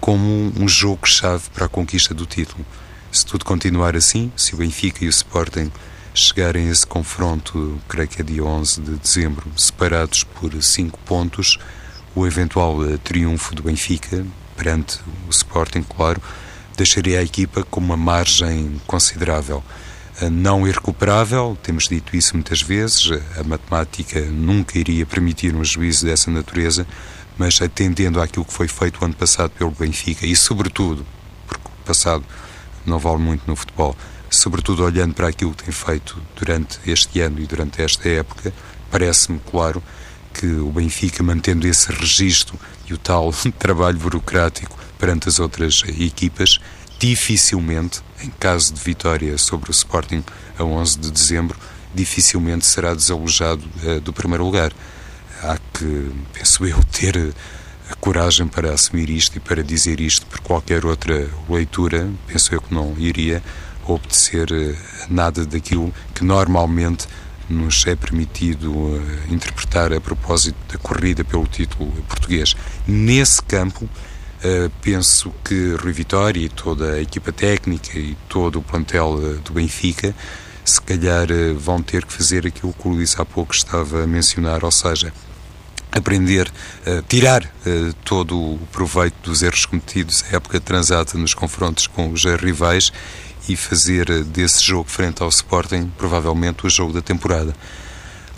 como 0.00 0.52
um 0.56 0.68
jogo-chave 0.68 1.50
para 1.52 1.66
a 1.66 1.68
conquista 1.68 2.14
do 2.14 2.26
título. 2.26 2.64
Se 3.10 3.24
tudo 3.24 3.44
continuar 3.44 3.96
assim, 3.96 4.30
se 4.36 4.54
o 4.54 4.58
Benfica 4.58 5.04
e 5.04 5.08
o 5.08 5.10
Sporting 5.10 5.70
chegarem 6.14 6.68
a 6.68 6.72
esse 6.72 6.86
confronto, 6.86 7.78
creio 7.88 8.08
que 8.08 8.20
é 8.20 8.24
dia 8.24 8.44
11 8.44 8.80
de 8.80 8.90
dezembro, 8.96 9.50
separados 9.56 10.24
por 10.24 10.52
5 10.60 10.98
pontos, 11.00 11.58
o 12.14 12.26
eventual 12.26 12.84
eh, 12.84 12.98
triunfo 12.98 13.54
do 13.54 13.62
Benfica 13.62 14.26
perante 14.56 14.98
o 15.26 15.30
Sporting, 15.30 15.82
claro, 15.82 16.20
deixaria 16.76 17.20
a 17.20 17.22
equipa 17.22 17.62
com 17.62 17.80
uma 17.80 17.96
margem 17.96 18.80
considerável. 18.86 19.62
Eh, 20.20 20.28
não 20.28 20.66
irrecuperável, 20.66 21.56
temos 21.62 21.88
dito 21.88 22.16
isso 22.16 22.34
muitas 22.34 22.60
vezes, 22.60 23.10
a 23.38 23.44
matemática 23.44 24.20
nunca 24.20 24.78
iria 24.78 25.06
permitir 25.06 25.54
um 25.54 25.64
juízo 25.64 26.06
dessa 26.06 26.30
natureza, 26.30 26.86
mas 27.38 27.62
atendendo 27.62 28.20
àquilo 28.20 28.44
que 28.44 28.52
foi 28.52 28.68
feito 28.68 29.00
o 29.00 29.04
ano 29.04 29.14
passado 29.14 29.50
pelo 29.50 29.70
Benfica 29.70 30.26
e, 30.26 30.34
sobretudo, 30.34 31.06
porque 31.46 31.68
o 31.68 31.86
passado 31.86 32.24
não 32.84 32.98
vale 32.98 33.18
muito 33.18 33.42
no 33.46 33.54
futebol, 33.54 33.96
sobretudo 34.28 34.84
olhando 34.84 35.14
para 35.14 35.28
aquilo 35.28 35.54
que 35.54 35.64
tem 35.64 35.72
feito 35.72 36.20
durante 36.36 36.78
este 36.86 37.20
ano 37.20 37.40
e 37.40 37.46
durante 37.46 37.80
esta 37.80 38.08
época, 38.08 38.52
parece-me 38.90 39.40
claro 39.50 39.82
que 40.34 40.46
o 40.46 40.70
Benfica, 40.70 41.22
mantendo 41.22 41.66
esse 41.66 41.90
registro 41.92 42.58
e 42.88 42.94
o 42.94 42.98
tal 42.98 43.32
trabalho 43.58 43.98
burocrático 43.98 44.78
perante 44.98 45.28
as 45.28 45.38
outras 45.38 45.82
equipas, 45.86 46.58
dificilmente, 46.98 48.00
em 48.20 48.30
caso 48.30 48.74
de 48.74 48.80
vitória 48.80 49.38
sobre 49.38 49.70
o 49.70 49.72
Sporting 49.72 50.24
a 50.58 50.64
11 50.64 50.98
de 50.98 51.10
dezembro, 51.10 51.58
dificilmente 51.94 52.66
será 52.66 52.94
desalojado 52.94 53.64
uh, 53.84 54.00
do 54.00 54.12
primeiro 54.12 54.44
lugar. 54.44 54.72
Há 55.42 55.58
que, 55.72 56.10
penso 56.32 56.66
eu, 56.66 56.82
ter 56.84 57.32
a 57.90 57.94
coragem 57.94 58.46
para 58.46 58.72
assumir 58.72 59.08
isto 59.08 59.36
e 59.36 59.40
para 59.40 59.62
dizer 59.62 60.00
isto, 60.00 60.26
por 60.26 60.40
qualquer 60.40 60.84
outra 60.84 61.28
leitura, 61.48 62.08
penso 62.26 62.54
eu 62.54 62.60
que 62.60 62.74
não 62.74 62.94
iria 62.98 63.42
obedecer 63.86 64.52
eh, 64.52 64.74
nada 65.08 65.46
daquilo 65.46 65.92
que 66.14 66.22
normalmente 66.22 67.06
nos 67.48 67.86
é 67.86 67.96
permitido 67.96 68.70
uh, 68.70 69.02
interpretar 69.30 69.90
a 69.90 70.00
propósito 70.00 70.58
da 70.70 70.78
corrida 70.78 71.24
pelo 71.24 71.46
título 71.46 71.90
português. 72.06 72.54
Nesse 72.86 73.42
campo, 73.42 73.86
uh, 73.86 74.70
penso 74.82 75.32
que 75.42 75.74
Rui 75.82 75.92
Vitória 75.92 76.40
e 76.40 76.50
toda 76.50 76.92
a 76.92 77.00
equipa 77.00 77.32
técnica 77.32 77.98
e 77.98 78.14
todo 78.28 78.58
o 78.58 78.62
plantel 78.62 79.38
do 79.42 79.54
Benfica 79.54 80.14
se 80.62 80.82
calhar 80.82 81.28
vão 81.56 81.82
ter 81.82 82.04
que 82.04 82.12
fazer 82.12 82.46
aquilo 82.46 82.74
que 82.74 82.86
o 82.86 82.90
Luís 82.90 83.18
há 83.18 83.24
pouco 83.24 83.54
estava 83.54 84.04
a 84.04 84.06
mencionar, 84.06 84.62
ou 84.62 84.70
seja, 84.70 85.14
aprender, 85.98 86.50
a 86.86 87.02
tirar 87.02 87.44
uh, 87.44 87.92
todo 88.04 88.36
o 88.36 88.58
proveito 88.72 89.16
dos 89.22 89.42
erros 89.42 89.66
cometidos 89.66 90.24
à 90.32 90.36
época 90.36 90.60
transata 90.60 91.18
nos 91.18 91.34
confrontos 91.34 91.86
com 91.86 92.10
os 92.10 92.24
rivais 92.24 92.92
e 93.48 93.56
fazer 93.56 94.10
uh, 94.10 94.24
desse 94.24 94.62
jogo 94.64 94.88
frente 94.88 95.22
ao 95.22 95.28
Sporting 95.28 95.90
provavelmente 95.96 96.66
o 96.66 96.70
jogo 96.70 96.92
da 96.92 97.02
temporada. 97.02 97.54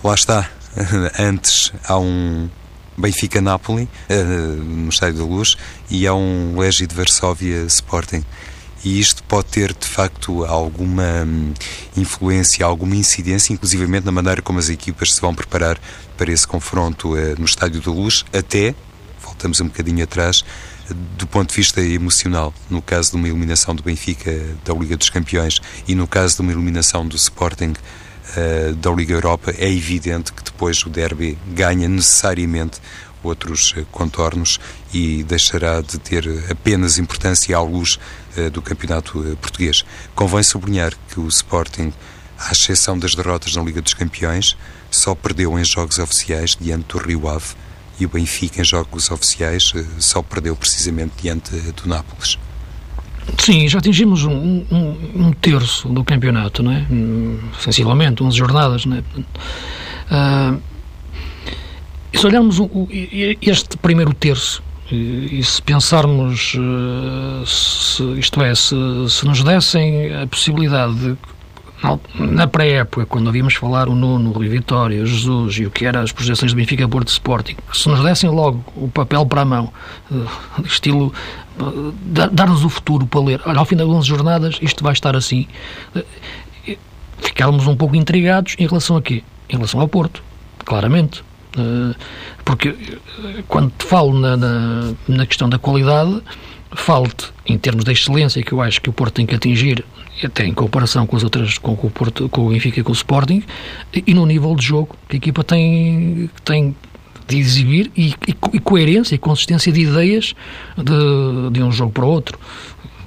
Lá 0.03 0.15
está, 0.15 0.51
antes 1.19 1.73
há 1.85 1.99
um 1.99 2.49
Benfica-Napoli 2.97 3.85
uh, 4.09 4.65
no 4.65 4.89
Estádio 4.89 5.19
da 5.19 5.25
Luz 5.25 5.57
e 5.91 6.07
há 6.07 6.15
um 6.15 6.59
Legi 6.59 6.87
de 6.87 6.95
Varsóvia 6.95 7.65
Sporting 7.65 8.25
e 8.85 8.99
isto 8.99 9.23
pode 9.25 9.49
ter 9.49 9.75
de 9.75 9.87
facto 9.87 10.45
alguma 10.45 11.25
hum, 11.27 11.53
influência, 11.97 12.65
alguma 12.65 12.97
incidência, 12.97 13.53
inclusivamente 13.53 14.07
na 14.07 14.13
maneira 14.13 14.41
como 14.41 14.59
as 14.59 14.69
equipas 14.69 15.15
se 15.15 15.21
vão 15.21 15.35
preparar 15.35 15.79
para 16.21 16.31
esse 16.31 16.47
confronto 16.47 17.17
eh, 17.17 17.35
no 17.39 17.47
Estádio 17.47 17.81
da 17.81 17.91
Luz, 17.91 18.27
até, 18.31 18.75
voltamos 19.23 19.59
um 19.63 19.69
bocadinho 19.69 20.05
atrás, 20.05 20.45
do 21.17 21.27
ponto 21.27 21.49
de 21.49 21.57
vista 21.57 21.81
emocional, 21.81 22.53
no 22.69 22.83
caso 22.83 23.13
de 23.13 23.17
uma 23.17 23.27
eliminação 23.27 23.75
do 23.75 23.83
Benfica 23.83 24.31
da 24.63 24.75
Liga 24.75 24.99
dos 24.99 25.09
Campeões 25.09 25.63
e 25.89 25.95
no 25.95 26.07
caso 26.07 26.37
de 26.37 26.43
uma 26.43 26.53
eliminação 26.53 27.09
do 27.09 27.17
Sporting 27.17 27.73
uh, 27.73 28.75
da 28.75 28.91
Liga 28.91 29.15
Europa, 29.15 29.55
é 29.57 29.73
evidente 29.73 30.31
que 30.31 30.45
depois 30.45 30.85
o 30.85 30.91
derby 30.91 31.39
ganha 31.55 31.89
necessariamente 31.89 32.83
outros 33.23 33.73
eh, 33.79 33.87
contornos 33.91 34.61
e 34.93 35.23
deixará 35.23 35.81
de 35.81 35.99
ter 35.99 36.29
apenas 36.51 36.99
importância 36.99 37.57
à 37.57 37.63
luz 37.63 37.99
do 38.53 38.63
campeonato 38.63 39.37
português. 39.41 39.85
Convém 40.15 40.43
sublinhar 40.43 40.93
que 41.09 41.19
o 41.19 41.29
Sporting, 41.29 41.93
à 42.41 42.53
exceção 42.53 42.99
das 42.99 43.15
derrotas 43.15 43.55
na 43.55 43.63
Liga 43.63 43.83
dos 43.83 43.95
Campeões, 43.95 44.57
só 44.91 45.15
perdeu 45.15 45.59
em 45.59 45.65
jogos 45.65 45.99
oficiais 45.99 46.57
diante 46.59 46.87
do 46.89 46.99
Rio 46.99 47.29
Ave 47.29 47.55
e 47.99 48.07
o 48.07 48.09
Benfica 48.09 48.63
em 48.63 48.65
jogos 48.65 49.11
oficiais 49.11 49.73
uh, 49.75 49.87
só 49.99 50.23
perdeu 50.23 50.57
precisamente 50.57 51.13
diante 51.21 51.51
do 51.51 51.89
Nápoles. 51.89 52.39
Sim, 53.39 53.69
já 53.69 53.79
atingimos 53.79 54.25
um, 54.25 54.65
um, 54.71 54.97
um, 55.15 55.33
terço 55.33 55.89
do 55.89 56.03
campeonato, 56.03 56.63
não 56.63 56.73
é? 56.73 56.87
Sensivelmente, 57.61 58.23
11 58.23 58.37
jornadas, 58.37 58.87
não 58.87 58.97
é? 58.97 59.01
Uh, 59.01 60.61
e 62.13 62.19
se 62.19 62.27
olharmos 62.27 62.57
este 63.41 63.77
primeiro 63.77 64.13
terço, 64.15 64.63
e 64.91 65.43
se 65.45 65.63
pensarmos, 65.63 66.57
eh, 66.57 67.45
se, 67.47 68.03
isto 68.19 68.43
é, 68.43 68.53
se, 68.55 68.75
se 69.09 69.25
nos 69.25 69.43
dessem 69.45 70.13
a 70.17 70.27
possibilidade 70.27 70.95
de 70.95 71.17
na 72.15 72.47
pré-época, 72.47 73.07
quando 73.07 73.29
ouvíamos 73.29 73.55
falar 73.55 73.89
o 73.89 73.95
Nuno, 73.95 74.37
o 74.37 74.41
Vitória, 74.41 75.03
o 75.03 75.07
Jesus 75.07 75.59
e 75.59 75.67
o 75.67 75.71
que 75.71 75.87
eram 75.87 76.03
as 76.03 76.13
projeções 76.13 76.53
do 76.53 76.57
Benfica 76.57 76.87
Porto 76.89 77.09
Sporting, 77.09 77.57
se 77.73 77.89
nos 77.89 78.03
dessem 78.03 78.29
logo 78.29 78.63
o 78.77 78.89
papel 78.89 79.25
para 79.25 79.43
a 79.43 79.45
mão, 79.45 79.73
eh, 80.13 80.17
estilo 80.65 81.13
eh, 81.59 82.29
dar-nos 82.33 82.65
o 82.65 82.69
futuro 82.69 83.07
para 83.07 83.21
ler, 83.21 83.41
olha, 83.47 83.59
ao 83.59 83.65
fim 83.65 83.77
das 83.77 83.89
11 83.89 84.07
jornadas 84.07 84.59
isto 84.61 84.85
vai 84.85 84.93
estar 84.93 85.17
assim, 85.17 85.47
ficávamos 87.23 87.67
um 87.67 87.77
pouco 87.77 87.97
intrigados 87.97 88.57
em 88.59 88.67
relação 88.67 88.97
a 88.97 89.03
quê? 89.03 89.23
Em 89.49 89.57
relação 89.57 89.81
ao 89.81 89.89
Porto, 89.89 90.23
claramente. 90.65 91.25
Eh, 91.57 91.95
porque 92.45 92.69
eh, 92.69 93.43
quando 93.49 93.73
te 93.77 93.85
falo 93.85 94.19
na, 94.19 94.37
na, 94.37 94.93
na 95.09 95.27
questão 95.27 95.49
da 95.49 95.59
qualidade, 95.59 96.23
falo-te 96.73 97.33
em 97.47 97.59
termos 97.59 97.85
de 97.85 97.93
excelência 97.93 98.43
que 98.43 98.53
eu 98.53 98.61
acho 98.61 98.81
que 98.81 98.89
o 98.89 98.93
Porto 98.93 99.15
tem 99.15 99.27
que 99.27 99.35
atingir, 99.35 99.85
até 100.23 100.45
em 100.45 100.55
comparação 100.55 101.07
com 101.07 101.17
as 101.17 101.25
outras, 101.25 101.59
com, 101.59 101.73
o 101.73 101.91
Porto, 101.91 102.29
com 102.29 102.47
o 102.47 102.51
Benfica 102.51 102.81
e 102.81 102.83
com 102.83 102.93
o 102.93 102.95
Sporting, 102.95 103.43
e 104.07 104.15
no 104.15 104.27
nível 104.27 104.55
de 104.55 104.65
jogo 104.65 104.97
que 105.09 105.17
a 105.17 105.19
equipa 105.19 105.43
tem, 105.43 106.31
tem 106.45 106.75
de 107.27 107.39
exibir 107.39 107.91
e, 107.97 108.15
e, 108.27 108.37
e 108.53 108.59
coerência 108.59 109.15
e 109.15 109.19
consistência 109.19 109.73
de 109.73 109.83
ideias 109.83 110.35
de, 110.77 111.51
de 111.53 111.63
um 111.63 111.73
jogo 111.73 111.93
para 111.93 112.05
o 112.05 112.09
outro. 112.09 112.39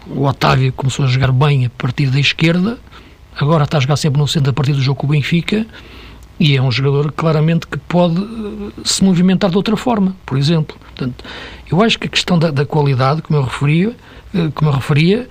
O 0.07 0.25
Otávio 0.25 0.71
começou 0.73 1.05
a 1.05 1.07
jogar 1.07 1.31
bem 1.31 1.65
a 1.65 1.69
partir 1.69 2.07
da 2.07 2.19
esquerda, 2.19 2.77
agora 3.35 3.63
está 3.63 3.77
a 3.77 3.81
jogar 3.81 3.97
sempre 3.97 4.19
no 4.19 4.27
centro 4.27 4.49
a 4.49 4.53
partir 4.53 4.73
do 4.73 4.81
jogo 4.81 4.99
com 4.99 5.07
o 5.07 5.09
Benfica 5.09 5.65
e 6.43 6.57
é 6.57 6.61
um 6.61 6.69
jogador 6.69 7.09
claramente 7.13 7.65
que 7.65 7.77
pode 7.77 8.21
eh, 8.21 8.81
se 8.83 9.01
movimentar 9.01 9.49
de 9.49 9.55
outra 9.55 9.77
forma, 9.77 10.13
por 10.25 10.37
exemplo. 10.37 10.75
Portanto, 10.77 11.23
eu 11.71 11.81
acho 11.81 11.97
que 11.97 12.07
a 12.07 12.09
questão 12.09 12.37
da, 12.37 12.51
da 12.51 12.65
qualidade, 12.65 13.21
como 13.21 13.39
eu 13.39 13.43
referia, 13.43 13.95
eh, 14.35 14.49
como 14.53 14.69
eu 14.69 14.75
referia, 14.75 15.29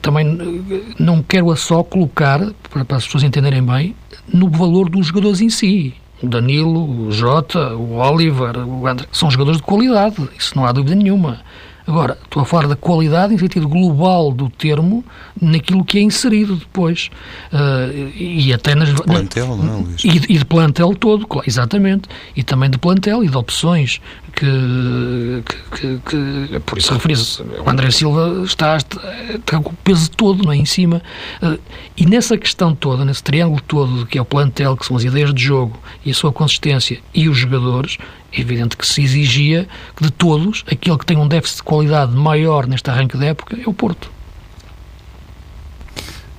também 0.00 0.38
eh, 0.70 0.94
não 1.00 1.20
quero 1.20 1.50
a 1.50 1.56
só 1.56 1.82
colocar, 1.82 2.38
para, 2.70 2.84
para 2.84 2.96
as 2.96 3.04
pessoas 3.04 3.24
entenderem 3.24 3.60
bem, 3.60 3.96
no 4.32 4.48
valor 4.48 4.88
dos 4.88 5.08
jogadores 5.08 5.40
em 5.40 5.50
si. 5.50 5.94
O 6.22 6.28
Danilo, 6.28 7.08
o 7.08 7.10
Jota, 7.10 7.74
o 7.74 7.96
Oliver, 7.96 8.56
o 8.58 8.86
André, 8.86 9.08
são 9.10 9.28
jogadores 9.28 9.58
de 9.60 9.66
qualidade, 9.66 10.16
isso 10.38 10.52
não 10.54 10.64
há 10.64 10.70
dúvida 10.70 10.94
nenhuma. 10.94 11.40
Agora, 11.86 12.16
estou 12.22 12.42
a 12.42 12.44
falar 12.44 12.68
da 12.68 12.76
qualidade 12.76 13.34
em 13.34 13.38
sentido 13.38 13.68
global 13.68 14.32
do 14.32 14.48
termo 14.48 15.04
naquilo 15.40 15.84
que 15.84 15.98
é 15.98 16.02
inserido 16.02 16.56
depois. 16.56 17.10
Uh, 17.52 18.12
e 18.16 18.52
até 18.52 18.74
nas. 18.74 18.94
De 18.94 19.02
plantel, 19.02 19.56
não 19.56 19.78
é, 19.78 19.82
Luís? 19.82 20.04
E, 20.04 20.34
e 20.34 20.38
de 20.38 20.44
plantel 20.44 20.94
todo, 20.94 21.26
exatamente. 21.46 22.08
E 22.36 22.42
também 22.42 22.70
de 22.70 22.78
plantel 22.78 23.24
e 23.24 23.28
de 23.28 23.36
opções 23.36 24.00
que. 24.32 25.42
que, 25.72 25.98
que, 25.98 26.48
que 26.48 26.60
por 26.60 26.78
isso 26.78 26.92
referi-se. 26.94 27.42
O 27.42 27.68
André 27.68 27.90
Silva 27.90 28.42
está, 28.44 28.76
está, 28.76 29.60
com 29.60 29.70
o 29.70 29.76
peso 29.84 30.10
todo 30.10 30.44
não 30.44 30.52
é, 30.52 30.56
em 30.56 30.64
cima. 30.64 31.02
Uh, 31.42 31.58
e 31.96 32.06
nessa 32.06 32.38
questão 32.38 32.74
toda, 32.74 33.04
nesse 33.04 33.22
triângulo 33.22 33.60
todo 33.60 34.06
que 34.06 34.18
é 34.18 34.22
o 34.22 34.24
plantel, 34.24 34.76
que 34.76 34.86
são 34.86 34.96
as 34.96 35.04
ideias 35.04 35.34
de 35.34 35.42
jogo 35.42 35.78
e 36.04 36.10
a 36.10 36.14
sua 36.14 36.32
consistência 36.32 37.00
e 37.12 37.28
os 37.28 37.36
jogadores, 37.36 37.98
é 38.32 38.40
evidente 38.40 38.76
que 38.76 38.86
se 38.86 39.02
exigia 39.02 39.68
que 39.96 40.04
de 40.04 40.10
todos, 40.10 40.64
aquele 40.70 40.98
que 40.98 41.06
tem 41.06 41.16
um 41.16 41.28
déficit 41.28 41.58
de 41.58 41.62
qualidade 41.64 42.12
maior 42.14 42.66
neste 42.66 42.88
arranque 42.90 43.16
da 43.16 43.26
época 43.26 43.58
é 43.60 43.68
o 43.68 43.72
Porto. 43.72 44.10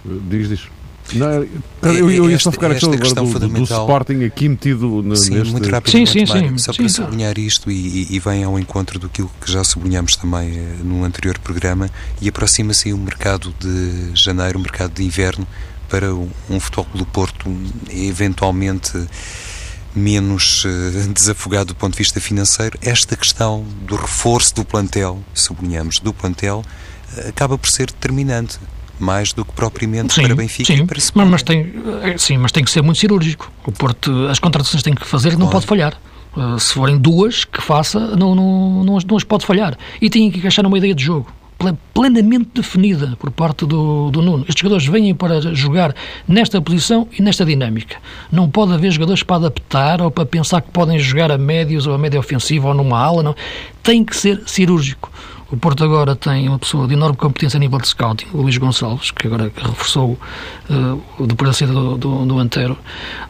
Diz, 0.06 0.50
diz. 0.50 0.68
Não, 1.14 1.46
eu, 1.84 2.10
eu 2.10 2.30
ia 2.30 2.40
só 2.40 2.52
ficar 2.52 2.72
esta, 2.72 2.88
esta 2.88 2.98
questão 2.98 3.26
do, 3.26 3.48
do, 3.48 3.64
Sporting 3.64 4.24
aqui 4.24 4.48
metido 4.48 5.04
sim, 5.16 5.32
neste... 5.32 5.52
muito 5.52 5.70
rapidamente, 5.70 6.12
sim, 6.12 6.26
sim, 6.26 6.50
sim, 6.50 6.58
só 6.58 6.74
para 6.74 6.84
sim, 6.84 6.90
sublinhar 6.90 7.38
isto 7.38 7.70
e, 7.70 8.08
e, 8.10 8.20
vem 8.20 8.44
ao 8.44 8.58
encontro 8.58 8.98
do 8.98 9.10
que 9.10 9.24
já 9.46 9.64
sublinhamos 9.64 10.16
também 10.16 10.58
eh, 10.58 10.78
no 10.82 11.04
anterior 11.04 11.38
programa 11.40 11.90
e 12.22 12.30
aproxima-se 12.30 12.94
o 12.94 12.98
mercado 12.98 13.54
de 13.60 14.12
janeiro, 14.16 14.58
o 14.58 14.62
mercado 14.62 14.94
de 14.94 15.04
inverno 15.04 15.46
para 15.90 16.16
um, 16.16 16.30
um 16.50 16.60
futebol 16.60 16.88
do 16.96 17.06
Porto 17.06 17.54
eventualmente 17.92 18.94
menos 19.96 20.66
uh, 20.66 21.14
desafogado 21.14 21.68
do 21.68 21.76
ponto 21.76 21.94
de 21.94 22.00
vista 22.00 22.20
financeiro, 22.20 22.78
esta 22.82 23.16
questão 23.16 23.64
do 23.86 23.96
reforço 23.96 24.56
do 24.56 24.66
plantel, 24.66 25.20
sublinhamos, 25.34 26.00
do 26.00 26.14
plantel, 26.14 26.64
uh, 27.16 27.30
acaba 27.30 27.58
por 27.58 27.70
ser 27.70 27.88
determinante 27.88 28.60
mais 29.00 29.34
do 29.34 29.44
que 29.44 29.52
propriamente 29.54 30.14
sim, 30.14 30.24
para 30.24 30.36
Benfica 30.36 30.74
sim, 30.74 30.84
e 30.84 30.86
para 30.86 31.00
Mas, 31.16 31.28
mas 31.28 31.44
tem, 31.44 31.74
eh, 32.04 32.18
sim, 32.18 32.38
mas 32.38 32.52
tem 32.52 32.64
que 32.64 32.72
ser 32.72 32.82
muito 32.82 33.00
cirúrgico. 33.00 33.52
O 33.66 33.72
Porto, 33.72 34.28
as 34.28 34.40
contratações 34.40 34.84
têm 34.84 34.94
que 34.94 35.06
fazer, 35.06 35.38
não 35.38 35.50
pode 35.50 35.66
falhar. 35.66 36.00
Uh, 36.36 36.60
se 36.60 36.74
forem 36.74 36.98
duas 36.98 37.44
que 37.44 37.62
faça, 37.62 38.00
não, 38.16 38.34
não, 38.34 38.84
não, 38.84 38.98
não 39.00 39.18
as 39.18 39.24
pode 39.24 39.46
falhar. 39.46 39.78
E 40.02 40.10
tem 40.10 40.32
que 40.32 40.40
encaixar 40.40 40.64
numa 40.64 40.78
ideia 40.78 40.96
de 40.96 41.04
jogo 41.04 41.32
plenamente 41.94 42.50
definida 42.56 43.16
por 43.18 43.32
parte 43.32 43.66
do, 43.66 44.10
do 44.12 44.22
Nuno. 44.22 44.44
Estes 44.48 44.62
jogadores 44.62 44.86
vêm 44.86 45.14
para 45.14 45.40
jogar 45.54 45.96
nesta 46.28 46.62
posição 46.62 47.08
e 47.18 47.22
nesta 47.22 47.46
dinâmica. 47.46 47.98
Não 48.32 48.50
pode 48.50 48.74
haver 48.74 48.92
jogadores 48.92 49.24
para 49.24 49.36
adaptar 49.38 50.02
ou 50.02 50.12
para 50.12 50.26
pensar 50.26 50.62
que 50.62 50.72
podem 50.72 51.00
jogar 51.00 51.32
a 51.32 51.38
médios 51.38 51.88
ou 51.88 51.94
a 51.94 51.98
média 51.98 52.20
ofensiva 52.20 52.68
ou 52.68 52.74
numa 52.74 53.00
ala. 53.00 53.24
Não. 53.24 53.36
Tem 53.82 54.04
que 54.04 54.16
ser 54.16 54.42
cirúrgico. 54.46 55.12
O 55.54 55.58
Porto 55.58 55.84
agora 55.84 56.16
tem 56.16 56.50
uma 56.50 56.58
pessoa 56.58 56.88
de 56.88 56.96
enorme 56.96 57.16
competência 57.16 57.58
a 57.58 57.60
nível 57.60 57.78
de 57.78 57.88
scouting, 57.88 58.26
o 58.34 58.42
Luís 58.42 58.58
Gonçalves, 58.58 59.12
que 59.12 59.28
agora 59.28 59.52
reforçou, 59.56 60.18
uh, 60.68 61.28
depois 61.28 61.52
da 61.52 61.54
saída 61.54 61.74
do, 61.74 61.96
do, 61.96 62.26
do 62.26 62.40
Antero, 62.40 62.76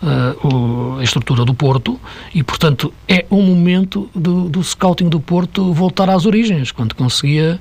uh, 0.02 0.48
o, 0.48 1.00
a 1.00 1.04
estrutura 1.04 1.44
do 1.44 1.54
Porto, 1.54 2.00
e, 2.34 2.42
portanto, 2.42 2.94
é 3.10 3.26
um 3.30 3.42
momento 3.42 4.10
do, 4.16 4.48
do 4.48 4.64
scouting 4.64 5.10
do 5.10 5.20
Porto 5.20 5.74
voltar 5.74 6.10
às 6.10 6.26
origens, 6.26 6.72
quando 6.72 6.96
conseguia 6.96 7.60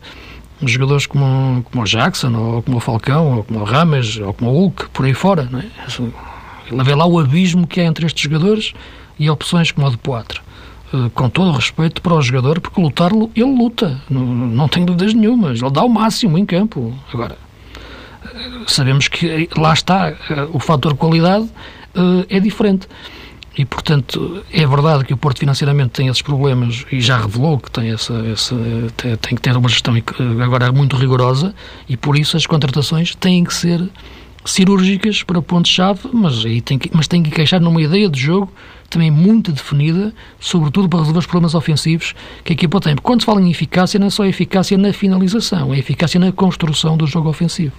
jogadores 0.70 1.06
como, 1.06 1.62
como 1.64 1.82
o 1.82 1.86
Jackson, 1.86 2.32
ou 2.34 2.62
como 2.62 2.76
o 2.76 2.80
Falcão, 2.80 3.36
ou 3.36 3.44
como 3.44 3.60
o 3.60 3.64
Rames, 3.64 4.18
ou 4.18 4.32
como 4.32 4.50
o 4.50 4.54
Hulk, 4.54 4.90
por 4.90 5.04
aí 5.06 5.14
fora. 5.14 5.48
Não 5.50 5.60
é? 5.60 5.66
Ele 6.70 6.82
vê 6.84 6.94
lá 6.94 7.06
o 7.06 7.18
abismo 7.18 7.66
que 7.66 7.80
é 7.80 7.84
entre 7.84 8.06
estes 8.06 8.22
jogadores 8.22 8.72
e 9.18 9.28
opções 9.28 9.70
como 9.70 9.86
o 9.86 9.90
de 9.90 9.98
Poitre. 9.98 10.40
Uh, 10.92 11.08
com 11.10 11.28
todo 11.28 11.48
o 11.48 11.52
respeito 11.52 12.02
para 12.02 12.14
o 12.14 12.20
jogador, 12.20 12.60
porque 12.60 12.78
lutar, 12.80 13.12
ele 13.12 13.44
luta, 13.44 13.98
não, 14.10 14.26
não 14.26 14.68
tenho 14.68 14.84
dúvidas 14.84 15.14
nenhumas, 15.14 15.62
ele 15.62 15.70
dá 15.70 15.82
o 15.82 15.88
máximo 15.88 16.36
em 16.36 16.44
campo. 16.44 16.94
Agora, 17.12 17.38
uh, 18.24 18.70
sabemos 18.70 19.08
que 19.08 19.48
lá 19.56 19.72
está, 19.72 20.12
o 20.52 20.58
fator 20.58 20.94
qualidade 20.94 21.48
é 22.28 22.40
diferente. 22.40 22.86
E, 23.56 23.66
portanto, 23.66 24.42
é 24.50 24.66
verdade 24.66 25.04
que 25.04 25.12
o 25.12 25.16
Porto 25.16 25.40
financeiramente 25.40 25.90
tem 25.90 26.08
esses 26.08 26.22
problemas 26.22 26.86
e 26.90 27.00
já 27.00 27.18
revelou 27.18 27.58
que 27.58 27.70
tem, 27.70 27.90
essa, 27.90 28.14
essa 28.32 28.56
tem, 29.20 29.34
que 29.34 29.42
ter 29.42 29.54
uma 29.54 29.68
gestão 29.68 29.94
agora 30.42 30.72
muito 30.72 30.96
rigorosa 30.96 31.54
e, 31.86 31.96
por 31.96 32.16
isso, 32.16 32.36
as 32.36 32.46
contratações 32.46 33.14
têm 33.14 33.44
que 33.44 33.52
ser 33.52 33.86
cirúrgicas 34.44 35.22
para 35.22 35.40
pontos-chave, 35.42 36.08
mas, 36.12 36.42
que, 36.42 36.90
mas 36.92 37.06
tem 37.06 37.22
que 37.22 37.28
encaixar 37.28 37.60
numa 37.60 37.80
ideia 37.80 38.08
de 38.08 38.18
jogo 38.18 38.50
também 38.88 39.10
muito 39.10 39.52
definida, 39.52 40.14
sobretudo 40.38 40.88
para 40.88 40.98
resolver 40.98 41.20
os 41.20 41.26
problemas 41.26 41.54
ofensivos 41.54 42.14
que 42.44 42.52
a 42.52 42.54
equipa 42.54 42.80
tem. 42.80 42.96
Quando 42.96 43.20
se 43.20 43.26
fala 43.26 43.40
em 43.40 43.50
eficácia, 43.50 43.98
não 43.98 44.08
é 44.08 44.10
só 44.10 44.24
eficácia 44.24 44.76
na 44.76 44.92
finalização, 44.92 45.72
é 45.72 45.78
eficácia 45.78 46.20
na 46.20 46.30
construção 46.30 46.96
do 46.96 47.06
jogo 47.06 47.28
ofensivo. 47.28 47.72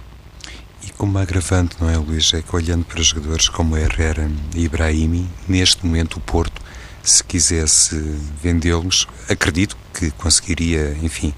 Como 0.96 1.18
agravante, 1.18 1.76
não 1.80 1.90
é, 1.90 1.96
Luís? 1.96 2.32
É 2.34 2.42
que 2.42 2.54
olhando 2.54 2.84
para 2.84 3.02
jogadores 3.02 3.48
como 3.48 3.76
Herrera 3.76 4.30
e 4.54 4.64
Ibrahimi, 4.64 5.28
neste 5.48 5.84
momento 5.84 6.16
o 6.16 6.20
Porto, 6.20 6.62
se 7.02 7.22
quisesse 7.22 7.96
vendê-los, 8.42 9.06
acredito 9.28 9.76
que 9.92 10.10
conseguiria, 10.12 10.96
enfim, 11.02 11.34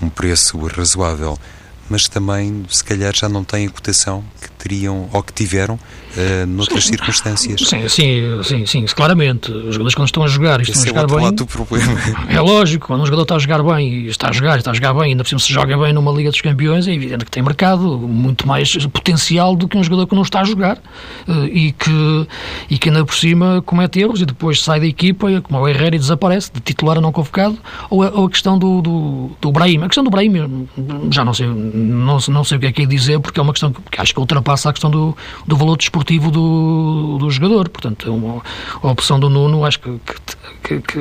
um 0.00 0.08
preço 0.08 0.58
razoável 0.66 1.38
mas 1.90 2.06
também, 2.06 2.64
se 2.70 2.84
calhar, 2.84 3.12
já 3.14 3.28
não 3.28 3.42
têm 3.42 3.66
a 3.66 3.70
cotação 3.70 4.24
que 4.40 4.48
teriam 4.60 5.08
ou 5.12 5.22
que 5.22 5.32
tiveram 5.32 5.74
uh, 5.74 6.46
noutras 6.46 6.84
sim. 6.84 6.90
circunstâncias. 6.90 7.60
Sim, 7.60 7.88
sim, 7.88 8.42
sim, 8.42 8.66
sim, 8.66 8.84
claramente. 8.86 9.50
Os 9.50 9.74
jogadores 9.74 9.94
quando 9.94 10.08
estão 10.08 10.22
a 10.22 10.28
jogar 10.28 10.60
e 10.60 10.62
estão 10.64 10.82
a 10.82 10.86
jogar 10.86 11.02
é 11.02 11.06
bem. 11.06 11.34
Do 11.34 11.46
problema. 11.46 11.90
É 12.28 12.40
lógico, 12.40 12.86
quando 12.86 13.02
um 13.02 13.06
jogador 13.06 13.22
está 13.22 13.36
a 13.36 13.38
jogar 13.38 13.62
bem 13.62 13.88
e 13.88 14.06
está 14.08 14.28
a 14.28 14.32
jogar, 14.32 14.58
está 14.58 14.70
a 14.70 14.74
jogar 14.74 14.94
bem, 14.94 15.10
ainda 15.10 15.22
por 15.24 15.28
cima 15.28 15.40
se 15.40 15.52
joga 15.52 15.76
bem 15.76 15.92
numa 15.92 16.12
Liga 16.12 16.30
dos 16.30 16.40
Campeões, 16.40 16.86
é 16.86 16.92
evidente 16.92 17.24
que 17.24 17.30
tem 17.30 17.42
mercado 17.42 17.98
muito 17.98 18.46
mais 18.46 18.76
potencial 18.86 19.56
do 19.56 19.66
que 19.66 19.76
um 19.76 19.82
jogador 19.82 20.06
que 20.06 20.14
não 20.14 20.22
está 20.22 20.40
a 20.40 20.44
jogar 20.44 20.78
uh, 21.26 21.44
e, 21.46 21.72
que, 21.72 22.26
e 22.68 22.78
que 22.78 22.88
ainda 22.88 23.04
por 23.04 23.14
cima 23.14 23.62
comete 23.64 24.00
erros 24.00 24.20
e 24.20 24.26
depois 24.26 24.62
sai 24.62 24.80
da 24.80 24.86
equipa, 24.86 25.40
como 25.42 25.60
o 25.60 25.68
Herrera, 25.68 25.96
e 25.96 25.98
desaparece, 25.98 26.52
de 26.52 26.60
titular 26.60 26.98
a 26.98 27.00
não 27.00 27.12
convocado, 27.12 27.58
ou 27.88 28.02
a, 28.02 28.10
ou 28.10 28.26
a 28.26 28.30
questão 28.30 28.58
do, 28.58 28.80
do, 28.80 29.30
do 29.40 29.52
Brahim. 29.52 29.82
A 29.82 29.86
questão 29.86 30.04
do 30.04 30.10
Brahim, 30.10 30.68
já 31.10 31.24
não 31.24 31.34
sei 31.34 31.46
não, 31.46 32.18
não 32.28 32.44
sei 32.44 32.58
o 32.58 32.60
que 32.60 32.66
é 32.66 32.72
que 32.72 32.82
é 32.82 32.86
dizer, 32.86 33.20
porque 33.20 33.40
é 33.40 33.42
uma 33.42 33.52
questão 33.52 33.72
que 33.72 34.00
acho 34.00 34.12
que 34.12 34.20
ultrapassa 34.20 34.49
a 34.54 34.72
questão 34.72 34.90
do, 34.90 35.16
do 35.46 35.56
valor 35.56 35.76
desportivo 35.76 36.30
do, 36.30 37.18
do 37.18 37.30
jogador. 37.30 37.68
Portanto, 37.68 38.08
é 38.08 38.10
uma, 38.10 38.42
a 38.82 38.90
opção 38.90 39.18
do 39.18 39.28
Nuno, 39.28 39.64
acho 39.64 39.80
que, 39.80 39.90
que, 39.98 40.36
que, 40.62 40.80
que, 40.80 40.98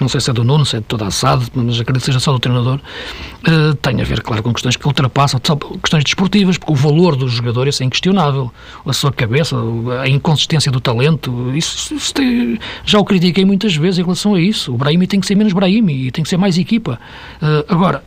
não 0.00 0.08
sei 0.08 0.20
se 0.20 0.30
é 0.30 0.32
do 0.32 0.44
Nuno, 0.44 0.64
se 0.64 0.76
é 0.76 0.80
de 0.80 0.86
toda 0.86 1.06
a 1.06 1.10
SAD, 1.10 1.46
mas 1.54 1.80
acredito 1.80 2.02
que 2.02 2.06
seja 2.06 2.20
só 2.20 2.32
do 2.32 2.38
treinador, 2.38 2.78
uh, 2.78 3.74
tem 3.76 4.00
a 4.00 4.04
ver, 4.04 4.22
claro, 4.22 4.42
com 4.42 4.52
questões 4.52 4.76
que 4.76 4.86
ultrapassam, 4.86 5.40
questões 5.82 6.04
desportivas, 6.04 6.56
porque 6.58 6.72
o 6.72 6.76
valor 6.76 7.16
do 7.16 7.28
jogador 7.28 7.68
isso 7.68 7.82
é 7.82 7.86
inquestionável. 7.86 8.52
A 8.84 8.92
sua 8.92 9.12
cabeça, 9.12 9.56
a 10.00 10.08
inconsistência 10.08 10.70
do 10.70 10.80
talento, 10.80 11.52
isso, 11.54 11.94
isso 11.94 12.14
tem, 12.14 12.58
já 12.84 12.98
o 12.98 13.04
critiquei 13.04 13.44
muitas 13.44 13.74
vezes 13.74 13.98
em 13.98 14.02
relação 14.02 14.34
a 14.34 14.40
isso. 14.40 14.74
O 14.74 14.78
Brahimi 14.78 15.06
tem 15.06 15.20
que 15.20 15.26
ser 15.26 15.34
menos 15.34 15.52
Brahimi 15.52 16.06
e 16.06 16.10
tem 16.10 16.22
que 16.22 16.30
ser 16.30 16.36
mais 16.36 16.56
equipa. 16.58 16.98
Uh, 17.42 17.64
agora, 17.68 18.04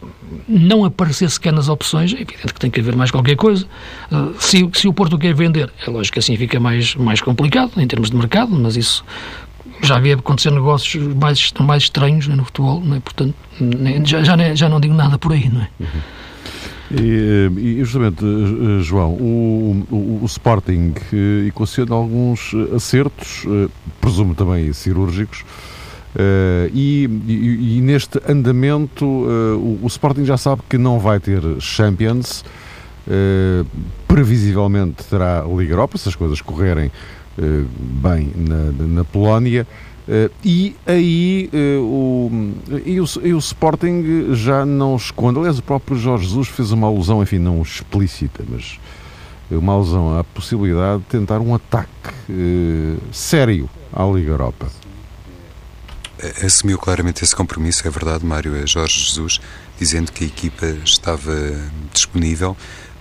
não 0.48 0.86
aparecer 0.86 1.30
sequer 1.30 1.54
nas 1.54 1.70
opções, 1.70 2.14
é 2.14 2.22
evidente 2.22 2.54
que 2.54 2.60
tem 2.60 2.70
que 2.70 2.80
haver 2.80 2.96
mais 2.96 3.12
qualquer 3.12 3.36
coisa. 3.36 3.66
Uh, 4.12 4.34
se, 4.40 4.70
se 4.74 4.88
o 4.88 4.94
Porto 4.94 5.18
quer 5.18 5.34
vender, 5.34 5.72
é 5.86 5.90
lógico 5.90 6.14
que 6.14 6.20
assim 6.20 6.36
fica 6.38 6.60
mais, 6.60 6.96
mais 6.96 7.22
complicado 7.22 7.72
em 7.78 7.88
termos 7.88 8.10
de 8.10 8.16
mercado, 8.16 8.52
mas 8.52 8.76
isso 8.76 9.04
já 9.82 9.96
havia 9.96 10.16
acontecer 10.16 10.52
negócios 10.52 11.16
mais, 11.16 11.54
mais 11.60 11.84
estranhos 11.84 12.28
né, 12.28 12.36
no 12.36 12.46
futebol, 12.46 12.82
não 12.82 12.96
é? 12.96 13.00
portanto, 13.00 13.36
nem, 13.60 14.06
já, 14.06 14.24
já, 14.24 14.56
já 14.56 14.70
não 14.70 14.80
digo 14.80 14.94
nada 14.94 15.18
por 15.18 15.34
aí, 15.34 15.50
não 15.50 15.62
é? 15.62 15.70
Uhum. 15.80 16.02
E, 16.92 17.52
e, 17.56 17.84
justamente, 17.84 18.26
eh, 18.26 18.82
João, 18.82 19.12
o, 19.12 19.86
o, 19.92 20.20
o 20.24 20.26
Sporting 20.26 20.96
eh, 21.14 21.48
equaciona 21.48 21.94
alguns 21.94 22.52
acertos, 22.76 23.46
eh, 23.46 23.70
presumo 24.02 24.34
também 24.34 24.74
cirúrgicos, 24.74 25.46
e, 26.74 27.08
e, 27.28 27.78
e, 27.78 27.82
neste 27.82 28.20
andamento 28.28 29.06
o, 29.06 29.80
o, 29.84 29.88
Sporting 29.88 30.26
já 30.26 30.38
sabe 30.38 30.64
que 30.68 30.76
não 30.76 31.00
vai 31.00 31.20
ter 31.20 31.40
Champions 31.60 32.44
previsivelmente 34.08 35.04
terá 35.04 35.46
Liga 35.48 35.74
Europa 35.74 36.00
se 36.00 36.10
as 36.10 36.16
coisas 36.16 36.42
correrem 36.42 36.92
bem 37.80 38.32
na, 38.36 38.72
na 38.88 39.04
Polónia. 39.04 39.66
E 40.44 40.76
aí 40.88 41.50
o, 41.82 42.32
e 42.86 43.00
o, 43.00 43.06
e 43.24 43.34
o 43.34 43.38
Sporting 43.38 44.34
já 44.34 44.66
não 44.66 44.96
esconde. 44.96 45.38
Aliás 45.38 45.60
o 45.60 45.64
próprio 45.64 45.98
Jorge 45.98 46.26
Jesus 46.26 46.48
fez 46.48 46.72
uma 46.72 46.88
alusão, 46.88 47.22
enfim, 47.22 47.38
não 47.38 47.62
explícita 47.62 48.44
mas 48.50 48.80
uma 49.52 49.74
alusão 49.74 50.18
à 50.18 50.24
possibilidade 50.24 51.04
de 51.04 51.06
tentar 51.06 51.40
um 51.40 51.54
ataque 51.54 51.90
sério 53.12 53.70
à 53.94 54.04
Liga 54.06 54.32
Europa. 54.32 54.68
Assumiu 56.44 56.78
claramente 56.78 57.24
esse 57.24 57.36
compromisso, 57.36 57.88
é 57.88 57.90
verdade, 57.90 58.26
Mário, 58.26 58.56
é 58.56 58.68
Jorge 58.68 59.00
Jesus, 59.00 59.40
dizendo 59.80 60.12
que 60.12 60.26
a 60.26 60.28
equipa 60.28 60.66
estava 60.84 61.34
disponível 61.94 62.58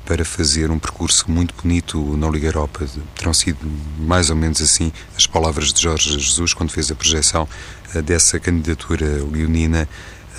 para 0.09 0.25
fazer 0.25 0.71
um 0.71 0.79
percurso 0.79 1.31
muito 1.31 1.55
bonito 1.63 2.17
na 2.17 2.31
Liga 2.31 2.49
Europa. 2.49 2.87
Terão 3.15 3.35
sido 3.35 3.59
mais 3.99 4.31
ou 4.31 4.37
menos 4.37 4.63
assim 4.63 4.91
as 5.15 5.27
palavras 5.27 5.71
de 5.71 5.83
Jorge 5.83 6.19
Jesus 6.19 6.55
quando 6.55 6.71
fez 6.71 6.91
a 6.91 6.95
projeção 6.95 7.47
eh, 7.95 8.01
dessa 8.01 8.41
candidatura 8.41 9.05
leonina 9.31 9.87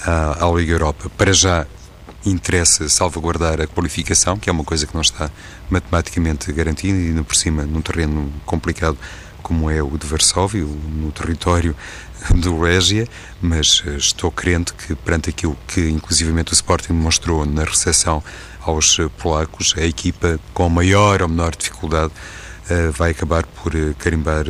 à, 0.04 0.52
Liga 0.56 0.72
Europa. 0.72 1.08
Para 1.16 1.32
já 1.32 1.68
interessa 2.26 2.90
salvaguardar 2.90 3.62
a 3.62 3.68
qualificação, 3.68 4.40
que 4.40 4.50
é 4.50 4.52
uma 4.52 4.64
coisa 4.64 4.88
que 4.88 4.96
não 4.96 5.02
está 5.02 5.30
matematicamente 5.70 6.52
garantida 6.52 6.98
e, 6.98 7.24
por 7.24 7.36
cima, 7.36 7.62
num 7.64 7.82
terreno 7.82 8.34
complicado 8.48 8.98
como 9.42 9.70
é 9.70 9.82
o 9.82 9.98
de 9.98 10.06
Varsóvia, 10.06 10.64
no 10.64 11.12
território 11.12 11.76
do 12.36 12.62
Regia, 12.62 13.08
mas 13.42 13.82
eh, 13.86 13.96
estou 13.96 14.32
crente 14.32 14.74
que 14.74 14.94
perante 14.96 15.30
aquilo 15.30 15.58
que 15.68 15.90
inclusivamente 15.90 16.52
o 16.52 16.54
Sporting 16.54 16.94
mostrou 16.94 17.46
na 17.46 17.64
recepção 17.64 18.24
aos 18.62 19.00
eh, 19.00 19.10
polacos, 19.18 19.74
a 19.78 19.84
equipa 19.84 20.40
com 20.54 20.70
maior 20.70 21.22
ou 21.22 21.28
menor 21.28 21.56
dificuldade 21.56 22.12
Uh, 22.70 22.92
vai 22.92 23.10
acabar 23.10 23.48
por 23.48 23.74
carimbar 23.98 24.46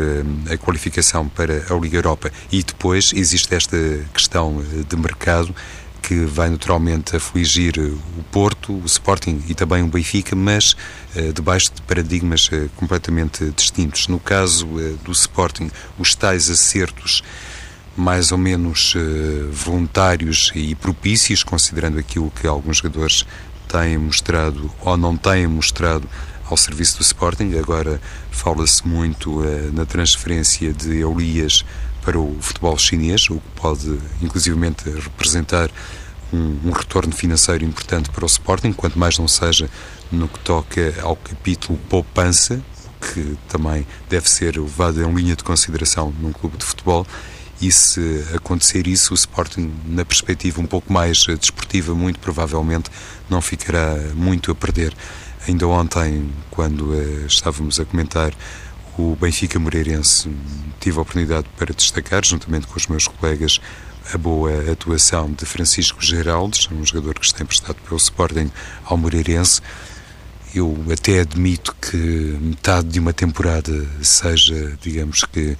a 0.51 0.57
qualificação 0.57 1.29
para 1.29 1.63
a 1.73 1.79
Liga 1.79 1.95
Europa. 1.95 2.29
E 2.51 2.61
depois 2.61 3.13
existe 3.15 3.55
esta 3.55 3.77
questão 4.13 4.61
de 4.89 4.97
mercado 4.97 5.55
que 6.09 6.25
vai 6.25 6.49
naturalmente 6.49 7.15
afligir 7.15 7.77
o 7.77 8.23
Porto, 8.31 8.73
o 8.73 8.83
Sporting 8.87 9.43
e 9.47 9.53
também 9.53 9.83
o 9.83 9.87
Benfica, 9.87 10.35
mas 10.35 10.75
uh, 11.15 11.31
debaixo 11.31 11.71
de 11.71 11.83
paradigmas 11.83 12.47
uh, 12.47 12.67
completamente 12.75 13.45
distintos. 13.55 14.07
No 14.07 14.19
caso 14.19 14.65
do 15.03 15.11
Sporting, 15.11 15.69
os 15.99 16.15
tais 16.15 16.49
acertos 16.49 17.21
mais 17.95 18.31
ou 18.31 18.37
menos 18.39 18.95
voluntários 19.51 20.51
e 20.55 20.73
propícios, 20.73 21.43
considerando 21.43 21.99
aquilo 21.99 22.31
que 22.31 22.47
alguns 22.47 22.77
jogadores 22.77 23.25
têm 23.67 23.97
mostrado 23.97 24.71
ou 24.79 24.95
não 24.95 25.17
têm 25.17 25.45
mostrado 25.47 26.07
ao 26.45 26.55
serviço 26.55 26.97
do 26.97 27.01
Sporting. 27.01 27.57
Agora 27.59 28.01
fala-se 28.31 28.87
muito 28.87 29.41
na 29.73 29.85
transferência 29.85 30.71
de 30.71 31.01
Elias 31.01 31.65
para 32.01 32.17
o 32.17 32.37
futebol 32.39 32.77
chinês, 32.77 33.29
o 33.29 33.35
que 33.35 33.61
pode 33.61 33.99
inclusivamente 34.21 34.89
representar 34.89 35.69
um, 36.33 36.59
um, 36.65 36.71
retorno 36.71 37.11
financeiro 37.13 37.63
importante 37.63 38.09
para 38.09 38.23
o 38.23 38.27
Sporting, 38.27 38.73
quanto 38.73 38.97
mais 38.97 39.17
não 39.17 39.27
seja 39.27 39.69
no 40.11 40.27
que 40.27 40.39
toca 40.39 40.95
ao 41.01 41.15
capítulo 41.15 41.79
poupança, 41.89 42.61
que 42.99 43.37
também 43.47 43.85
deve 44.09 44.29
ser 44.29 44.57
levado 44.57 45.01
em 45.01 45.13
linha 45.13 45.35
de 45.35 45.43
consideração 45.43 46.13
num 46.19 46.31
clube 46.31 46.57
de 46.57 46.65
futebol. 46.65 47.05
E 47.61 47.71
se 47.71 48.23
acontecer 48.33 48.87
isso, 48.87 49.11
o 49.11 49.15
Sporting, 49.15 49.71
na 49.85 50.05
perspectiva 50.05 50.61
um 50.61 50.65
pouco 50.65 50.91
mais 50.91 51.25
desportiva, 51.25 51.93
muito 51.93 52.19
provavelmente 52.19 52.89
não 53.29 53.41
ficará 53.41 53.97
muito 54.15 54.51
a 54.51 54.55
perder. 54.55 54.93
Ainda 55.47 55.67
ontem, 55.67 56.29
quando 56.49 56.91
uh, 56.91 57.25
estávamos 57.25 57.79
a 57.79 57.85
comentar 57.85 58.33
o 58.97 59.15
Benfica 59.15 59.57
Moreirense, 59.59 60.29
tive 60.79 60.99
a 60.99 61.01
oportunidade 61.01 61.47
para 61.57 61.73
destacar, 61.73 62.23
juntamente 62.25 62.67
com 62.67 62.75
os 62.77 62.87
meus 62.87 63.07
colegas, 63.07 63.59
a 64.13 64.17
boa 64.17 64.71
atuação 64.71 65.31
de 65.31 65.45
Francisco 65.45 66.03
Geraldes, 66.03 66.67
um 66.71 66.85
jogador 66.85 67.19
que 67.19 67.25
está 67.25 67.43
emprestado 67.43 67.77
pelo 67.83 67.97
Sporting 67.97 68.51
ao 68.85 68.97
Moreirense. 68.97 69.61
Eu 70.53 70.75
até 70.91 71.19
admito 71.19 71.75
que 71.79 71.97
metade 72.41 72.87
de 72.87 72.99
uma 72.99 73.13
temporada 73.13 73.87
seja, 74.01 74.77
digamos 74.81 75.23
que, 75.23 75.55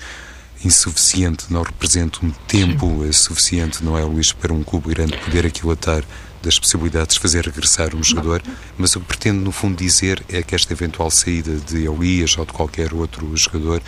insuficiente, 0.65 1.45
não 1.49 1.61
representa 1.61 2.25
um 2.25 2.31
tempo 2.47 3.03
Sim. 3.05 3.11
suficiente, 3.11 3.83
não 3.83 3.97
é, 3.97 4.03
Luís, 4.03 4.31
para 4.31 4.51
um 4.51 4.63
clube 4.63 4.89
grande 4.89 5.15
poder 5.17 5.45
aquilatar 5.45 6.03
das 6.41 6.57
possibilidades 6.57 7.15
de 7.15 7.21
fazer 7.21 7.45
regressar 7.45 7.95
um 7.95 8.03
jogador, 8.03 8.41
mas 8.77 8.95
o 8.95 8.99
que 9.01 9.07
pretendo, 9.07 9.41
no 9.41 9.51
fundo, 9.51 9.77
dizer 9.77 10.23
é 10.29 10.41
que 10.41 10.55
esta 10.55 10.73
eventual 10.73 11.11
saída 11.11 11.55
de 11.55 11.85
Elias 11.85 12.37
ou 12.37 12.45
de 12.45 12.53
qualquer 12.53 12.93
outro 12.93 13.35
jogador 13.35 13.81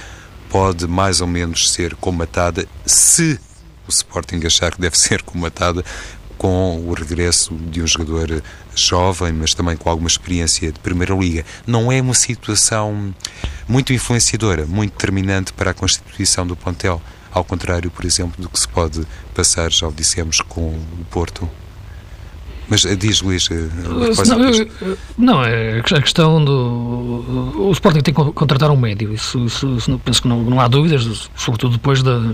pode 0.50 0.86
mais 0.86 1.22
ou 1.22 1.28
menos 1.28 1.72
ser 1.72 1.96
comatada 1.96 2.68
se 2.86 3.40
Sporting 3.92 4.42
achar 4.46 4.74
que 4.74 4.82
deve 4.82 4.98
ser 4.98 5.22
comatada 5.22 5.84
com 6.38 6.84
o 6.88 6.94
regresso 6.94 7.54
de 7.54 7.84
um 7.84 7.88
jogador 7.88 8.42
jovem, 8.74 9.32
mas 9.32 9.54
também 9.54 9.78
com 9.78 9.88
alguma 9.90 10.08
experiência 10.08 10.72
de 10.72 10.80
Primeira 10.80 11.14
Liga. 11.14 11.46
Não 11.68 11.92
é 11.92 12.02
uma 12.02 12.16
situação 12.16 13.14
muito 13.68 13.94
influenciadora, 13.94 14.66
muito 14.66 14.94
determinante 14.94 15.54
para 15.54 15.70
a 15.70 15.74
constituição 15.74 16.48
do 16.48 16.56
plantel, 16.56 17.00
ao 17.32 17.44
contrário, 17.44 17.92
por 17.92 18.06
exemplo, 18.06 18.42
do 18.42 18.50
que 18.50 18.60
se 18.60 18.68
pode 18.68 19.06
passar, 19.36 19.72
já 19.72 19.88
o 19.88 19.92
dissemos, 19.92 20.42
com 20.42 20.70
o 20.70 21.06
Porto. 21.12 21.48
Mas 22.72 22.86
eh, 22.86 22.96
diz, 22.96 23.22
Luís, 23.22 23.50
eh, 23.52 23.68
não, 25.18 25.36
não, 25.36 25.44
é 25.44 25.80
a 25.80 26.02
questão 26.02 26.44
do. 26.44 27.54
O 27.58 27.72
Sporting 27.74 28.00
tem 28.00 28.14
que 28.14 28.32
contratar 28.32 28.72
um 28.72 28.78
médio, 28.78 29.14
isso, 29.14 29.44
isso, 29.44 29.76
isso 29.76 30.02
penso 30.06 30.22
que 30.22 30.28
não, 30.30 30.42
não 30.42 30.58
há 30.58 30.70
dúvidas, 30.70 31.30
sobretudo 31.36 31.74
depois 31.74 32.02
da 32.02 32.34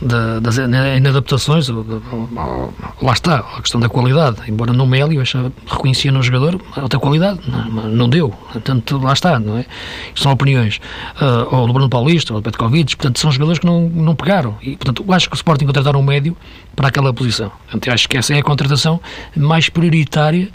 da, 0.00 0.38
das 0.38 0.56
inadaptações, 0.58 1.68
lá 1.68 3.12
está, 3.12 3.38
a 3.38 3.60
questão 3.60 3.80
da 3.80 3.88
qualidade. 3.88 4.38
Embora 4.48 4.72
no 4.72 4.86
Mélio 4.86 5.20
eu 5.20 5.52
reconhecia 5.66 6.12
no 6.12 6.22
jogador 6.22 6.60
alta 6.76 6.98
qualidade, 6.98 7.40
não, 7.48 7.88
não 7.88 8.08
deu. 8.08 8.30
Portanto, 8.52 8.98
lá 8.98 9.12
está, 9.12 9.38
não 9.38 9.58
é? 9.58 9.66
São 10.14 10.32
opiniões. 10.32 10.80
Uh, 11.20 11.54
ou 11.54 11.66
do 11.66 11.72
Bruno 11.72 11.88
Paulista, 11.88 12.32
ou 12.32 12.40
do 12.40 12.44
Petkovic, 12.44 12.96
portanto, 12.96 13.18
são 13.18 13.30
jogadores 13.30 13.58
que 13.58 13.66
não, 13.66 13.88
não 13.88 14.14
pegaram. 14.14 14.56
E, 14.62 14.76
portanto, 14.76 15.04
acho 15.12 15.28
que 15.28 15.34
o 15.34 15.36
Sporting 15.36 15.66
contratar 15.66 15.96
um 15.96 16.02
médio 16.02 16.36
para 16.78 16.86
aquela 16.90 17.12
posição. 17.12 17.50
Portanto, 17.64 17.90
acho 17.90 18.08
que 18.08 18.16
essa 18.16 18.32
é 18.32 18.38
a 18.38 18.42
contratação 18.42 19.00
mais 19.36 19.68
prioritária 19.68 20.48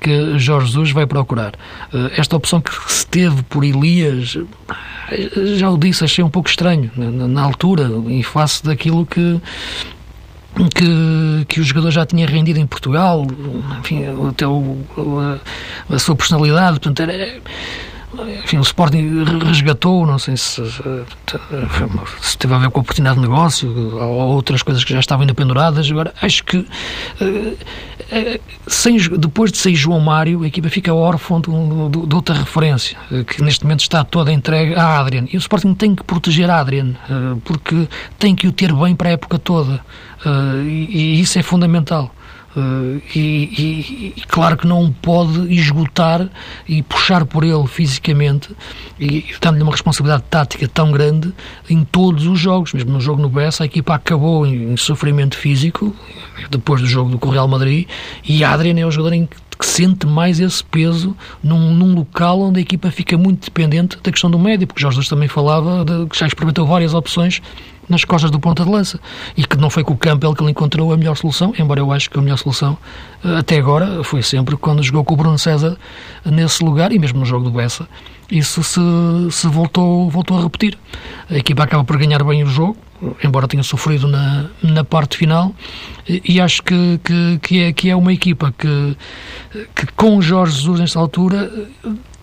que 0.00 0.38
Jorge 0.38 0.68
Jesus 0.68 0.90
vai 0.90 1.06
procurar. 1.06 1.52
Uh, 1.92 2.10
esta 2.16 2.34
opção 2.34 2.62
que 2.62 2.72
se 2.90 3.06
teve 3.06 3.42
por 3.42 3.62
Elias 3.62 4.38
já 5.58 5.70
o 5.70 5.76
disse, 5.76 6.02
achei 6.02 6.24
um 6.24 6.30
pouco 6.30 6.48
estranho 6.48 6.90
na, 6.96 7.28
na 7.28 7.42
altura, 7.42 7.90
em 8.08 8.22
face 8.22 8.64
daquilo 8.64 9.04
que 9.04 9.38
que, 10.74 11.44
que 11.46 11.60
o 11.60 11.62
jogador 11.62 11.90
já 11.90 12.06
tinha 12.06 12.26
rendido 12.26 12.58
em 12.58 12.66
Portugal, 12.66 13.26
enfim, 13.78 14.06
até 14.30 14.46
o, 14.46 14.78
a, 15.90 15.94
a 15.94 15.98
sua 15.98 16.16
personalidade, 16.16 16.80
portanto, 16.80 17.00
era, 17.10 17.38
enfim, 18.44 18.58
o 18.58 18.62
Sporting 18.62 19.24
resgatou, 19.44 20.06
não 20.06 20.18
sei 20.18 20.36
se, 20.36 20.62
se 22.20 22.38
teve 22.38 22.54
a 22.54 22.58
ver 22.58 22.70
com 22.70 22.80
a 22.80 22.82
oportunidade 22.82 23.16
de 23.16 23.22
negócio 23.22 23.70
ou 23.96 24.34
outras 24.34 24.62
coisas 24.62 24.84
que 24.84 24.92
já 24.92 25.00
estavam 25.00 25.22
ainda 25.22 25.34
penduradas. 25.34 25.90
Agora, 25.90 26.14
acho 26.20 26.44
que 26.44 26.66
eh, 27.20 27.54
eh, 28.10 28.40
sem, 28.66 28.98
depois 29.18 29.52
de 29.52 29.58
sair 29.58 29.74
João 29.74 30.00
Mário, 30.00 30.42
a 30.42 30.46
equipa 30.46 30.68
fica 30.68 30.94
órfã 30.94 31.40
de, 31.40 32.06
de, 32.06 32.14
outra 32.14 32.34
referência, 32.34 32.96
eh, 33.12 33.24
que 33.24 33.42
neste 33.42 33.64
momento 33.64 33.80
está 33.80 34.04
toda 34.04 34.32
entregue 34.32 34.74
a 34.74 34.98
Adrian. 34.98 35.26
E 35.32 35.36
o 35.36 35.38
Sporting 35.38 35.74
tem 35.74 35.94
que 35.94 36.04
proteger 36.04 36.50
a 36.50 36.60
Adrian, 36.60 36.94
porque 37.44 37.88
tem 38.18 38.34
que 38.34 38.46
o 38.46 38.52
ter 38.52 38.72
bem 38.72 38.94
para 38.94 39.10
a 39.10 39.12
época 39.12 39.38
toda. 39.38 39.80
E 40.64 41.20
isso 41.20 41.38
é 41.38 41.42
fundamental. 41.42 42.10
Uh, 42.56 43.02
e, 43.14 43.18
e, 43.18 44.14
e, 44.16 44.20
claro 44.28 44.56
que 44.56 44.66
não 44.66 44.90
pode 44.90 45.54
esgotar 45.54 46.26
e 46.66 46.82
puxar 46.82 47.26
por 47.26 47.44
ele 47.44 47.66
fisicamente 47.66 48.48
e 48.98 49.26
dando-lhe 49.42 49.62
uma 49.62 49.72
responsabilidade 49.72 50.24
tática 50.30 50.66
tão 50.66 50.90
grande 50.90 51.34
em 51.68 51.84
todos 51.84 52.26
os 52.26 52.40
jogos, 52.40 52.72
mesmo 52.72 52.92
no 52.92 53.00
jogo 53.00 53.20
no 53.20 53.28
Bessa 53.28 53.64
a 53.64 53.66
equipa 53.66 53.94
acabou 53.94 54.46
em, 54.46 54.72
em 54.72 54.76
sofrimento 54.78 55.36
físico 55.36 55.94
depois 56.50 56.80
do 56.80 56.86
jogo 56.86 57.18
do 57.18 57.28
Real 57.28 57.46
Madrid 57.46 57.86
e 58.26 58.42
Adrian 58.42 58.80
é 58.80 58.86
o 58.86 58.90
jogador 58.90 59.14
em 59.14 59.26
que 59.26 59.36
que 59.58 59.66
sente 59.66 60.06
mais 60.06 60.38
esse 60.38 60.62
peso 60.62 61.16
num, 61.42 61.74
num, 61.74 61.94
local 61.94 62.40
onde 62.42 62.58
a 62.58 62.62
equipa 62.62 62.90
fica 62.90 63.16
muito 63.16 63.46
dependente 63.46 63.96
da 64.02 64.12
questão 64.12 64.30
do 64.30 64.38
médio, 64.38 64.66
porque 64.66 64.80
Jorge 64.80 64.96
Jesus 64.96 65.08
também 65.08 65.28
falava 65.28 65.84
de, 65.84 66.06
que 66.08 66.18
já 66.18 66.26
experimentou 66.26 66.66
várias 66.66 66.94
opções 66.94 67.40
nas 67.88 68.04
costas 68.04 68.30
do 68.30 68.38
ponta 68.38 68.64
de 68.64 68.70
lança. 68.70 69.00
E 69.36 69.44
que 69.44 69.56
não 69.56 69.70
foi 69.70 69.84
com 69.84 69.94
o 69.94 69.96
Campbell 69.96 70.34
que 70.34 70.42
ele 70.42 70.50
encontrou 70.50 70.92
a 70.92 70.96
melhor 70.96 71.16
solução, 71.16 71.52
embora 71.58 71.80
eu 71.80 71.92
acho 71.92 72.10
que 72.10 72.18
a 72.18 72.22
melhor 72.22 72.36
solução 72.36 72.76
eh, 73.24 73.38
até 73.38 73.58
agora 73.58 74.02
foi 74.04 74.22
sempre 74.22 74.56
quando 74.56 74.82
jogou 74.82 75.04
com 75.04 75.14
o 75.14 75.16
Bruno 75.16 75.38
César 75.38 75.76
nesse 76.24 76.64
lugar 76.64 76.92
e 76.92 76.98
mesmo 76.98 77.18
no 77.18 77.24
jogo 77.24 77.44
do 77.44 77.50
Bessa. 77.50 77.88
Isso 78.30 78.62
se, 78.62 78.80
se 79.30 79.46
voltou, 79.46 80.10
voltou 80.10 80.38
a 80.38 80.42
repetir. 80.42 80.76
A 81.30 81.36
equipa 81.36 81.62
acaba 81.62 81.84
por 81.84 81.96
ganhar 81.96 82.22
bem 82.24 82.42
o 82.42 82.46
jogo, 82.46 82.76
embora 83.22 83.46
tenha 83.46 83.62
sofrido 83.62 84.08
na, 84.08 84.46
na 84.62 84.82
parte 84.82 85.16
final, 85.16 85.54
e, 86.08 86.22
e 86.24 86.40
acho 86.40 86.62
que, 86.62 87.00
que, 87.04 87.38
que, 87.40 87.62
é, 87.62 87.72
que 87.72 87.90
é 87.90 87.94
uma 87.94 88.12
equipa 88.12 88.52
que, 88.56 88.96
que 89.74 89.86
com 89.94 90.20
Jorge 90.20 90.56
Jesus 90.56 90.80
nesta 90.80 90.98
altura 90.98 91.50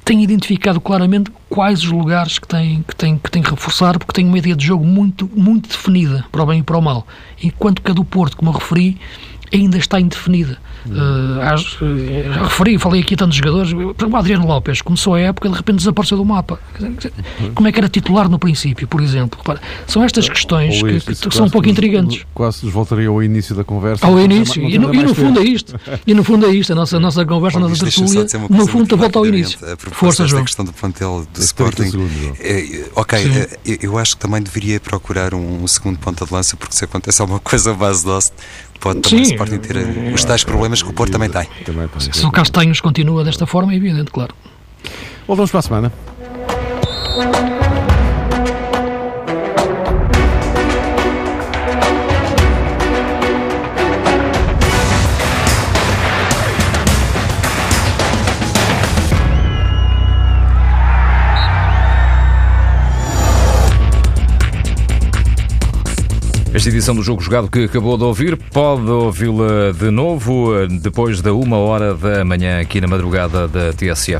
tem 0.04 0.22
identificado 0.24 0.82
claramente 0.82 1.32
quais 1.50 1.84
os 1.84 1.92
lugares 1.92 2.38
que 2.38 2.48
tem, 2.48 2.84
que 2.84 2.96
tem, 2.96 3.18
que 3.18 3.32
tem 3.32 3.42
que 3.42 3.50
reforçar, 3.50 3.98
porque 3.98 4.14
tem 4.14 4.26
uma 4.26 4.38
ideia 4.38 4.56
de 4.56 4.66
jogo 4.66 4.86
muito, 4.86 5.30
muito 5.34 5.70
definida, 5.70 6.26
para 6.32 6.44
o 6.44 6.46
bem 6.46 6.60
e 6.60 6.64
para 6.64 6.78
o 6.78 6.82
mal. 6.82 7.08
Enquanto 7.42 7.82
que 7.82 7.90
a 7.90 7.94
do 7.94 8.04
Porto, 8.04 8.36
como 8.36 8.52
eu 8.52 8.56
referi, 8.56 8.98
ainda 9.54 9.78
está 9.78 10.00
indefinida. 10.00 10.58
Uh, 10.86 11.40
uh, 11.40 12.44
referi, 12.44 12.78
falei 12.78 13.02
aqui 13.02 13.14
a 13.14 13.18
tantos 13.18 13.38
jogadores. 13.38 13.72
O 13.74 14.16
Adriano 14.16 14.46
Lopes 14.46 14.82
começou 14.82 15.16
a 15.16 15.20
época 15.20 15.50
de 15.50 15.56
repente 15.56 15.78
desapareceu 15.78 16.18
do 16.18 16.26
mapa. 16.26 16.60
Como 17.54 17.68
é 17.68 17.72
que 17.72 17.80
era 17.80 17.90
titular 17.90 18.30
no 18.30 18.40
princípio, 18.40 18.88
por 18.88 19.02
exemplo? 19.02 19.40
São 19.88 20.04
estas 20.04 20.28
questões 20.28 20.82
que, 20.82 21.16
que 21.16 21.36
são 21.36 21.46
um 21.46 21.50
pouco 21.50 21.70
intrigantes. 21.70 22.26
Quase 22.34 22.66
nos 22.66 22.74
voltaria 22.74 23.08
ao 23.08 23.22
início 23.22 23.56
da 23.56 23.64
conversa. 23.64 24.06
Ao 24.06 24.20
início. 24.20 24.64
e, 24.64 24.78
no, 24.78 24.94
e 24.94 25.04
no 25.04 25.16
fundo 25.16 25.40
é 25.40 25.44
isto. 25.44 25.80
E 26.06 26.14
no 26.14 26.24
fundo 26.24 26.46
é 26.46 26.50
isto. 26.50 26.74
A 26.74 26.76
nossa, 26.76 26.98
a 26.98 27.00
nossa 27.00 27.26
conversa, 27.26 27.58
a 27.58 27.62
nossa 27.62 27.86
tertúlia, 27.86 28.26
no 28.50 28.68
fundo 28.68 28.98
volta 28.98 29.20
ao 29.20 29.26
início. 29.26 29.60
Força, 29.92 30.28
João. 30.28 30.42
A 30.42 30.46
questão 30.46 30.66
do 30.66 30.74
plantel 30.74 31.28
do 31.34 31.40
Sporting. 31.40 31.92
É, 32.40 32.90
ok, 32.96 33.20
é, 33.20 33.78
eu 33.82 33.98
acho 33.98 34.16
que 34.16 34.22
também 34.22 34.42
deveria 34.42 34.80
procurar 34.80 35.34
um, 35.34 35.66
segundo 35.68 35.98
ponta 36.00 36.26
de 36.26 36.34
lança, 36.34 36.56
porque 36.56 36.76
se 36.76 36.84
acontece 36.84 37.22
alguma 37.22 37.40
coisa 37.40 37.72
à 37.72 37.74
base 37.74 38.04
do 38.06 38.12
pode 38.84 39.00
também 39.00 39.24
Sim, 39.24 39.32
o 39.32 39.36
Sporting 39.36 39.58
ter 39.60 39.78
os 40.14 40.26
tais 40.26 40.44
problemas 40.44 40.84
que 40.84 40.90
o 40.90 40.94
Porto 40.94 41.14
também 41.14 41.30
tem. 41.30 41.48
Também 41.66 41.88
tem. 41.88 42.12
Se 42.12 42.26
o 42.26 42.32
Castanhos 42.32 42.82
continua 42.82 43.24
desta 43.24 43.48
forma, 43.48 43.72
é 43.72 43.78
evidente, 43.78 44.12
claro. 44.12 44.36
Voltamos 45.26 45.50
para 45.50 45.60
a 45.60 45.64
semana. 45.64 45.94
Esta 66.54 66.70
edição 66.70 66.94
do 66.94 67.02
Jogo 67.02 67.20
Jogado 67.20 67.50
que 67.50 67.64
acabou 67.64 67.98
de 67.98 68.04
ouvir 68.04 68.38
pode 68.38 68.88
ouvi-la 68.88 69.72
de 69.72 69.90
novo 69.90 70.56
eh, 70.56 70.68
depois 70.68 71.20
da 71.20 71.34
uma 71.34 71.58
hora 71.58 71.96
da 71.96 72.24
manhã 72.24 72.62
aqui 72.62 72.80
na 72.80 72.88
madrugada 72.88 73.48
da 73.48 73.74
TSF. 73.74 74.12